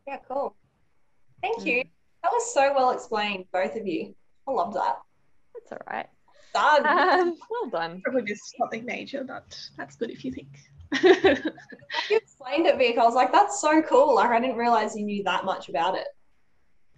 Yeah, 0.06 0.18
cool. 0.28 0.54
Thank 1.42 1.64
you. 1.64 1.84
That 2.22 2.32
was 2.32 2.52
so 2.52 2.72
well 2.74 2.90
explained, 2.90 3.44
both 3.52 3.76
of 3.76 3.86
you. 3.86 4.14
I 4.48 4.50
love 4.52 4.74
that. 4.74 4.96
that's 5.54 5.72
all 5.72 5.78
right 5.90 6.08
Done. 6.52 6.86
um, 6.86 7.36
well 7.50 7.70
done 7.70 8.00
probably 8.02 8.22
missed 8.22 8.54
something 8.58 8.84
major 8.84 9.24
but 9.24 9.58
that's 9.76 9.96
good 9.96 10.10
if 10.10 10.24
you 10.24 10.32
think 10.32 10.48
you 11.02 12.16
explained 12.16 12.66
it, 12.66 12.76
Vic. 12.78 12.96
I 12.98 13.04
was 13.04 13.14
like, 13.14 13.32
that's 13.32 13.60
so 13.60 13.82
cool. 13.82 14.14
Like, 14.14 14.30
I 14.30 14.38
didn't 14.38 14.56
realize 14.56 14.94
you 14.94 15.04
knew 15.04 15.24
that 15.24 15.44
much 15.44 15.68
about 15.68 15.96
it. 15.96 16.06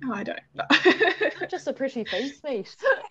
oh 0.04 0.12
i 0.12 0.22
don't 0.22 1.50
just 1.50 1.66
a 1.68 1.72
pretty 1.72 2.04
face 2.04 2.40
mate 2.44 2.76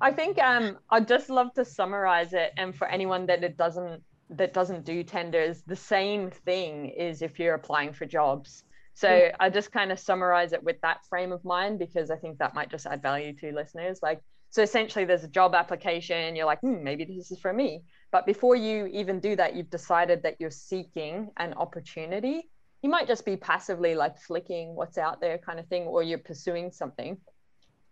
i 0.00 0.10
think 0.10 0.38
um 0.38 0.78
i'd 0.90 1.08
just 1.08 1.30
love 1.30 1.52
to 1.54 1.64
summarize 1.64 2.32
it 2.32 2.52
and 2.56 2.74
for 2.76 2.86
anyone 2.88 3.26
that 3.26 3.42
it 3.44 3.56
doesn't 3.56 4.02
that 4.30 4.52
doesn't 4.54 4.84
do 4.84 5.02
tenders 5.02 5.62
the 5.66 5.76
same 5.76 6.30
thing 6.30 6.86
is 6.88 7.22
if 7.22 7.38
you're 7.38 7.54
applying 7.54 7.92
for 7.92 8.06
jobs. 8.06 8.64
So 8.94 9.08
Mm. 9.08 9.34
i 9.38 9.50
just 9.50 9.70
kind 9.72 9.92
of 9.92 9.98
summarize 9.98 10.52
it 10.52 10.62
with 10.62 10.80
that 10.82 11.04
frame 11.08 11.32
of 11.32 11.44
mind 11.44 11.78
because 11.78 12.10
i 12.10 12.16
think 12.16 12.38
that 12.38 12.54
might 12.54 12.70
just 12.70 12.86
add 12.86 13.02
value 13.02 13.34
to 13.40 13.52
listeners. 13.52 14.00
Like 14.02 14.20
so 14.50 14.62
essentially 14.62 15.04
there's 15.04 15.24
a 15.24 15.28
job 15.28 15.54
application 15.54 16.36
you're 16.36 16.46
like 16.46 16.60
hmm, 16.60 16.82
maybe 16.82 17.04
this 17.04 17.30
is 17.30 17.38
for 17.40 17.52
me. 17.52 17.82
But 18.12 18.26
before 18.26 18.56
you 18.56 18.86
even 18.86 19.20
do 19.20 19.36
that 19.36 19.54
you've 19.54 19.70
decided 19.70 20.22
that 20.22 20.36
you're 20.40 20.50
seeking 20.50 21.30
an 21.36 21.54
opportunity. 21.54 22.48
You 22.82 22.90
might 22.90 23.06
just 23.08 23.24
be 23.24 23.36
passively 23.36 23.94
like 23.94 24.18
flicking 24.18 24.74
what's 24.74 24.98
out 24.98 25.20
there 25.20 25.38
kind 25.38 25.58
of 25.58 25.66
thing 25.68 25.84
or 25.84 26.02
you're 26.02 26.18
pursuing 26.18 26.70
something 26.70 27.18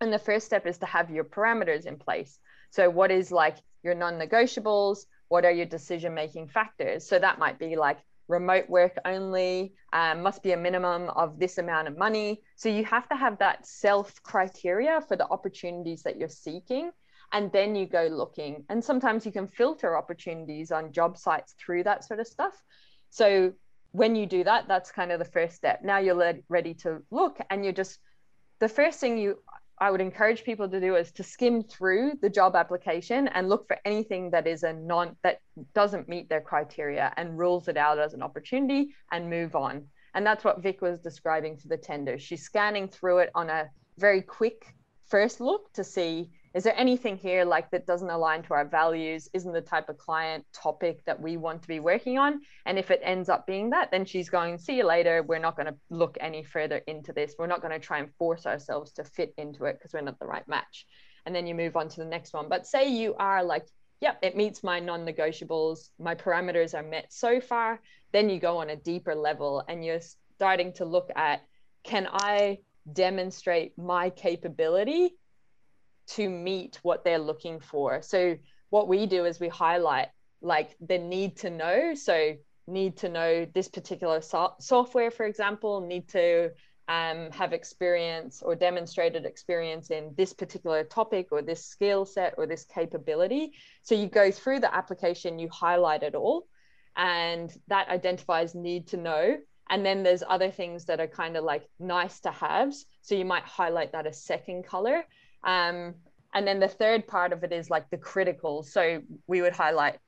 and 0.03 0.13
the 0.13 0.19
first 0.19 0.45
step 0.45 0.67
is 0.67 0.77
to 0.79 0.85
have 0.85 1.09
your 1.09 1.23
parameters 1.23 1.85
in 1.85 1.97
place. 1.97 2.37
So 2.69 2.89
what 2.89 3.09
is 3.09 3.31
like 3.31 3.57
your 3.83 3.95
non-negotiables? 3.95 5.05
What 5.29 5.45
are 5.45 5.51
your 5.51 5.65
decision 5.65 6.13
making 6.13 6.49
factors? 6.49 7.07
So 7.07 7.17
that 7.17 7.39
might 7.39 7.57
be 7.57 7.75
like 7.75 7.99
remote 8.27 8.69
work 8.69 8.95
only 9.05 9.73
um, 9.91 10.21
must 10.21 10.43
be 10.43 10.51
a 10.51 10.57
minimum 10.57 11.09
of 11.09 11.39
this 11.39 11.57
amount 11.57 11.87
of 11.87 11.97
money. 11.97 12.41
So 12.55 12.69
you 12.69 12.85
have 12.85 13.07
to 13.09 13.15
have 13.15 13.39
that 13.39 13.65
self 13.65 14.21
criteria 14.23 15.01
for 15.01 15.15
the 15.15 15.27
opportunities 15.27 16.03
that 16.03 16.17
you're 16.17 16.29
seeking. 16.29 16.91
And 17.31 17.51
then 17.51 17.75
you 17.75 17.87
go 17.87 18.07
looking. 18.11 18.63
And 18.69 18.83
sometimes 18.83 19.25
you 19.25 19.31
can 19.31 19.47
filter 19.47 19.97
opportunities 19.97 20.71
on 20.71 20.91
job 20.91 21.17
sites 21.17 21.55
through 21.57 21.83
that 21.83 22.03
sort 22.03 22.19
of 22.19 22.27
stuff. 22.27 22.53
So 23.09 23.53
when 23.91 24.15
you 24.15 24.25
do 24.25 24.43
that 24.43 24.67
that's 24.67 24.91
kind 24.91 25.11
of 25.11 25.19
the 25.19 25.25
first 25.25 25.55
step. 25.55 25.81
Now 25.83 25.99
you're 25.99 26.33
ready 26.49 26.73
to 26.75 27.01
look 27.11 27.37
and 27.49 27.63
you're 27.63 27.73
just 27.73 27.99
the 28.59 28.69
first 28.69 28.99
thing 28.99 29.17
you 29.17 29.39
I 29.79 29.91
would 29.91 30.01
encourage 30.01 30.43
people 30.43 30.69
to 30.69 30.79
do 30.79 30.95
is 30.95 31.11
to 31.13 31.23
skim 31.23 31.63
through 31.63 32.13
the 32.21 32.29
job 32.29 32.55
application 32.55 33.27
and 33.29 33.49
look 33.49 33.67
for 33.67 33.77
anything 33.85 34.29
that 34.31 34.47
is 34.47 34.63
a 34.63 34.73
non 34.73 35.15
that 35.23 35.39
doesn't 35.73 36.07
meet 36.07 36.29
their 36.29 36.41
criteria 36.41 37.13
and 37.17 37.37
rules 37.37 37.67
it 37.67 37.77
out 37.77 37.99
as 37.99 38.13
an 38.13 38.21
opportunity 38.21 38.93
and 39.11 39.29
move 39.29 39.55
on. 39.55 39.85
And 40.13 40.25
that's 40.25 40.43
what 40.43 40.61
Vic 40.61 40.81
was 40.81 40.99
describing 40.99 41.57
to 41.57 41.67
the 41.67 41.77
tender. 41.77 42.19
She's 42.19 42.43
scanning 42.43 42.87
through 42.87 43.19
it 43.19 43.31
on 43.33 43.49
a 43.49 43.69
very 43.97 44.21
quick 44.21 44.73
first 45.07 45.41
look 45.41 45.71
to 45.73 45.83
see 45.83 46.29
is 46.53 46.63
there 46.63 46.77
anything 46.77 47.17
here 47.17 47.45
like 47.45 47.71
that 47.71 47.87
doesn't 47.87 48.09
align 48.09 48.43
to 48.43 48.53
our 48.53 48.65
values 48.65 49.27
isn't 49.33 49.53
the 49.53 49.61
type 49.61 49.89
of 49.89 49.97
client 49.97 50.45
topic 50.53 51.03
that 51.05 51.19
we 51.19 51.35
want 51.35 51.63
to 51.63 51.67
be 51.67 51.79
working 51.79 52.19
on? 52.19 52.41
And 52.67 52.77
if 52.77 52.91
it 52.91 53.01
ends 53.03 53.27
up 53.27 53.47
being 53.47 53.71
that 53.71 53.89
then 53.89 54.05
she's 54.05 54.29
going 54.29 54.59
see 54.59 54.77
you 54.77 54.85
later. 54.85 55.23
We're 55.23 55.39
not 55.39 55.55
going 55.55 55.65
to 55.67 55.75
look 55.89 56.15
any 56.21 56.43
further 56.43 56.77
into 56.85 57.11
this. 57.11 57.33
We're 57.39 57.47
not 57.47 57.61
going 57.61 57.73
to 57.73 57.79
try 57.79 57.99
and 57.99 58.13
force 58.19 58.45
ourselves 58.45 58.91
to 58.93 59.03
fit 59.03 59.33
into 59.37 59.65
it 59.65 59.73
because 59.79 59.93
we're 59.93 60.01
not 60.01 60.19
the 60.19 60.27
right 60.27 60.47
match. 60.47 60.85
And 61.25 61.33
then 61.33 61.47
you 61.47 61.55
move 61.55 61.75
on 61.75 61.89
to 61.89 61.97
the 61.97 62.05
next 62.05 62.33
one. 62.33 62.49
But 62.49 62.67
say 62.67 62.87
you 62.87 63.15
are 63.15 63.43
like 63.43 63.65
yep 63.99 64.19
it 64.21 64.37
meets 64.37 64.63
my 64.63 64.79
non-negotiables. 64.79 65.89
My 65.97 66.13
parameters 66.13 66.75
are 66.75 66.83
met 66.83 67.11
so 67.11 67.41
far. 67.41 67.79
Then 68.11 68.29
you 68.29 68.39
go 68.39 68.57
on 68.57 68.69
a 68.69 68.75
deeper 68.75 69.15
level 69.15 69.63
and 69.67 69.83
you're 69.83 70.01
starting 70.35 70.73
to 70.73 70.85
look 70.85 71.09
at 71.15 71.41
can 71.83 72.07
i 72.11 72.57
demonstrate 72.91 73.77
my 73.77 74.09
capability 74.09 75.15
to 76.07 76.29
meet 76.29 76.79
what 76.83 77.03
they're 77.03 77.19
looking 77.19 77.59
for. 77.59 78.01
So 78.01 78.37
what 78.69 78.87
we 78.87 79.05
do 79.05 79.25
is 79.25 79.39
we 79.39 79.49
highlight 79.49 80.09
like 80.41 80.75
the 80.85 80.97
need 80.97 81.37
to 81.37 81.49
know. 81.49 81.93
So 81.95 82.35
need 82.67 82.97
to 82.97 83.09
know 83.09 83.45
this 83.53 83.67
particular 83.67 84.21
so- 84.21 84.55
software, 84.59 85.11
for 85.11 85.25
example, 85.25 85.81
need 85.81 86.07
to 86.09 86.51
um, 86.87 87.31
have 87.31 87.53
experience 87.53 88.41
or 88.41 88.55
demonstrated 88.55 89.25
experience 89.25 89.89
in 89.89 90.13
this 90.17 90.33
particular 90.33 90.83
topic 90.83 91.27
or 91.31 91.41
this 91.41 91.65
skill 91.65 92.05
set 92.05 92.35
or 92.37 92.45
this 92.45 92.65
capability. 92.65 93.53
So 93.83 93.95
you 93.95 94.07
go 94.07 94.31
through 94.31 94.59
the 94.59 94.73
application, 94.73 95.39
you 95.39 95.49
highlight 95.49 96.03
it 96.03 96.15
all, 96.15 96.47
and 96.95 97.51
that 97.67 97.87
identifies 97.87 98.53
need 98.53 98.87
to 98.87 98.97
know. 98.97 99.37
And 99.69 99.85
then 99.85 100.03
there's 100.03 100.23
other 100.27 100.51
things 100.51 100.85
that 100.85 100.99
are 100.99 101.07
kind 101.07 101.37
of 101.37 101.45
like 101.45 101.63
nice 101.79 102.19
to 102.21 102.31
haves. 102.31 102.85
So 103.01 103.15
you 103.15 103.25
might 103.25 103.43
highlight 103.43 103.93
that 103.93 104.05
a 104.05 104.13
second 104.13 104.65
color. 104.65 105.03
Um, 105.43 105.95
and 106.33 106.47
then 106.47 106.59
the 106.59 106.67
third 106.67 107.07
part 107.07 107.31
of 107.33 107.43
it 107.43 107.51
is 107.51 107.69
like 107.69 107.89
the 107.89 107.97
critical. 107.97 108.63
So 108.63 109.01
we 109.27 109.41
would 109.41 109.53
highlight 109.53 109.99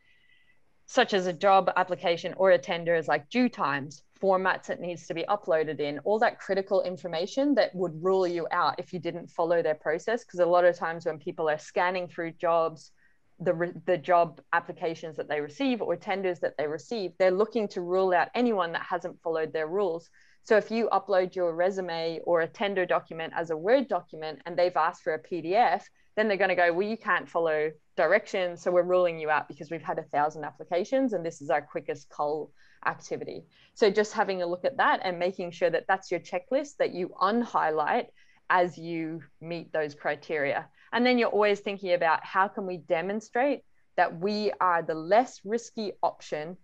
such 0.86 1.14
as 1.14 1.26
a 1.26 1.34
job 1.34 1.72
application 1.78 2.34
or 2.38 2.52
a 2.52 2.58
tender 2.58 2.96
is 2.96 3.08
like 3.08 3.30
due 3.30 3.50
times, 3.50 4.04
formats 4.22 4.70
it 4.70 4.80
needs 4.80 5.08
to 5.08 5.14
be 5.14 5.24
uploaded 5.24 5.80
in, 5.80 6.00
all 6.00 6.20
that 6.20 6.40
critical 6.40 6.84
information 6.84 7.56
that 7.56 7.74
would 7.74 7.92
rule 8.04 8.28
you 8.28 8.48
out 8.52 8.76
if 8.78 8.94
you 8.94 9.00
didn't 9.00 9.30
follow 9.30 9.62
their 9.62 9.76
process. 9.76 10.24
Because 10.24 10.40
a 10.40 10.46
lot 10.46 10.64
of 10.64 10.78
times 10.78 11.06
when 11.06 11.18
people 11.18 11.50
are 11.50 11.58
scanning 11.58 12.08
through 12.08 12.34
jobs, 12.34 12.92
the, 13.40 13.74
the 13.86 13.98
job 13.98 14.40
applications 14.54 15.18
that 15.18 15.28
they 15.28 15.42
receive 15.42 15.82
or 15.82 15.96
tenders 15.96 16.40
that 16.40 16.56
they 16.58 16.68
receive, 16.68 17.12
they're 17.18 17.32
looking 17.32 17.68
to 17.70 17.82
rule 17.82 18.14
out 18.14 18.30
anyone 18.36 18.72
that 18.74 18.84
hasn't 18.84 19.20
followed 19.22 19.52
their 19.54 19.68
rules. 19.68 20.10
So 20.46 20.58
if 20.58 20.70
you 20.70 20.90
upload 20.92 21.34
your 21.34 21.56
resume 21.56 22.20
or 22.24 22.42
a 22.42 22.48
tender 22.48 22.86
document 22.86 23.34
as 23.36 23.50
a 23.50 23.58
Word 23.58 23.88
document 23.88 24.44
and 24.46 24.56
they've 24.56 24.78
asked 24.78 25.02
for 25.02 25.16
a 25.16 25.20
PDF, 25.20 25.82
then 26.16 26.28
they're 26.28 26.38
going 26.38 26.50
to 26.50 26.56
go, 26.56 26.72
well, 26.72 26.88
you 26.88 26.98
can't 26.98 27.28
follow 27.28 27.72
directions. 27.98 28.62
So 28.62 28.70
we're 28.70 28.84
ruling 28.84 29.20
you 29.20 29.32
out 29.32 29.48
because 29.48 29.72
we've 29.72 29.82
had 29.82 29.98
a 29.98 30.04
thousand 30.04 30.44
applications 30.44 31.14
and 31.14 31.26
this 31.26 31.42
is 31.42 31.50
our 31.50 31.64
quickest 31.64 32.10
cull 32.10 32.52
activity. 32.86 33.46
So 33.74 33.90
just 33.90 34.14
having 34.14 34.44
a 34.44 34.46
look 34.46 34.66
at 34.66 34.78
that 34.78 35.00
and 35.04 35.18
making 35.18 35.50
sure 35.50 35.72
that 35.72 35.86
that's 35.88 36.12
your 36.12 36.20
checklist 36.20 36.78
that 36.78 36.94
you 36.94 37.10
unhighlight 37.20 38.06
as 38.52 38.78
you 38.78 39.22
meet 39.42 39.74
those 39.74 39.96
criteria. 39.96 40.68
And 40.94 41.04
then 41.04 41.18
you're 41.18 41.30
always 41.30 41.62
thinking 41.62 41.94
about 41.94 42.24
how 42.24 42.50
can 42.50 42.68
we 42.68 42.78
demonstrate 42.78 43.62
that 43.98 44.20
we 44.20 44.52
are 44.62 44.84
the 44.84 44.94
less 44.94 45.42
risky 45.44 45.94
option 46.04 46.56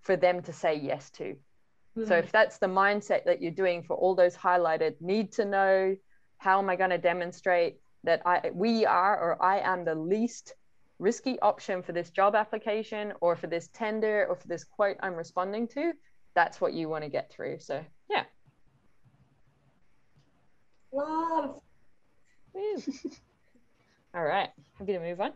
for 0.00 0.16
them 0.16 0.40
to 0.44 0.52
say 0.54 0.76
yes 0.76 1.10
to. 1.10 1.36
So 2.06 2.16
if 2.16 2.28
mm. 2.28 2.30
that's 2.30 2.58
the 2.58 2.66
mindset 2.66 3.24
that 3.24 3.42
you're 3.42 3.50
doing 3.50 3.82
for 3.82 3.96
all 3.96 4.14
those 4.14 4.36
highlighted 4.36 5.00
need 5.00 5.32
to 5.32 5.44
know, 5.44 5.96
how 6.38 6.58
am 6.58 6.70
I 6.70 6.76
going 6.76 6.90
to 6.90 6.98
demonstrate 6.98 7.78
that 8.04 8.22
I 8.24 8.50
we 8.54 8.86
are 8.86 9.18
or 9.18 9.42
I 9.42 9.58
am 9.58 9.84
the 9.84 9.94
least 9.94 10.54
risky 10.98 11.38
option 11.40 11.82
for 11.82 11.92
this 11.92 12.10
job 12.10 12.34
application 12.34 13.12
or 13.20 13.36
for 13.36 13.46
this 13.46 13.68
tender 13.72 14.26
or 14.28 14.36
for 14.36 14.48
this 14.48 14.64
quote 14.64 14.96
I'm 15.00 15.14
responding 15.14 15.68
to, 15.68 15.92
that's 16.34 16.60
what 16.60 16.72
you 16.72 16.88
want 16.88 17.04
to 17.04 17.10
get 17.10 17.30
through. 17.30 17.58
So 17.60 17.84
yeah. 18.10 18.24
Love. 20.92 21.60
All 24.14 24.24
right. 24.24 24.48
Happy 24.78 24.92
to 24.92 25.00
move 25.00 25.20
on. 25.20 25.32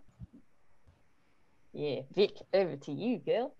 Yeah, 1.72 2.00
Vic, 2.14 2.36
over 2.52 2.76
to 2.76 2.92
you, 2.92 3.18
girl. 3.18 3.54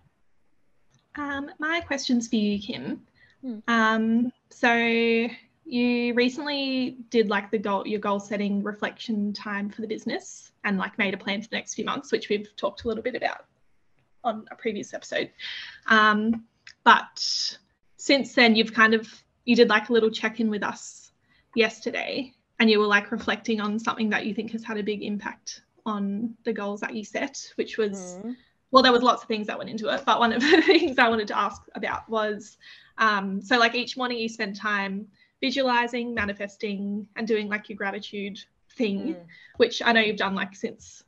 Um, 1.16 1.51
my 1.59 1.81
question's 1.81 2.29
for 2.29 2.37
you, 2.37 2.59
Kim. 2.59 3.03
Hmm. 3.42 3.59
Um, 3.68 4.33
so 4.51 4.72
you 5.64 6.14
recently 6.14 6.98
did 7.11 7.29
like 7.29 7.51
the 7.51 7.59
goal, 7.59 7.87
your 7.87 8.01
goal 8.01 8.20
setting 8.20 8.62
reflection 8.62 9.33
time 9.33 9.70
for 9.70 9.81
the 9.81 9.87
business 9.87 10.53
and 10.64 10.79
like 10.79 10.98
made 10.98 11.14
a 11.14 11.16
plan 11.16 11.42
for 11.42 11.48
the 11.48 11.57
next 11.57 11.75
few 11.75 11.85
months, 11.85 12.12
which 12.12 12.29
we've 12.29 12.55
talked 12.57 12.85
a 12.85 12.88
little 12.88 13.03
bit 13.03 13.14
about 13.14 13.46
on 14.25 14.44
a 14.51 14.57
previous 14.57 14.94
episode. 14.94 15.31
Um, 15.87 16.44
but 16.85 17.57
since 17.96 18.35
then, 18.35 18.55
you've 18.55 18.72
kind 18.72 18.94
of, 18.94 19.09
you 19.44 19.57
did 19.57 19.68
like 19.68 19.88
a 19.88 19.92
little 19.92 20.11
check 20.11 20.40
in 20.40 20.51
with 20.51 20.62
us 20.62 21.12
yesterday 21.55 22.33
and 22.59 22.70
you 22.70 22.79
were 22.79 22.87
like 22.87 23.11
reflecting 23.11 23.61
on 23.61 23.79
something 23.79 24.11
that 24.11 24.27
you 24.27 24.35
think 24.35 24.53
has 24.53 24.64
had 24.64 24.79
a 24.79 24.83
big 24.83 25.03
impact 25.03 25.62
on 25.85 26.37
the 26.44 26.53
goals 26.53 26.81
that 26.81 26.94
you 26.94 27.05
set, 27.05 27.53
which 27.57 27.77
was 27.77 28.18
Mhm. 28.22 28.37
Well, 28.73 28.83
there 28.83 28.91
was 28.93 29.03
lots 29.03 29.23
of 29.23 29.29
things 29.29 29.47
that 29.47 29.59
went 29.59 29.71
into 29.71 29.89
it, 29.95 30.03
but 30.05 30.19
one 30.19 30.33
of 30.33 30.41
the 30.51 30.63
things 30.63 30.99
I 30.99 31.09
wanted 31.09 31.29
to 31.29 31.39
ask 31.39 31.63
about 31.75 32.09
was 32.09 32.57
um, 32.99 33.41
so 33.41 33.59
like 33.59 33.75
each 33.75 33.97
morning 33.97 34.19
you 34.19 34.29
spend 34.29 34.57
time 34.57 35.07
visualizing, 35.41 36.15
manifesting, 36.15 37.07
and 37.17 37.29
doing 37.29 37.49
like 37.49 37.69
your 37.69 37.77
gratitude 37.77 38.39
thing, 38.77 39.15
Mm. 39.15 39.27
which 39.59 39.83
I 39.85 39.93
know 39.93 40.01
you've 40.01 40.17
done 40.17 40.35
like 40.35 40.57
since 40.57 41.05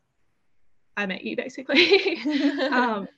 I 0.97 1.07
met 1.07 1.25
you, 1.25 1.37
basically. 1.37 2.19
um, 2.71 3.09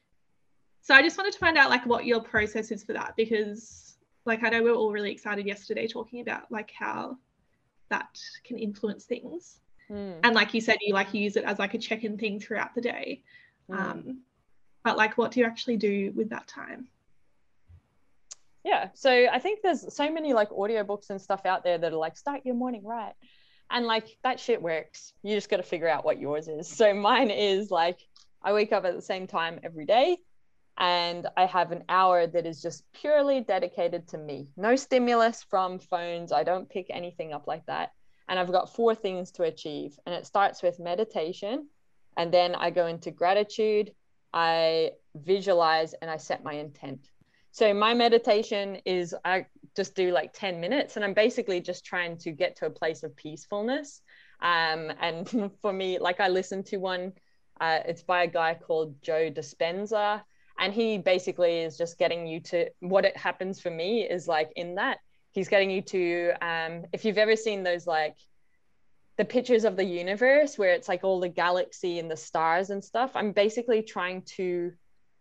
so 0.81 0.95
I 0.95 1.03
just 1.03 1.19
wanted 1.19 1.33
to 1.33 1.39
find 1.41 1.59
out 1.59 1.69
like 1.69 1.85
what 1.85 2.07
your 2.07 2.21
process 2.21 2.71
is 2.71 2.85
for 2.85 2.93
that 2.93 3.15
because 3.17 3.97
like 4.25 4.45
I 4.45 4.51
know 4.51 4.63
we 4.63 4.71
were 4.71 4.77
all 4.77 4.93
really 4.93 5.11
excited 5.11 5.45
yesterday 5.47 5.89
talking 5.89 6.21
about 6.21 6.51
like 6.51 6.71
how 6.71 7.19
that 7.91 8.19
can 8.45 8.59
influence 8.59 9.05
things 9.05 9.61
Mm. 9.89 10.19
and 10.25 10.35
like 10.35 10.53
you 10.53 10.61
said 10.61 10.79
you 10.81 10.93
like 10.93 11.15
use 11.15 11.37
it 11.37 11.45
as 11.45 11.61
like 11.61 11.75
a 11.75 11.79
check-in 11.79 12.19
thing 12.19 12.41
throughout 12.41 12.75
the 12.75 12.81
day 12.81 13.23
Mm. 13.71 13.79
um 13.79 14.19
but 14.87 14.97
like 14.97 15.19
what 15.19 15.33
do 15.33 15.41
you 15.41 15.47
actually 15.47 15.77
do 15.77 16.13
with 16.15 16.31
that 16.31 16.47
time? 16.47 16.87
Yeah 18.65 18.91
so 18.95 19.11
i 19.11 19.41
think 19.41 19.61
there's 19.63 19.93
so 19.93 20.13
many 20.13 20.33
like 20.33 20.51
audiobooks 20.51 21.11
and 21.11 21.21
stuff 21.21 21.45
out 21.45 21.65
there 21.65 21.77
that 21.77 21.93
are 21.93 21.97
like 21.97 22.17
start 22.17 22.43
your 22.45 22.55
morning 22.55 22.85
right. 22.85 23.15
And 23.69 23.85
like 23.85 24.17
that 24.23 24.39
shit 24.39 24.63
works. 24.63 25.13
You 25.25 25.35
just 25.35 25.51
got 25.51 25.57
to 25.57 25.65
figure 25.65 25.89
out 25.89 26.05
what 26.05 26.21
yours 26.21 26.47
is. 26.47 26.69
So 26.69 26.95
mine 26.95 27.31
is 27.31 27.71
like 27.71 27.99
i 28.45 28.53
wake 28.53 28.73
up 28.73 28.85
at 28.85 28.95
the 28.95 29.03
same 29.03 29.27
time 29.27 29.59
every 29.65 29.87
day 29.87 30.19
and 30.79 31.27
i 31.37 31.47
have 31.47 31.73
an 31.73 31.83
hour 31.89 32.29
that 32.29 32.47
is 32.47 32.63
just 32.63 32.85
purely 32.93 33.41
dedicated 33.41 34.07
to 34.11 34.19
me. 34.19 34.53
No 34.57 34.77
stimulus 34.77 35.43
from 35.43 35.81
phones. 35.81 36.31
I 36.31 36.45
don't 36.45 36.71
pick 36.71 36.87
anything 36.91 37.33
up 37.33 37.49
like 37.49 37.67
that. 37.67 37.91
And 38.29 38.39
i've 38.39 38.53
got 38.53 38.73
four 38.77 38.95
things 38.95 39.33
to 39.33 39.43
achieve. 39.43 39.99
And 40.07 40.15
it 40.15 40.27
starts 40.27 40.63
with 40.63 40.79
meditation 40.79 41.69
and 42.17 42.33
then 42.33 42.55
i 42.55 42.71
go 42.71 42.87
into 42.87 43.11
gratitude 43.11 43.91
i 44.37 44.93
visualize 45.17 45.93
and 45.95 46.09
i 46.09 46.17
set 46.17 46.45
my 46.45 46.53
intent 46.53 47.11
so 47.57 47.73
my 47.73 47.95
meditation 47.95 48.83
is 48.85 49.15
I 49.25 49.47
just 49.75 49.95
do 49.95 50.13
like 50.13 50.35
10 50.35 50.61
minutes 50.61 50.97
and 50.97 51.05
I'm 51.07 51.15
basically 51.15 51.59
just 51.59 51.87
trying 51.87 52.19
to 52.19 52.31
get 52.31 52.55
to 52.57 52.67
a 52.67 52.71
place 52.71 53.03
of 53.03 53.17
peacefulness. 53.17 54.03
Um, 54.43 54.93
and 55.01 55.51
for 55.63 55.73
me, 55.73 55.99
like 55.99 56.21
I 56.21 56.29
listened 56.29 56.67
to 56.67 56.77
one, 56.77 57.15
uh, 57.59 57.79
it's 57.87 58.03
by 58.03 58.25
a 58.25 58.27
guy 58.27 58.59
called 58.63 59.01
Joe 59.01 59.31
Dispenza. 59.31 60.21
And 60.59 60.75
he 60.75 60.99
basically 60.99 61.61
is 61.61 61.79
just 61.79 61.97
getting 61.97 62.27
you 62.27 62.41
to 62.41 62.69
what 62.81 63.07
it 63.07 63.17
happens 63.17 63.59
for 63.59 63.71
me 63.71 64.03
is 64.03 64.29
like 64.29 64.51
in 64.55 64.75
that 64.75 64.99
he's 65.33 65.49
getting 65.49 65.71
you 65.71 65.81
to, 65.81 66.33
um, 66.43 66.85
if 66.93 67.07
you've 67.07 67.17
ever 67.17 67.37
seen 67.37 67.63
those 67.63 67.87
like 67.87 68.17
the 69.19 69.25
pictures 69.25 69.65
of 69.65 69.77
the 69.77 69.85
universe 69.85 70.59
where 70.59 70.75
it's 70.75 70.89
like 70.89 71.03
all 71.05 71.21
the 71.21 71.29
galaxy 71.29 71.99
and 71.99 72.11
the 72.11 72.17
stars 72.17 72.71
and 72.71 72.85
stuff, 72.85 73.13
I'm 73.15 73.33
basically 73.33 73.83
trying 73.83 74.23
to 74.37 74.73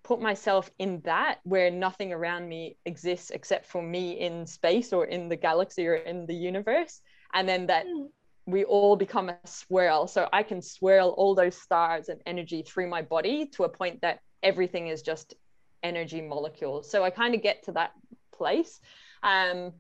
put 0.04 0.22
myself 0.22 0.70
in 0.78 1.02
that 1.06 1.40
where 1.44 1.72
nothing 1.72 2.14
around 2.14 2.48
me 2.48 2.78
exists 2.86 3.32
except 3.32 3.66
for 3.66 3.82
me 3.82 4.20
in 4.20 4.46
space 4.46 4.94
or 4.94 5.06
in 5.06 5.30
the 5.30 5.36
galaxy 5.36 5.88
or 5.88 5.96
in 5.96 6.26
the 6.28 6.36
universe. 6.36 7.02
And 7.34 7.48
then 7.50 7.68
that 7.68 7.86
Mm. 7.86 8.10
we 8.46 8.64
all 8.66 8.96
become 8.96 9.30
a 9.30 9.38
swirl. 9.46 10.08
So 10.08 10.30
i 10.32 10.44
can 10.44 10.62
swirl 10.62 11.10
all 11.18 11.34
those 11.34 11.58
stars 11.58 12.10
and 12.10 12.22
energy 12.28 12.62
through 12.62 12.88
my 12.88 13.02
body 13.02 13.48
to 13.56 13.64
a 13.64 13.70
point 13.70 14.02
that 14.02 14.20
everything 14.44 14.88
is 14.90 15.02
just 15.02 15.34
energy 15.82 16.22
molecules. 16.22 16.92
So 16.92 17.04
i 17.04 17.10
kind 17.10 17.34
of 17.34 17.42
get 17.42 17.64
to 17.64 17.72
that 17.72 17.92
place. 18.38 18.80
Um 19.24 19.74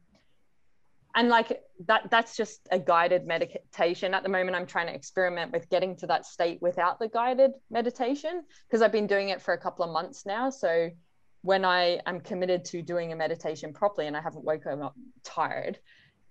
and 1.16 1.30
like 1.30 1.62
that 1.88 2.10
that's 2.12 2.36
just 2.36 2.68
a 2.72 2.80
guided 2.80 3.26
meditation 3.26 4.14
at 4.14 4.24
the 4.24 4.30
moment 4.30 4.56
i'm 4.56 4.66
trying 4.66 4.88
to 4.88 4.94
experiment 4.94 5.52
with 5.52 5.70
getting 5.70 5.96
to 5.96 6.08
that 6.08 6.26
state 6.26 6.62
without 6.62 7.00
the 7.00 7.08
guided 7.08 7.52
meditation 7.70 8.44
because 8.68 8.82
i've 8.82 8.92
been 8.92 9.08
doing 9.08 9.30
it 9.30 9.42
for 9.42 9.54
a 9.54 9.58
couple 9.58 9.84
of 9.84 9.92
months 9.92 10.26
now 10.26 10.50
so 10.50 10.90
when 11.42 11.66
i 11.66 12.00
am 12.06 12.20
committed 12.20 12.66
to 12.66 12.82
doing 12.82 13.12
a 13.12 13.16
meditation 13.16 13.74
properly 13.74 14.08
and 14.08 14.16
i 14.16 14.22
haven't 14.22 14.44
woken 14.44 14.82
up 14.82 14.96
tired 15.24 15.80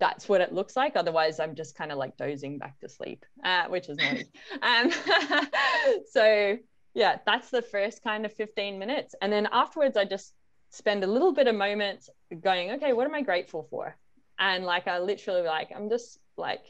that's 0.00 0.28
what 0.28 0.40
it 0.40 0.52
looks 0.52 0.76
like. 0.76 0.96
Otherwise, 0.96 1.40
I'm 1.40 1.54
just 1.54 1.76
kind 1.76 1.92
of 1.92 1.98
like 1.98 2.16
dozing 2.16 2.58
back 2.58 2.78
to 2.80 2.88
sleep, 2.88 3.24
uh, 3.44 3.66
which 3.68 3.88
is 3.88 3.96
nice. 3.96 4.24
um, 4.62 4.90
so 6.10 6.58
yeah, 6.94 7.18
that's 7.26 7.50
the 7.50 7.62
first 7.62 8.02
kind 8.02 8.24
of 8.24 8.32
15 8.32 8.78
minutes. 8.78 9.14
And 9.20 9.32
then 9.32 9.48
afterwards, 9.50 9.96
I 9.96 10.04
just 10.04 10.32
spend 10.70 11.04
a 11.04 11.06
little 11.06 11.32
bit 11.32 11.46
of 11.46 11.54
moments 11.54 12.08
going, 12.40 12.72
okay, 12.72 12.92
what 12.92 13.06
am 13.06 13.14
I 13.14 13.22
grateful 13.22 13.66
for? 13.70 13.96
And 14.38 14.64
like, 14.64 14.88
I 14.88 14.98
literally 14.98 15.42
like, 15.42 15.70
I'm 15.74 15.88
just 15.88 16.18
like 16.36 16.64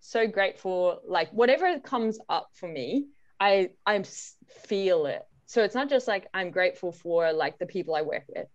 so 0.00 0.26
grateful, 0.26 1.00
like 1.06 1.30
whatever 1.30 1.78
comes 1.80 2.18
up 2.28 2.50
for 2.54 2.68
me, 2.68 3.06
I, 3.40 3.70
I 3.86 4.02
feel 4.66 5.06
it. 5.06 5.22
So 5.46 5.62
it's 5.62 5.74
not 5.74 5.90
just 5.90 6.08
like 6.08 6.28
I'm 6.32 6.50
grateful 6.50 6.92
for 6.92 7.30
like 7.32 7.58
the 7.58 7.66
people 7.66 7.94
I 7.94 8.00
work 8.00 8.24
with. 8.26 8.46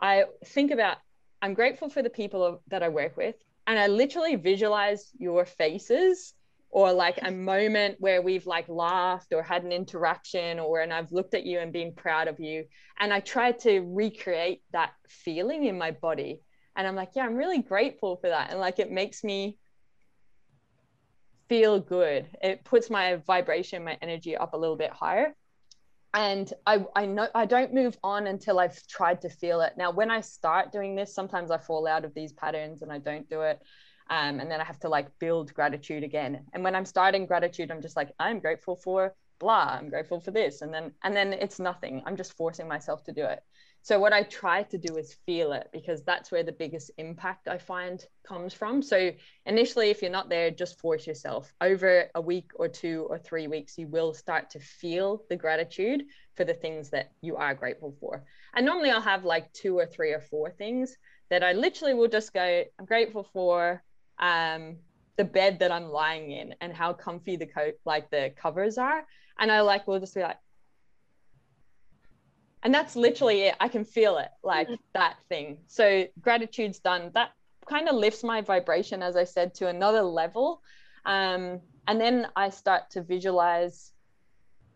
I 0.00 0.26
think 0.44 0.70
about 0.70 0.98
I'm 1.42 1.52
grateful 1.52 1.88
for 1.88 2.00
the 2.00 2.10
people 2.10 2.62
that 2.68 2.82
I 2.82 2.88
work 2.90 3.16
with. 3.16 3.34
And 3.66 3.76
I 3.76 3.88
literally 3.88 4.36
visualize 4.36 5.10
your 5.18 5.44
faces 5.44 6.32
or 6.70 6.92
like 6.92 7.18
a 7.22 7.30
moment 7.32 7.96
where 7.98 8.22
we've 8.22 8.46
like 8.46 8.68
laughed 8.68 9.32
or 9.32 9.42
had 9.42 9.64
an 9.64 9.72
interaction 9.72 10.60
or 10.60 10.80
and 10.80 10.92
I've 10.92 11.10
looked 11.10 11.34
at 11.34 11.44
you 11.44 11.58
and 11.58 11.72
been 11.72 11.92
proud 11.92 12.28
of 12.28 12.38
you. 12.38 12.66
And 13.00 13.12
I 13.12 13.18
try 13.18 13.50
to 13.50 13.80
recreate 13.80 14.62
that 14.72 14.92
feeling 15.08 15.64
in 15.64 15.76
my 15.76 15.90
body. 15.90 16.43
And 16.76 16.86
I'm 16.86 16.96
like, 16.96 17.10
yeah, 17.14 17.24
I'm 17.24 17.36
really 17.36 17.62
grateful 17.62 18.16
for 18.16 18.28
that. 18.28 18.50
And 18.50 18.60
like 18.60 18.78
it 18.78 18.90
makes 18.90 19.22
me 19.24 19.58
feel 21.48 21.78
good. 21.78 22.28
It 22.42 22.64
puts 22.64 22.90
my 22.90 23.16
vibration, 23.26 23.84
my 23.84 23.98
energy 24.02 24.36
up 24.36 24.54
a 24.54 24.56
little 24.56 24.76
bit 24.76 24.90
higher. 24.90 25.34
And 26.14 26.52
I, 26.66 26.84
I 26.94 27.06
know 27.06 27.28
I 27.34 27.44
don't 27.44 27.74
move 27.74 27.98
on 28.04 28.28
until 28.28 28.60
I've 28.60 28.86
tried 28.86 29.20
to 29.22 29.28
feel 29.28 29.60
it. 29.60 29.72
Now, 29.76 29.90
when 29.90 30.10
I 30.10 30.20
start 30.20 30.70
doing 30.70 30.94
this, 30.94 31.12
sometimes 31.14 31.50
I 31.50 31.58
fall 31.58 31.86
out 31.86 32.04
of 32.04 32.14
these 32.14 32.32
patterns 32.32 32.82
and 32.82 32.92
I 32.92 32.98
don't 32.98 33.28
do 33.28 33.42
it 33.42 33.60
um, 34.10 34.40
and 34.40 34.50
then 34.50 34.60
I 34.60 34.64
have 34.64 34.78
to 34.80 34.88
like 34.88 35.18
build 35.18 35.54
gratitude 35.54 36.04
again. 36.04 36.44
And 36.52 36.62
when 36.62 36.74
I'm 36.74 36.84
starting 36.84 37.26
gratitude, 37.26 37.70
I'm 37.70 37.80
just 37.80 37.96
like, 37.96 38.12
I'm 38.18 38.38
grateful 38.38 38.76
for 38.76 39.14
blah, 39.40 39.78
I'm 39.78 39.88
grateful 39.88 40.20
for 40.20 40.30
this, 40.30 40.62
and 40.62 40.72
then 40.72 40.92
and 41.02 41.16
then 41.16 41.32
it's 41.32 41.58
nothing. 41.58 42.02
I'm 42.06 42.16
just 42.16 42.36
forcing 42.36 42.68
myself 42.68 43.02
to 43.04 43.12
do 43.12 43.24
it. 43.24 43.42
So 43.84 43.98
what 43.98 44.14
I 44.14 44.22
try 44.22 44.62
to 44.62 44.78
do 44.78 44.96
is 44.96 45.18
feel 45.26 45.52
it 45.52 45.68
because 45.70 46.02
that's 46.04 46.32
where 46.32 46.42
the 46.42 46.52
biggest 46.52 46.90
impact 46.96 47.48
I 47.48 47.58
find 47.58 48.02
comes 48.26 48.54
from. 48.54 48.80
So 48.80 49.10
initially, 49.44 49.90
if 49.90 50.00
you're 50.00 50.10
not 50.10 50.30
there, 50.30 50.50
just 50.50 50.80
force 50.80 51.06
yourself. 51.06 51.52
Over 51.60 52.06
a 52.14 52.20
week 52.22 52.52
or 52.54 52.66
two 52.66 53.06
or 53.10 53.18
three 53.18 53.46
weeks, 53.46 53.76
you 53.76 53.86
will 53.86 54.14
start 54.14 54.48
to 54.52 54.58
feel 54.58 55.24
the 55.28 55.36
gratitude 55.36 56.04
for 56.34 56.44
the 56.44 56.54
things 56.54 56.88
that 56.90 57.12
you 57.20 57.36
are 57.36 57.54
grateful 57.54 57.94
for. 58.00 58.24
And 58.54 58.64
normally 58.64 58.90
I'll 58.90 59.02
have 59.02 59.26
like 59.26 59.52
two 59.52 59.78
or 59.78 59.84
three 59.84 60.12
or 60.12 60.20
four 60.20 60.50
things 60.50 60.96
that 61.28 61.44
I 61.44 61.52
literally 61.52 61.92
will 61.92 62.08
just 62.08 62.32
go, 62.32 62.64
I'm 62.78 62.86
grateful 62.86 63.28
for 63.34 63.82
um, 64.18 64.76
the 65.18 65.24
bed 65.24 65.58
that 65.58 65.70
I'm 65.70 65.90
lying 65.90 66.30
in 66.30 66.54
and 66.62 66.72
how 66.72 66.94
comfy 66.94 67.36
the 67.36 67.44
coat, 67.44 67.74
like 67.84 68.08
the 68.08 68.32
covers 68.34 68.78
are. 68.78 69.04
And 69.38 69.52
I 69.52 69.60
like 69.60 69.86
will 69.86 70.00
just 70.00 70.14
be 70.14 70.22
like, 70.22 70.38
and 72.64 72.74
that's 72.74 72.96
literally 72.96 73.42
it. 73.42 73.56
I 73.60 73.68
can 73.68 73.84
feel 73.84 74.16
it, 74.18 74.30
like 74.42 74.68
that 74.94 75.16
thing. 75.28 75.58
So 75.66 76.06
gratitude's 76.20 76.78
done. 76.78 77.10
That 77.14 77.30
kind 77.68 77.88
of 77.88 77.94
lifts 77.94 78.24
my 78.24 78.40
vibration, 78.40 79.02
as 79.02 79.16
I 79.16 79.24
said, 79.24 79.54
to 79.56 79.68
another 79.68 80.02
level. 80.02 80.62
Um, 81.04 81.60
and 81.86 82.00
then 82.00 82.26
I 82.34 82.48
start 82.48 82.90
to 82.92 83.02
visualize 83.02 83.92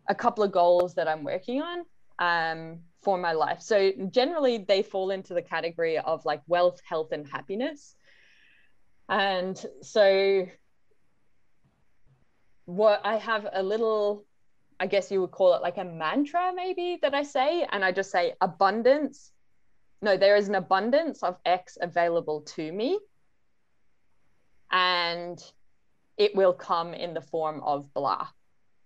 a 0.09 0.15
couple 0.15 0.45
of 0.45 0.53
goals 0.53 0.95
that 0.95 1.09
I'm 1.09 1.25
working 1.25 1.63
on 1.63 1.85
um, 2.19 2.81
for 3.03 3.17
my 3.17 3.33
life. 3.33 3.63
So 3.63 3.93
generally, 4.11 4.59
they 4.59 4.83
fall 4.83 5.11
into 5.11 5.33
the 5.33 5.43
category 5.43 5.99
of 5.99 6.25
like 6.27 6.43
wealth, 6.47 6.81
health, 6.85 7.13
and 7.13 7.27
happiness. 7.27 7.95
And 9.09 9.59
so, 9.81 10.47
what 12.67 13.01
I 13.05 13.17
have 13.17 13.49
a 13.51 13.63
little, 13.63 14.27
I 14.81 14.87
guess 14.87 15.11
you 15.11 15.21
would 15.21 15.33
call 15.33 15.55
it 15.55 15.63
like 15.63 15.79
a 15.79 15.85
mantra, 15.85 16.53
maybe 16.55 16.99
that 17.03 17.15
I 17.15 17.23
say, 17.23 17.67
and 17.71 17.85
I 17.85 17.93
just 17.93 18.11
say 18.11 18.35
abundance. 18.41 19.33
No, 20.01 20.17
there 20.17 20.37
is 20.37 20.49
an 20.49 20.55
abundance 20.55 21.23
of 21.23 21.37
X 21.45 21.77
available 21.81 22.43
to 22.43 22.73
me. 22.73 22.99
And 24.71 25.43
it 26.17 26.35
will 26.35 26.53
come 26.53 26.95
in 26.95 27.15
the 27.15 27.21
form 27.21 27.63
of 27.65 27.93
blah, 27.95 28.29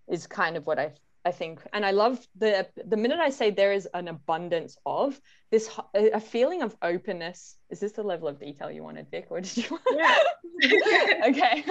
is 0.07 0.25
kind 0.25 0.57
of 0.57 0.65
what 0.65 0.79
I 0.79 0.93
I 1.25 1.31
think, 1.31 1.61
and 1.71 1.85
I 1.85 1.91
love 1.91 2.19
the 2.35 2.67
the 2.85 2.97
minute 2.97 3.19
I 3.19 3.29
say 3.29 3.49
there 3.49 3.71
is 3.71 3.87
an 3.93 4.09
abundance 4.09 4.77
of 4.85 5.19
this, 5.51 5.69
a 5.93 6.19
feeling 6.19 6.61
of 6.61 6.75
openness. 6.81 7.57
Is 7.69 7.79
this 7.79 7.93
the 7.93 8.03
level 8.03 8.27
of 8.27 8.39
detail 8.39 8.69
you 8.69 8.83
wanted, 8.83 9.09
Vic, 9.09 9.27
or 9.29 9.39
did 9.39 9.55
you? 9.55 9.65
Want... 9.69 9.83
Yeah. 9.95 10.17
okay. 11.27 11.63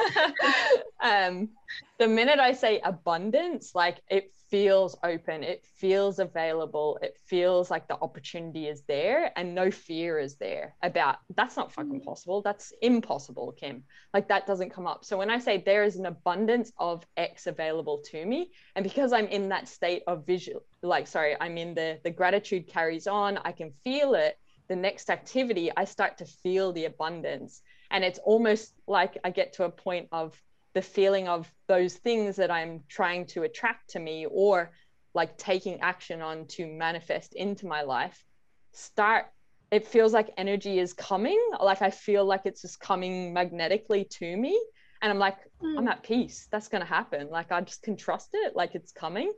um, 1.02 1.50
the 1.98 2.08
minute 2.08 2.38
I 2.38 2.52
say 2.52 2.80
abundance, 2.82 3.74
like 3.74 4.00
it 4.08 4.32
feels 4.52 4.94
open, 5.02 5.42
it 5.42 5.64
feels 5.64 6.18
available, 6.18 6.98
it 7.00 7.16
feels 7.24 7.70
like 7.70 7.88
the 7.88 7.96
opportunity 8.02 8.68
is 8.68 8.82
there 8.82 9.32
and 9.34 9.54
no 9.54 9.70
fear 9.70 10.18
is 10.18 10.36
there 10.36 10.74
about 10.82 11.16
that's 11.34 11.56
not 11.56 11.72
fucking 11.72 12.02
mm. 12.02 12.04
possible. 12.04 12.42
That's 12.42 12.70
impossible, 12.82 13.54
Kim. 13.58 13.82
Like 14.12 14.28
that 14.28 14.46
doesn't 14.46 14.68
come 14.68 14.86
up. 14.86 15.06
So 15.06 15.16
when 15.16 15.30
I 15.30 15.38
say 15.38 15.56
there 15.56 15.84
is 15.84 15.96
an 15.96 16.04
abundance 16.04 16.70
of 16.76 17.02
X 17.16 17.46
available 17.46 18.02
to 18.10 18.26
me, 18.26 18.50
and 18.76 18.82
because 18.82 19.14
I'm 19.14 19.26
in 19.28 19.48
that 19.48 19.68
state 19.68 20.02
of 20.06 20.26
visual, 20.26 20.62
like 20.82 21.06
sorry, 21.06 21.34
I'm 21.40 21.56
in 21.56 21.72
the 21.72 21.98
the 22.04 22.10
gratitude 22.10 22.66
carries 22.66 23.06
on, 23.06 23.38
I 23.38 23.52
can 23.52 23.72
feel 23.82 24.12
it. 24.14 24.36
The 24.68 24.76
next 24.76 25.08
activity, 25.08 25.70
I 25.74 25.86
start 25.86 26.18
to 26.18 26.26
feel 26.26 26.74
the 26.74 26.84
abundance. 26.84 27.62
And 27.90 28.04
it's 28.04 28.18
almost 28.18 28.74
like 28.86 29.16
I 29.24 29.30
get 29.30 29.54
to 29.54 29.64
a 29.64 29.70
point 29.70 30.08
of 30.12 30.38
the 30.74 30.82
feeling 30.82 31.28
of 31.28 31.50
those 31.68 31.94
things 31.94 32.36
that 32.36 32.50
I'm 32.50 32.82
trying 32.88 33.26
to 33.26 33.42
attract 33.42 33.90
to 33.90 33.98
me 33.98 34.26
or 34.30 34.72
like 35.14 35.36
taking 35.36 35.80
action 35.80 36.22
on 36.22 36.46
to 36.46 36.66
manifest 36.66 37.34
into 37.34 37.66
my 37.66 37.82
life 37.82 38.24
start 38.72 39.26
it 39.70 39.86
feels 39.86 40.12
like 40.12 40.34
energy 40.36 40.78
is 40.78 40.92
coming. 40.92 41.40
Like 41.58 41.80
i 41.82 41.90
feel 41.90 42.24
like 42.24 42.42
it's 42.44 42.62
just 42.62 42.78
coming 42.78 43.32
magnetically 43.32 44.04
to 44.04 44.36
me. 44.36 44.60
And 45.00 45.10
i'm 45.10 45.18
like 45.18 45.38
mm. 45.62 45.78
i'm 45.78 45.88
at 45.88 46.02
peace. 46.02 46.46
That's 46.52 46.68
going 46.68 46.82
to 46.82 46.88
happen. 46.88 47.28
Like 47.30 47.50
i 47.50 47.60
just 47.62 47.82
can 47.82 47.96
trust 47.96 48.30
it. 48.34 48.54
Like 48.54 48.74
it's 48.74 48.92
coming. 48.92 49.32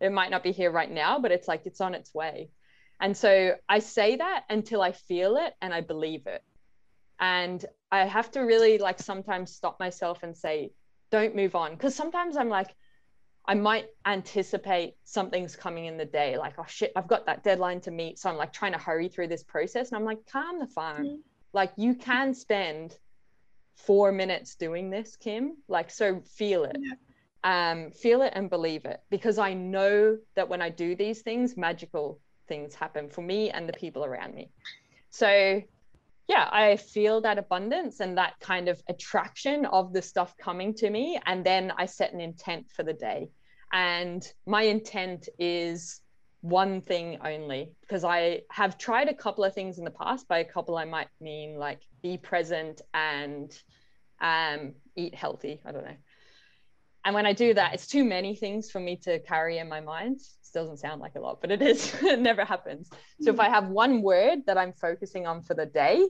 It 0.00 0.12
might 0.12 0.30
not 0.30 0.42
be 0.42 0.52
here 0.52 0.70
right 0.70 0.90
now 0.90 1.18
but 1.18 1.32
it's 1.32 1.48
like 1.48 1.62
it's 1.64 1.80
on 1.80 1.94
its 1.94 2.14
way. 2.14 2.50
And 3.00 3.16
so 3.16 3.54
i 3.68 3.78
say 3.78 4.16
that 4.16 4.44
until 4.50 4.82
i 4.82 4.92
feel 4.92 5.36
it 5.36 5.54
and 5.62 5.72
i 5.72 5.80
believe 5.80 6.26
it. 6.26 6.42
And 7.18 7.64
i 7.90 8.04
have 8.04 8.30
to 8.32 8.40
really 8.40 8.76
like 8.76 8.98
sometimes 9.00 9.54
stop 9.54 9.80
myself 9.80 10.22
and 10.22 10.36
say 10.36 10.72
don't 11.10 11.34
move 11.34 11.54
on. 11.54 11.72
Because 11.72 11.94
sometimes 11.94 12.36
i'm 12.36 12.48
like 12.48 12.74
i 13.46 13.54
might 13.54 13.86
anticipate 14.06 14.94
something's 15.04 15.56
coming 15.56 15.86
in 15.86 15.96
the 15.96 16.04
day 16.04 16.36
like 16.36 16.54
oh 16.58 16.66
shit 16.68 16.92
i've 16.96 17.08
got 17.08 17.24
that 17.24 17.42
deadline 17.42 17.80
to 17.80 17.90
meet 17.90 18.18
so 18.18 18.28
i'm 18.28 18.36
like 18.36 18.52
trying 18.52 18.72
to 18.72 18.78
hurry 18.78 19.08
through 19.08 19.26
this 19.26 19.42
process 19.42 19.88
and 19.88 19.96
i'm 19.96 20.04
like 20.04 20.18
calm 20.30 20.58
the 20.58 20.66
phone 20.66 21.06
mm-hmm. 21.06 21.16
like 21.54 21.72
you 21.76 21.94
can 21.94 22.34
spend 22.34 22.98
four 23.78 24.12
minutes 24.12 24.54
doing 24.56 24.90
this 24.90 25.16
kim. 25.16 25.56
Like 25.68 25.90
so 25.90 26.20
feel 26.20 26.64
it. 26.64 26.76
Yeah. 26.78 27.72
um 27.72 27.90
feel 27.92 28.22
it 28.22 28.32
and 28.34 28.50
believe 28.50 28.84
it. 28.84 29.00
Because 29.10 29.38
i 29.38 29.54
know 29.54 30.18
that 30.34 30.48
when 30.48 30.60
i 30.60 30.68
do 30.68 30.94
these 30.94 31.22
things 31.22 31.56
magical 31.56 32.20
things 32.48 32.74
happen 32.74 33.08
for 33.08 33.22
me 33.22 33.50
and 33.50 33.68
the 33.68 33.72
people 33.72 34.04
around 34.04 34.34
me. 34.34 34.50
So 35.10 35.62
yeah, 36.28 36.46
I 36.52 36.76
feel 36.76 37.22
that 37.22 37.38
abundance 37.38 38.00
and 38.00 38.18
that 38.18 38.34
kind 38.38 38.68
of 38.68 38.80
attraction 38.88 39.64
of 39.64 39.94
the 39.94 40.02
stuff 40.02 40.36
coming 40.36 40.74
to 40.74 40.90
me. 40.90 41.18
And 41.24 41.44
then 41.44 41.72
I 41.76 41.86
set 41.86 42.12
an 42.12 42.20
intent 42.20 42.70
for 42.70 42.82
the 42.82 42.92
day. 42.92 43.30
And 43.72 44.30
my 44.46 44.62
intent 44.62 45.28
is 45.38 46.00
one 46.42 46.82
thing 46.82 47.18
only 47.24 47.72
because 47.80 48.04
I 48.04 48.42
have 48.50 48.78
tried 48.78 49.08
a 49.08 49.14
couple 49.14 49.42
of 49.42 49.54
things 49.54 49.78
in 49.78 49.84
the 49.84 49.90
past. 49.90 50.28
By 50.28 50.38
a 50.38 50.44
couple, 50.44 50.76
I 50.76 50.84
might 50.84 51.08
mean 51.18 51.56
like 51.56 51.80
be 52.02 52.18
present 52.18 52.82
and 52.92 53.50
um, 54.20 54.74
eat 54.96 55.14
healthy. 55.14 55.60
I 55.64 55.72
don't 55.72 55.84
know. 55.84 55.96
And 57.06 57.14
when 57.14 57.24
I 57.24 57.32
do 57.32 57.54
that, 57.54 57.72
it's 57.72 57.86
too 57.86 58.04
many 58.04 58.36
things 58.36 58.70
for 58.70 58.80
me 58.80 58.96
to 59.04 59.18
carry 59.20 59.58
in 59.58 59.68
my 59.68 59.80
mind. 59.80 60.20
Doesn't 60.50 60.78
sound 60.78 61.00
like 61.00 61.14
a 61.16 61.20
lot, 61.20 61.40
but 61.40 61.50
it 61.50 61.62
is. 61.62 61.94
it 62.02 62.20
never 62.20 62.44
happens. 62.44 62.90
So 63.20 63.30
if 63.30 63.40
I 63.40 63.48
have 63.48 63.68
one 63.68 64.02
word 64.02 64.40
that 64.46 64.58
I'm 64.58 64.72
focusing 64.72 65.26
on 65.26 65.42
for 65.42 65.54
the 65.54 65.66
day, 65.66 66.06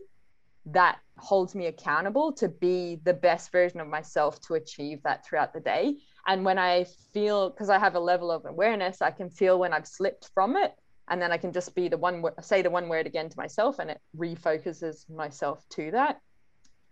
that 0.67 0.99
holds 1.17 1.55
me 1.55 1.67
accountable 1.67 2.33
to 2.33 2.49
be 2.49 3.01
the 3.05 3.15
best 3.15 3.51
version 3.51 3.81
of 3.81 3.89
myself 3.89 4.41
to 4.43 4.55
achieve 4.55 5.03
that 5.03 5.25
throughout 5.25 5.53
the 5.53 5.61
day. 5.61 5.97
And 6.27 6.45
when 6.45 6.59
I 6.59 6.85
feel, 7.15 7.51
because 7.51 7.71
I 7.71 7.79
have 7.79 7.95
a 7.95 8.01
level 8.01 8.31
of 8.31 8.45
awareness, 8.45 9.01
I 9.01 9.11
can 9.11 9.31
feel 9.31 9.59
when 9.59 9.73
I've 9.73 9.87
slipped 9.87 10.31
from 10.35 10.57
it. 10.57 10.75
And 11.11 11.23
then 11.23 11.33
I 11.33 11.39
can 11.39 11.53
just 11.53 11.75
be 11.75 11.89
the 11.89 11.97
one, 11.97 12.23
say 12.43 12.61
the 12.61 12.69
one 12.69 12.89
word 12.89 13.07
again 13.07 13.31
to 13.31 13.37
myself, 13.39 13.79
and 13.79 13.91
it 13.91 14.01
refocuses 14.15 15.09
myself 15.09 15.65
to 15.71 15.91
that. 15.93 16.21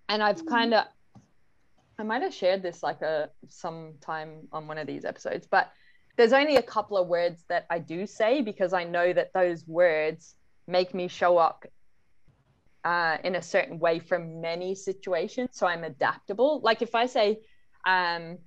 And 0.09 0.22
I've 0.22 0.37
mm-hmm. 0.37 0.48
kind 0.48 0.74
of 0.74 0.87
I 1.98 2.02
might 2.02 2.22
have 2.22 2.35
shared 2.35 2.62
this 2.62 2.82
like 2.82 3.02
a 3.02 3.30
sometime 3.48 4.48
on 4.52 4.66
one 4.66 4.78
of 4.78 4.87
these 4.87 5.04
episodes, 5.04 5.46
but 5.50 5.72
there's 6.16 6.33
only 6.33 6.57
a 6.57 6.62
couple 6.62 6.96
of 6.96 7.09
words 7.09 7.44
that 7.48 7.66
I 7.70 7.79
do 7.79 8.07
say 8.07 8.40
because 8.40 8.72
I 8.72 8.85
know 8.85 9.12
that 9.12 9.33
those 9.35 9.66
words 9.66 10.35
make 10.66 10.94
me 10.94 11.09
show 11.09 11.38
up 11.38 11.64
uh, 12.85 13.18
in 13.24 13.35
a 13.35 13.42
certain 13.42 13.79
way 13.79 13.98
for 13.98 14.18
many 14.18 14.74
situations. 14.74 15.50
So 15.52 15.66
I'm 15.66 15.85
adaptable. 15.85 16.61
Like 16.62 16.83
if 16.83 16.94
I 16.94 17.07
say, 17.07 17.40
um, 17.87 18.38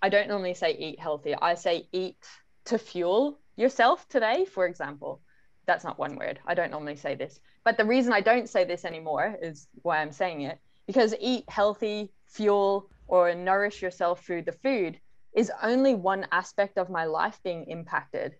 I 0.00 0.08
don't 0.08 0.28
normally 0.28 0.54
say 0.54 0.76
eat 0.78 0.98
healthy, 0.98 1.34
I 1.34 1.54
say 1.54 1.88
eat 1.92 2.24
to 2.66 2.78
fuel 2.78 3.38
yourself 3.56 4.08
today, 4.08 4.44
for 4.44 4.66
example. 4.66 5.20
That's 5.66 5.84
not 5.84 5.98
one 5.98 6.16
word. 6.16 6.38
I 6.46 6.54
don't 6.54 6.70
normally 6.70 6.96
say 6.96 7.16
this. 7.16 7.40
But 7.64 7.76
the 7.76 7.84
reason 7.84 8.12
I 8.12 8.20
don't 8.20 8.48
say 8.48 8.64
this 8.64 8.84
anymore 8.84 9.36
is 9.42 9.66
why 9.82 9.98
I'm 10.00 10.12
saying 10.12 10.42
it 10.42 10.58
because 10.86 11.14
eat 11.20 11.44
healthy, 11.48 12.12
fuel, 12.26 12.88
or 13.08 13.34
nourish 13.34 13.82
yourself 13.82 14.24
through 14.24 14.42
the 14.42 14.52
food 14.52 15.00
is 15.36 15.52
only 15.62 15.94
one 15.94 16.26
aspect 16.32 16.78
of 16.78 16.90
my 16.90 17.04
life 17.04 17.38
being 17.44 17.66
impacted 17.68 18.34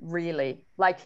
really. 0.00 0.64
Like 0.78 1.00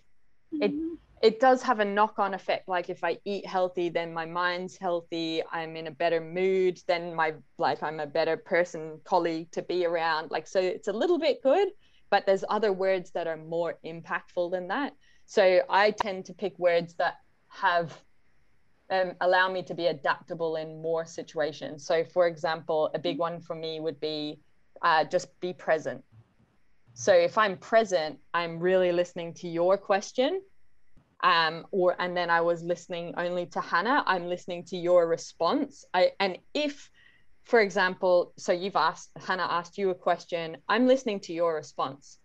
it 0.52 0.72
mm-hmm. 0.72 0.94
it 1.22 1.40
does 1.40 1.62
have 1.62 1.80
a 1.80 1.84
knock-on 1.84 2.34
effect. 2.34 2.68
Like 2.68 2.90
if 2.90 3.02
i 3.02 3.18
eat 3.24 3.46
healthy 3.46 3.88
then 3.88 4.12
my 4.12 4.26
mind's 4.26 4.76
healthy 4.76 5.42
i'm 5.50 5.74
in 5.74 5.86
a 5.86 5.90
better 5.90 6.20
mood 6.20 6.78
then 6.86 7.14
my 7.14 7.34
like 7.58 7.82
i'm 7.82 8.00
a 8.00 8.06
better 8.06 8.36
person 8.36 9.00
colleague 9.04 9.50
to 9.52 9.62
be 9.62 9.86
around. 9.86 10.30
Like 10.30 10.46
so 10.46 10.60
it's 10.60 10.88
a 10.88 10.92
little 10.92 11.18
bit 11.18 11.42
good 11.42 11.68
but 12.08 12.24
there's 12.24 12.44
other 12.48 12.72
words 12.72 13.10
that 13.10 13.26
are 13.26 13.36
more 13.36 13.74
impactful 13.84 14.50
than 14.50 14.68
that. 14.68 14.92
So 15.26 15.62
i 15.68 15.90
tend 15.90 16.26
to 16.26 16.34
pick 16.34 16.58
words 16.58 16.94
that 16.94 17.14
have 17.48 17.98
um, 18.88 19.14
allow 19.20 19.50
me 19.50 19.64
to 19.64 19.74
be 19.74 19.86
adaptable 19.86 20.54
in 20.56 20.80
more 20.80 21.04
situations. 21.06 21.84
So 21.86 22.04
for 22.04 22.26
example 22.28 22.90
a 22.94 22.98
big 22.98 23.18
one 23.18 23.40
for 23.40 23.56
me 23.56 23.80
would 23.80 23.98
be 23.98 24.38
uh, 24.82 25.04
just 25.04 25.38
be 25.40 25.52
present 25.52 26.02
so 26.98 27.12
if 27.12 27.36
I'm 27.36 27.58
present, 27.58 28.20
I'm 28.32 28.58
really 28.58 28.90
listening 28.90 29.34
to 29.34 29.48
your 29.48 29.76
question. 29.76 30.40
Um, 31.22 31.66
or 31.70 31.94
and 31.98 32.16
then 32.16 32.30
I 32.30 32.40
was 32.40 32.62
listening 32.62 33.12
only 33.18 33.44
to 33.46 33.60
Hannah, 33.60 34.02
I'm 34.06 34.28
listening 34.28 34.64
to 34.64 34.78
your 34.78 35.06
response. 35.06 35.84
I 35.92 36.12
and 36.20 36.38
if, 36.54 36.90
for 37.44 37.60
example, 37.60 38.32
so 38.38 38.52
you've 38.52 38.76
asked 38.76 39.10
Hannah 39.26 39.46
asked 39.48 39.76
you 39.76 39.90
a 39.90 39.94
question, 39.94 40.56
I'm 40.70 40.86
listening 40.86 41.20
to 41.20 41.34
your 41.34 41.54
response. 41.54 42.18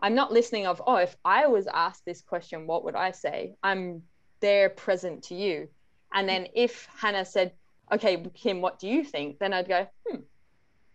I'm 0.00 0.14
not 0.14 0.32
listening 0.32 0.66
of, 0.66 0.80
oh, 0.86 0.96
if 0.96 1.14
I 1.22 1.48
was 1.48 1.66
asked 1.66 2.06
this 2.06 2.22
question, 2.22 2.66
what 2.66 2.84
would 2.84 2.96
I 2.96 3.10
say? 3.10 3.54
I'm 3.62 4.02
there 4.40 4.70
present 4.70 5.24
to 5.24 5.34
you. 5.34 5.68
And 6.14 6.26
then 6.26 6.46
if 6.54 6.88
Hannah 6.96 7.26
said, 7.26 7.52
okay, 7.92 8.24
Kim, 8.34 8.62
what 8.62 8.78
do 8.78 8.88
you 8.88 9.04
think? 9.04 9.38
Then 9.38 9.52
I'd 9.52 9.68
go, 9.68 9.86
hmm, 10.06 10.20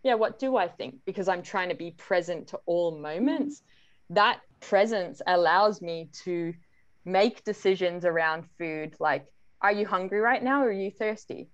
yeah, 0.02 0.14
what 0.14 0.38
do 0.38 0.56
I 0.56 0.68
think? 0.68 0.96
Because 1.06 1.28
I'm 1.28 1.42
trying 1.42 1.68
to 1.68 1.74
be 1.74 1.92
present 1.92 2.48
to 2.48 2.60
all 2.66 2.98
moments. 2.98 3.62
That 4.10 4.40
presence 4.60 5.22
allows 5.26 5.80
me 5.80 6.10
to 6.24 6.54
make 7.04 7.44
decisions 7.44 8.04
around 8.04 8.44
food 8.58 8.94
like, 8.98 9.26
are 9.60 9.72
you 9.72 9.86
hungry 9.86 10.20
right 10.20 10.42
now 10.42 10.62
or 10.62 10.68
are 10.68 10.72
you 10.72 10.90
thirsty? 10.90 11.48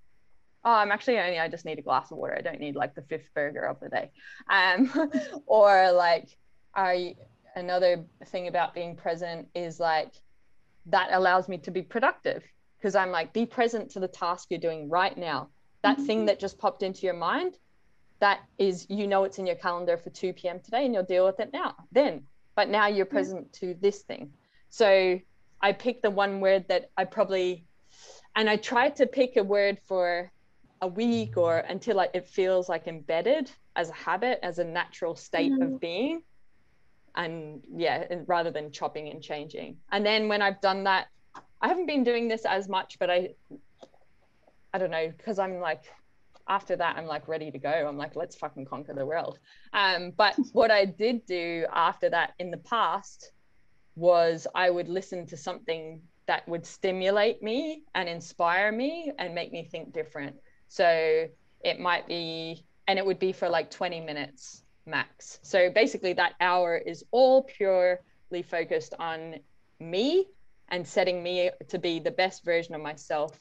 Oh, 0.65 0.73
I'm 0.73 0.91
actually 0.91 1.19
only, 1.19 1.39
I 1.39 1.49
just 1.49 1.65
need 1.65 1.79
a 1.79 1.83
glass 1.83 2.11
of 2.11 2.19
water. 2.19 2.35
I 2.37 2.41
don't 2.41 2.61
need 2.61 2.75
like 2.75 2.95
the 2.95 3.03
fifth 3.03 3.29
burger 3.35 3.65
of 3.65 3.79
the 3.81 3.89
day. 3.89 4.11
Um, 4.51 5.11
or 5.47 5.93
like, 5.93 6.29
are 6.75 6.95
you, 6.95 7.15
another 7.55 8.05
thing 8.27 8.49
about 8.49 8.75
being 8.75 8.97
present 8.97 9.49
is 9.55 9.79
like, 9.79 10.15
that 10.87 11.11
allows 11.13 11.49
me 11.49 11.59
to 11.59 11.71
be 11.71 11.83
productive 11.83 12.43
because 12.79 12.95
I'm 12.95 13.11
like, 13.11 13.33
be 13.33 13.45
present 13.45 13.91
to 13.91 14.01
the 14.01 14.09
task 14.09 14.49
you're 14.51 14.61
doing 14.61 14.89
right 14.89 15.17
now. 15.17 15.51
That 15.83 15.97
mm-hmm. 15.97 16.07
thing 16.07 16.27
that 16.27 16.41
just 16.41 16.59
popped 16.59 16.83
into 16.83 17.03
your 17.03 17.15
mind, 17.15 17.59
that 18.21 18.41
is 18.59 18.87
you 18.89 19.07
know 19.07 19.25
it's 19.25 19.39
in 19.39 19.47
your 19.47 19.57
calendar 19.57 19.97
for 19.97 20.11
2 20.11 20.33
p.m. 20.33 20.61
today 20.61 20.85
and 20.85 20.95
you'll 20.95 21.03
deal 21.03 21.25
with 21.25 21.41
it 21.41 21.53
now 21.53 21.75
then 21.93 22.23
but 22.55 22.69
now 22.69 22.87
you're 22.87 23.07
present 23.07 23.53
to 23.53 23.75
this 23.81 24.03
thing 24.03 24.31
so 24.69 25.19
I 25.61 25.73
picked 25.73 26.03
the 26.03 26.11
one 26.11 26.41
word 26.41 26.67
that 26.69 26.91
I 26.97 27.05
probably 27.05 27.65
and 28.37 28.49
I 28.49 28.57
tried 28.57 28.97
to 28.97 29.07
pick 29.07 29.37
a 29.37 29.43
word 29.43 29.79
for 29.87 30.31
a 30.81 30.87
week 30.87 31.37
or 31.37 31.59
until 31.59 32.01
it 32.01 32.29
feels 32.29 32.69
like 32.69 32.87
embedded 32.87 33.51
as 33.75 33.91
a 33.91 33.95
habit 33.95 34.39
as 34.43 34.59
a 34.59 34.65
natural 34.65 35.17
state 35.17 35.53
mm. 35.53 35.63
of 35.63 35.81
being 35.81 36.23
and 37.17 37.63
yeah 37.75 38.05
and 38.11 38.29
rather 38.29 38.51
than 38.51 38.71
chopping 38.71 39.09
and 39.09 39.23
changing 39.23 39.77
and 39.91 40.05
then 40.05 40.29
when 40.29 40.43
I've 40.43 40.61
done 40.61 40.85
that 40.85 41.09
I 41.61 41.69
haven't 41.69 41.87
been 41.87 42.05
doing 42.05 42.29
this 42.29 42.45
as 42.45 42.69
much 42.69 42.99
but 42.99 43.11
I 43.11 43.31
I 44.73 44.79
don't 44.79 44.91
know 44.91 45.13
because 45.17 45.39
I'm 45.39 45.59
like 45.61 45.85
after 46.49 46.77
that, 46.77 46.97
I'm 46.97 47.07
like 47.07 47.29
ready 47.29 47.51
to 47.51 47.59
go. 47.59 47.71
I'm 47.71 47.99
like, 47.99 48.17
let's 48.17 48.37
fucking 48.37 48.67
conquer 48.67 48.95
the 48.95 49.07
world. 49.07 49.39
Um, 49.73 50.13
but 50.17 50.35
what 50.53 50.71
I 50.71 50.85
did 50.85 51.27
do 51.27 51.67
after 51.73 52.09
that 52.11 52.35
in 52.39 52.51
the 52.51 52.59
past 52.59 53.33
was 53.97 54.47
I 54.55 54.71
would 54.71 54.89
listen 54.89 55.27
to 55.27 55.37
something 55.37 56.01
that 56.27 56.47
would 56.49 56.65
stimulate 56.65 57.43
me 57.43 57.83
and 57.95 58.09
inspire 58.09 58.71
me 58.71 59.13
and 59.19 59.35
make 59.35 59.53
me 59.53 59.65
think 59.65 59.93
different. 59.93 60.37
So 60.69 61.27
it 61.65 61.81
might 61.81 62.07
be, 62.07 62.65
and 62.87 62.99
it 62.99 63.05
would 63.05 63.19
be 63.19 63.33
for 63.33 63.49
like 63.49 63.71
20 63.71 64.01
minutes 64.01 64.63
max. 64.87 65.41
So 65.43 65.71
basically, 65.71 66.13
that 66.15 66.35
hour 66.41 66.77
is 66.77 67.05
all 67.11 67.43
purely 67.43 68.43
focused 68.45 68.95
on 68.99 69.37
me 69.81 70.27
and 70.69 70.87
setting 70.87 71.23
me 71.23 71.51
to 71.69 71.79
be 71.79 71.99
the 71.99 72.11
best 72.11 72.45
version 72.45 72.75
of 72.75 72.81
myself 72.81 73.39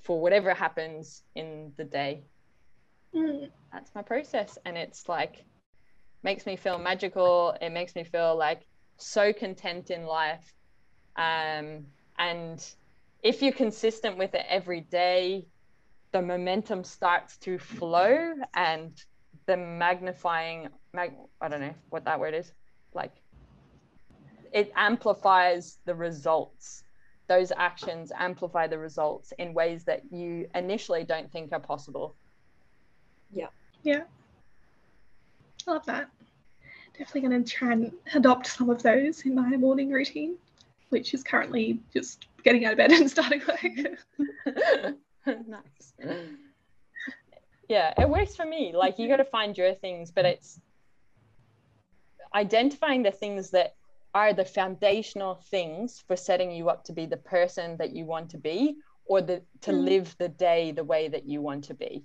for 0.00 0.20
whatever 0.20 0.52
happens 0.54 1.22
in 1.34 1.72
the 1.76 1.84
day. 1.84 2.24
Mm. 3.14 3.50
That's 3.72 3.94
my 3.94 4.02
process. 4.02 4.58
And 4.64 4.76
it's 4.76 5.08
like, 5.08 5.44
makes 6.22 6.46
me 6.46 6.56
feel 6.56 6.78
magical. 6.78 7.56
It 7.60 7.70
makes 7.70 7.94
me 7.94 8.04
feel 8.04 8.36
like 8.36 8.66
so 8.96 9.32
content 9.32 9.90
in 9.90 10.06
life. 10.06 10.52
Um, 11.16 11.86
and 12.18 12.64
if 13.22 13.42
you're 13.42 13.52
consistent 13.52 14.18
with 14.18 14.34
it 14.34 14.44
every 14.48 14.80
day, 14.80 15.46
the 16.12 16.22
momentum 16.22 16.84
starts 16.84 17.36
to 17.38 17.58
flow 17.58 18.34
and 18.54 18.92
the 19.46 19.56
magnifying, 19.56 20.68
mag, 20.92 21.12
I 21.40 21.48
don't 21.48 21.60
know 21.60 21.74
what 21.88 22.04
that 22.04 22.20
word 22.20 22.34
is, 22.34 22.52
like 22.94 23.12
it 24.52 24.70
amplifies 24.76 25.78
the 25.86 25.94
results. 25.94 26.84
Those 27.28 27.52
actions 27.56 28.12
amplify 28.14 28.66
the 28.66 28.78
results 28.78 29.32
in 29.38 29.54
ways 29.54 29.84
that 29.84 30.02
you 30.10 30.48
initially 30.54 31.04
don't 31.04 31.30
think 31.32 31.52
are 31.52 31.60
possible. 31.60 32.16
Yeah. 33.32 33.48
Yeah. 33.82 34.02
I 35.66 35.70
love 35.70 35.86
that. 35.86 36.08
Definitely 36.98 37.28
going 37.28 37.44
to 37.44 37.50
try 37.50 37.72
and 37.72 37.92
adopt 38.14 38.46
some 38.46 38.68
of 38.70 38.82
those 38.82 39.22
in 39.22 39.34
my 39.34 39.56
morning 39.56 39.90
routine, 39.90 40.36
which 40.90 41.14
is 41.14 41.22
currently 41.22 41.80
just 41.92 42.26
getting 42.44 42.64
out 42.64 42.72
of 42.72 42.78
bed 42.78 42.92
and 42.92 43.10
starting 43.10 43.40
work. 43.48 44.96
nice. 45.26 46.16
Yeah, 47.68 47.94
it 47.98 48.08
works 48.08 48.36
for 48.36 48.44
me. 48.44 48.72
Like 48.76 48.98
you 48.98 49.08
got 49.08 49.16
to 49.16 49.24
find 49.24 49.56
your 49.56 49.74
things, 49.74 50.10
but 50.10 50.26
it's 50.26 50.60
identifying 52.34 53.02
the 53.02 53.10
things 53.10 53.50
that 53.50 53.76
are 54.14 54.32
the 54.34 54.44
foundational 54.44 55.36
things 55.36 56.02
for 56.06 56.16
setting 56.16 56.50
you 56.50 56.68
up 56.68 56.84
to 56.84 56.92
be 56.92 57.06
the 57.06 57.16
person 57.16 57.76
that 57.78 57.94
you 57.94 58.04
want 58.04 58.30
to 58.30 58.38
be 58.38 58.76
or 59.06 59.22
the 59.22 59.42
to 59.62 59.72
mm. 59.72 59.84
live 59.84 60.14
the 60.18 60.28
day 60.28 60.70
the 60.70 60.84
way 60.84 61.08
that 61.08 61.26
you 61.26 61.40
want 61.40 61.64
to 61.64 61.74
be 61.74 62.04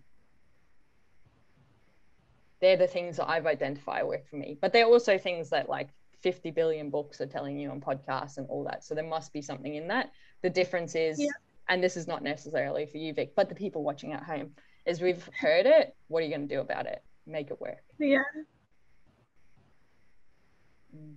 they're 2.60 2.78
the 2.78 2.88
things 2.88 3.18
that 3.18 3.30
I've 3.30 3.46
identified 3.46 4.06
work 4.06 4.28
for 4.28 4.38
me. 4.38 4.58
But 4.60 4.74
they're 4.74 4.86
also 4.86 5.18
things 5.18 5.50
that 5.52 5.70
like 5.70 5.90
50 6.22 6.52
billion 6.52 6.90
books 6.90 7.22
are 7.22 7.28
telling 7.28 7.60
you 7.60 7.70
on 7.70 7.80
podcasts 7.80 8.38
and 8.38 8.48
all 8.50 8.64
that. 8.64 8.84
So 8.84 8.96
there 8.96 9.04
must 9.04 9.32
be 9.34 9.42
something 9.42 9.76
in 9.76 9.88
that. 9.90 10.12
The 10.42 10.50
difference 10.50 10.96
is, 10.96 11.20
yeah. 11.20 11.30
and 11.70 11.84
this 11.84 11.96
is 11.96 12.08
not 12.08 12.24
necessarily 12.24 12.86
for 12.86 12.98
you, 12.98 13.14
Vic, 13.14 13.34
but 13.36 13.50
the 13.50 13.56
people 13.56 13.84
watching 13.84 14.14
at 14.14 14.24
home, 14.24 14.52
is 14.86 15.02
we've 15.02 15.30
heard 15.40 15.66
it. 15.66 15.96
What 16.08 16.22
are 16.22 16.26
you 16.26 16.30
going 16.36 16.48
to 16.48 16.56
do 16.56 16.62
about 16.62 16.86
it? 16.86 17.04
Make 17.26 17.52
it 17.52 17.60
work. 17.60 17.84
Yeah. 18.00 18.24
Mm. 20.96 21.16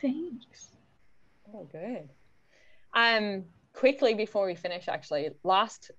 Thanks. 0.00 0.68
Oh, 1.54 1.68
good. 1.70 2.08
Um, 2.94 3.44
quickly 3.72 4.14
before 4.14 4.46
we 4.46 4.54
finish, 4.54 4.88
actually, 4.88 5.30
last 5.44 5.92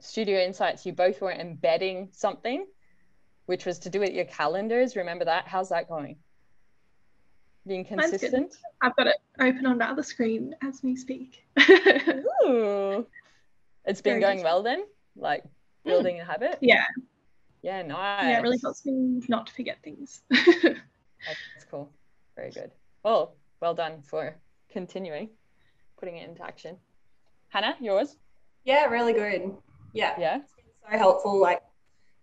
Studio 0.00 0.40
Insights, 0.40 0.86
you 0.86 0.92
both 0.92 1.20
were 1.20 1.32
embedding 1.32 2.08
something 2.12 2.66
which 3.50 3.66
was 3.66 3.80
to 3.80 3.90
do 3.90 3.98
with 3.98 4.12
your 4.12 4.26
calendars. 4.26 4.94
Remember 4.94 5.24
that? 5.24 5.48
How's 5.48 5.70
that 5.70 5.88
going? 5.88 6.14
Being 7.66 7.84
consistent? 7.84 8.54
I've 8.80 8.94
got 8.94 9.08
it 9.08 9.16
open 9.40 9.66
on 9.66 9.76
the 9.76 9.86
other 9.86 10.04
screen 10.04 10.54
as 10.62 10.80
we 10.84 10.94
speak. 10.94 11.44
Ooh. 12.46 13.04
It's 13.84 14.00
been 14.00 14.20
Very 14.20 14.34
going 14.34 14.44
well 14.44 14.62
then? 14.62 14.84
Like 15.16 15.42
mm. 15.42 15.48
building 15.82 16.18
mm. 16.18 16.22
a 16.22 16.24
habit? 16.24 16.58
Yeah. 16.60 16.84
Yeah, 17.62 17.82
nice. 17.82 18.22
Yeah, 18.22 18.38
it 18.38 18.42
really 18.42 18.60
helps 18.62 18.86
me 18.86 19.20
not 19.26 19.48
to 19.48 19.52
forget 19.52 19.78
things. 19.82 20.22
That's 20.30 21.64
cool. 21.68 21.90
Very 22.36 22.52
good. 22.52 22.70
Well, 23.02 23.34
well 23.60 23.74
done 23.74 24.00
for 24.02 24.36
continuing, 24.70 25.28
putting 25.98 26.18
it 26.18 26.28
into 26.28 26.44
action. 26.44 26.76
Hannah, 27.48 27.74
yours? 27.80 28.14
Yeah, 28.62 28.84
really 28.84 29.12
good. 29.12 29.50
Yeah. 29.92 30.14
Yeah. 30.20 30.38
so 30.88 30.96
helpful. 30.96 31.40
Like 31.40 31.62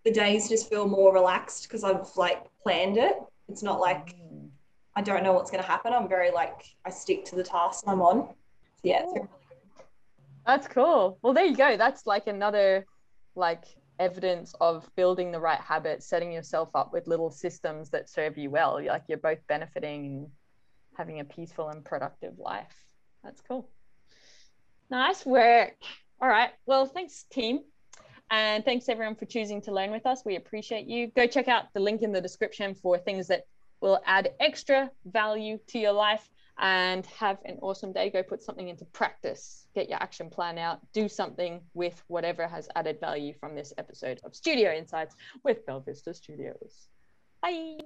the 0.07 0.13
days 0.13 0.47
just 0.47 0.69
feel 0.69 0.87
more 0.87 1.13
relaxed 1.13 1.63
because 1.63 1.83
I've 1.83 2.07
like 2.15 2.45
planned 2.63 2.97
it. 2.97 3.17
It's 3.49 3.61
not 3.61 3.81
like 3.81 4.15
mm. 4.15 4.47
I 4.95 5.01
don't 5.01 5.21
know 5.21 5.33
what's 5.33 5.51
going 5.51 5.61
to 5.61 5.69
happen. 5.69 5.91
I'm 5.91 6.07
very 6.07 6.31
like 6.31 6.63
I 6.85 6.89
stick 6.89 7.25
to 7.25 7.35
the 7.35 7.43
task 7.43 7.83
I'm 7.87 8.01
on. 8.01 8.29
So 8.29 8.83
yeah, 8.83 9.01
it's 9.03 9.07
really 9.07 9.19
good. 9.19 9.29
That's 10.45 10.67
cool. 10.69 11.19
Well, 11.21 11.33
there 11.33 11.43
you 11.43 11.57
go. 11.57 11.75
That's 11.75 12.07
like 12.07 12.27
another 12.27 12.85
like 13.35 13.65
evidence 13.99 14.55
of 14.61 14.89
building 14.95 15.33
the 15.33 15.41
right 15.41 15.59
habits, 15.59 16.05
setting 16.05 16.31
yourself 16.31 16.69
up 16.73 16.93
with 16.93 17.05
little 17.07 17.29
systems 17.29 17.89
that 17.89 18.09
serve 18.09 18.37
you 18.37 18.49
well. 18.49 18.81
Like 18.81 19.03
you're 19.09 19.17
both 19.17 19.45
benefiting 19.49 20.05
and 20.05 20.27
having 20.95 21.19
a 21.19 21.25
peaceful 21.25 21.67
and 21.67 21.83
productive 21.83 22.39
life. 22.39 22.85
That's 23.25 23.41
cool. 23.41 23.69
Nice 24.89 25.25
work. 25.25 25.75
All 26.21 26.29
right. 26.29 26.51
Well, 26.65 26.85
thanks, 26.85 27.25
team. 27.29 27.59
And 28.29 28.65
thanks 28.65 28.89
everyone 28.89 29.15
for 29.15 29.25
choosing 29.25 29.61
to 29.63 29.71
learn 29.71 29.91
with 29.91 30.05
us. 30.05 30.23
We 30.25 30.35
appreciate 30.35 30.87
you. 30.87 31.07
Go 31.15 31.27
check 31.27 31.47
out 31.47 31.65
the 31.73 31.79
link 31.79 32.01
in 32.01 32.11
the 32.11 32.21
description 32.21 32.75
for 32.75 32.97
things 32.97 33.27
that 33.27 33.43
will 33.81 34.01
add 34.05 34.31
extra 34.39 34.91
value 35.05 35.59
to 35.67 35.79
your 35.79 35.93
life 35.93 36.29
and 36.59 37.05
have 37.05 37.37
an 37.45 37.57
awesome 37.61 37.93
day. 37.93 38.09
Go 38.09 38.23
put 38.23 38.41
something 38.41 38.67
into 38.67 38.85
practice, 38.85 39.67
get 39.75 39.89
your 39.89 40.01
action 40.01 40.29
plan 40.29 40.57
out, 40.57 40.79
do 40.91 41.07
something 41.07 41.61
with 41.73 42.03
whatever 42.07 42.47
has 42.47 42.67
added 42.75 42.99
value 42.99 43.33
from 43.39 43.55
this 43.55 43.73
episode 43.77 44.19
of 44.23 44.35
Studio 44.35 44.73
Insights 44.73 45.15
with 45.43 45.65
Belvista 45.65 46.15
Studios. 46.15 46.89
Bye. 47.41 47.77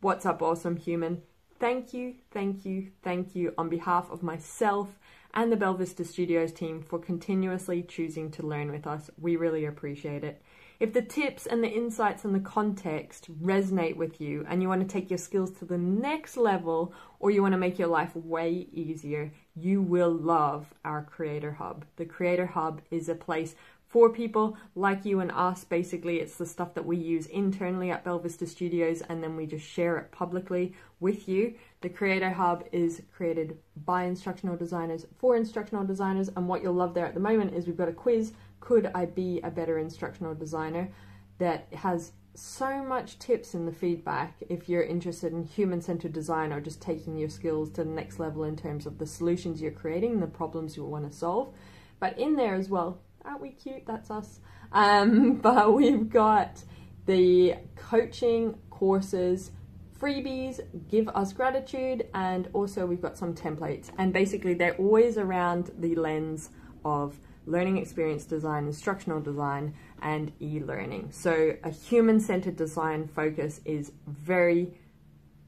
What's 0.00 0.26
up, 0.26 0.42
awesome 0.42 0.76
human? 0.76 1.22
Thank 1.58 1.94
you, 1.94 2.16
thank 2.32 2.66
you, 2.66 2.90
thank 3.02 3.34
you 3.34 3.54
on 3.56 3.70
behalf 3.70 4.10
of 4.10 4.22
myself 4.22 4.88
and 5.36 5.52
the 5.52 5.56
Belvista 5.56 6.04
Studios 6.04 6.50
team 6.50 6.80
for 6.80 6.98
continuously 6.98 7.82
choosing 7.82 8.30
to 8.32 8.46
learn 8.46 8.72
with 8.72 8.86
us. 8.86 9.10
We 9.20 9.36
really 9.36 9.66
appreciate 9.66 10.24
it. 10.24 10.40
If 10.80 10.94
the 10.94 11.02
tips 11.02 11.46
and 11.46 11.62
the 11.62 11.68
insights 11.68 12.24
and 12.24 12.34
the 12.34 12.40
context 12.40 13.28
resonate 13.42 13.96
with 13.96 14.18
you 14.18 14.46
and 14.48 14.62
you 14.62 14.68
want 14.68 14.80
to 14.80 14.92
take 14.92 15.10
your 15.10 15.18
skills 15.18 15.50
to 15.58 15.66
the 15.66 15.78
next 15.78 16.38
level 16.38 16.94
or 17.20 17.30
you 17.30 17.42
want 17.42 17.52
to 17.52 17.58
make 17.58 17.78
your 17.78 17.88
life 17.88 18.16
way 18.16 18.66
easier, 18.72 19.30
you 19.54 19.82
will 19.82 20.10
love 20.10 20.72
our 20.86 21.02
Creator 21.02 21.52
Hub. 21.52 21.84
The 21.96 22.06
Creator 22.06 22.46
Hub 22.46 22.80
is 22.90 23.10
a 23.10 23.14
place 23.14 23.54
for 23.88 24.10
people 24.10 24.56
like 24.74 25.04
you 25.04 25.20
and 25.20 25.32
us. 25.32 25.64
Basically, 25.64 26.20
it's 26.20 26.36
the 26.36 26.46
stuff 26.46 26.74
that 26.74 26.84
we 26.86 26.96
use 26.96 27.26
internally 27.26 27.90
at 27.90 28.04
Belvista 28.04 28.48
Studios 28.48 29.02
and 29.02 29.22
then 29.22 29.36
we 29.36 29.46
just 29.46 29.66
share 29.66 29.98
it 29.98 30.12
publicly 30.12 30.74
with 30.98 31.28
you. 31.28 31.54
The 31.80 31.88
Creator 31.88 32.30
Hub 32.30 32.64
is 32.72 33.02
created 33.14 33.58
by 33.84 34.04
instructional 34.04 34.56
designers 34.56 35.06
for 35.18 35.36
instructional 35.36 35.84
designers 35.84 36.28
and 36.36 36.48
what 36.48 36.62
you'll 36.62 36.74
love 36.74 36.94
there 36.94 37.06
at 37.06 37.14
the 37.14 37.20
moment 37.20 37.54
is 37.54 37.66
we've 37.66 37.76
got 37.76 37.88
a 37.88 37.92
quiz 37.92 38.32
could 38.60 38.90
I 38.94 39.06
be 39.06 39.40
a 39.44 39.50
better 39.50 39.78
instructional 39.78 40.34
designer 40.34 40.90
that 41.38 41.68
has 41.72 42.12
so 42.34 42.82
much 42.82 43.18
tips 43.18 43.54
in 43.54 43.64
the 43.64 43.72
feedback 43.72 44.36
if 44.48 44.68
you're 44.68 44.82
interested 44.82 45.32
in 45.32 45.44
human-centered 45.44 46.12
design 46.12 46.52
or 46.52 46.60
just 46.60 46.82
taking 46.82 47.16
your 47.16 47.28
skills 47.28 47.70
to 47.70 47.84
the 47.84 47.90
next 47.90 48.18
level 48.18 48.44
in 48.44 48.56
terms 48.56 48.86
of 48.86 48.98
the 48.98 49.06
solutions 49.06 49.60
you're 49.60 49.70
creating, 49.70 50.20
the 50.20 50.26
problems 50.26 50.76
you 50.76 50.84
want 50.84 51.10
to 51.10 51.16
solve. 51.16 51.54
But 51.98 52.18
in 52.18 52.36
there 52.36 52.54
as 52.54 52.68
well, 52.68 53.00
aren't 53.24 53.40
we 53.40 53.50
cute? 53.50 53.86
That's 53.86 54.10
us. 54.10 54.40
Um, 54.72 55.34
but 55.42 55.72
we've 55.72 56.08
got 56.08 56.62
the 57.06 57.54
coaching 57.74 58.58
courses, 58.68 59.52
freebies, 60.00 60.60
give 60.88 61.08
us 61.08 61.32
gratitude, 61.32 62.06
and 62.14 62.48
also 62.52 62.86
we've 62.86 63.02
got 63.02 63.16
some 63.16 63.34
templates. 63.34 63.90
And 63.98 64.12
basically 64.12 64.54
they're 64.54 64.76
always 64.76 65.18
around 65.18 65.70
the 65.78 65.94
lens 65.94 66.50
of 66.84 67.18
learning 67.46 67.78
experience 67.78 68.24
design, 68.24 68.66
instructional 68.66 69.20
design, 69.20 69.74
and 70.02 70.32
e-learning. 70.40 71.08
So 71.12 71.56
a 71.62 71.70
human-centered 71.70 72.56
design 72.56 73.08
focus 73.08 73.60
is 73.64 73.92
very 74.06 74.74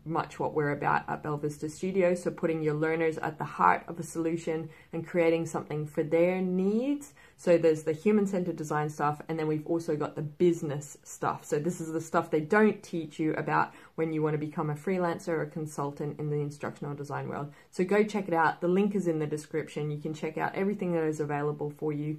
much 0.04 0.38
what 0.40 0.54
we're 0.54 0.70
about 0.70 1.08
at 1.08 1.22
Belvista 1.22 1.70
Studio. 1.70 2.14
So 2.14 2.30
putting 2.30 2.62
your 2.62 2.74
learners 2.74 3.18
at 3.18 3.36
the 3.36 3.44
heart 3.44 3.84
of 3.88 3.98
a 3.98 4.02
solution 4.02 4.70
and 4.92 5.06
creating 5.06 5.46
something 5.46 5.86
for 5.86 6.02
their 6.02 6.40
needs. 6.40 7.12
So 7.40 7.56
there's 7.56 7.84
the 7.84 7.92
human-centered 7.92 8.56
design 8.56 8.90
stuff, 8.90 9.22
and 9.28 9.38
then 9.38 9.46
we've 9.46 9.64
also 9.64 9.94
got 9.94 10.16
the 10.16 10.22
business 10.22 10.98
stuff. 11.04 11.44
So 11.44 11.60
this 11.60 11.80
is 11.80 11.92
the 11.92 12.00
stuff 12.00 12.32
they 12.32 12.40
don't 12.40 12.82
teach 12.82 13.20
you 13.20 13.32
about 13.34 13.72
when 13.94 14.12
you 14.12 14.22
want 14.22 14.34
to 14.34 14.38
become 14.38 14.70
a 14.70 14.74
freelancer 14.74 15.28
or 15.28 15.42
a 15.42 15.46
consultant 15.46 16.18
in 16.18 16.30
the 16.30 16.40
instructional 16.40 16.96
design 16.96 17.28
world. 17.28 17.52
So 17.70 17.84
go 17.84 18.02
check 18.02 18.26
it 18.26 18.34
out. 18.34 18.60
The 18.60 18.66
link 18.66 18.96
is 18.96 19.06
in 19.06 19.20
the 19.20 19.26
description. 19.26 19.92
You 19.92 19.98
can 19.98 20.14
check 20.14 20.36
out 20.36 20.56
everything 20.56 20.92
that 20.94 21.04
is 21.04 21.20
available 21.20 21.70
for 21.70 21.92
you. 21.92 22.18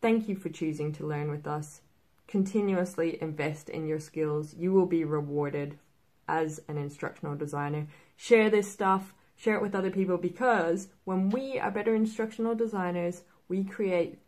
Thank 0.00 0.30
you 0.30 0.34
for 0.34 0.48
choosing 0.48 0.92
to 0.94 1.06
learn 1.06 1.30
with 1.30 1.46
us. 1.46 1.82
Continuously 2.26 3.18
invest 3.20 3.68
in 3.68 3.86
your 3.86 4.00
skills. 4.00 4.54
You 4.54 4.72
will 4.72 4.86
be 4.86 5.04
rewarded 5.04 5.78
as 6.26 6.58
an 6.68 6.78
instructional 6.78 7.36
designer. 7.36 7.86
Share 8.16 8.48
this 8.48 8.72
stuff, 8.72 9.12
share 9.36 9.56
it 9.56 9.62
with 9.62 9.74
other 9.74 9.90
people 9.90 10.16
because 10.16 10.88
when 11.04 11.28
we 11.28 11.58
are 11.58 11.70
better 11.70 11.94
instructional 11.94 12.54
designers, 12.54 13.24
we 13.48 13.62
create 13.62 14.20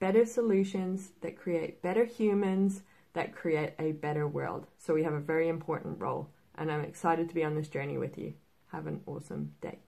better 0.00 0.24
solutions 0.24 1.12
that 1.20 1.38
create 1.38 1.82
better 1.82 2.04
humans 2.04 2.82
that 3.12 3.34
create 3.34 3.72
a 3.78 3.92
better 3.92 4.26
world. 4.26 4.66
So 4.78 4.94
we 4.94 5.04
have 5.04 5.12
a 5.12 5.20
very 5.20 5.48
important 5.48 6.00
role 6.00 6.30
and 6.56 6.72
I'm 6.72 6.84
excited 6.84 7.28
to 7.28 7.34
be 7.34 7.44
on 7.44 7.54
this 7.54 7.68
journey 7.68 7.98
with 7.98 8.18
you. 8.18 8.34
Have 8.72 8.86
an 8.86 9.02
awesome 9.06 9.52
day. 9.60 9.78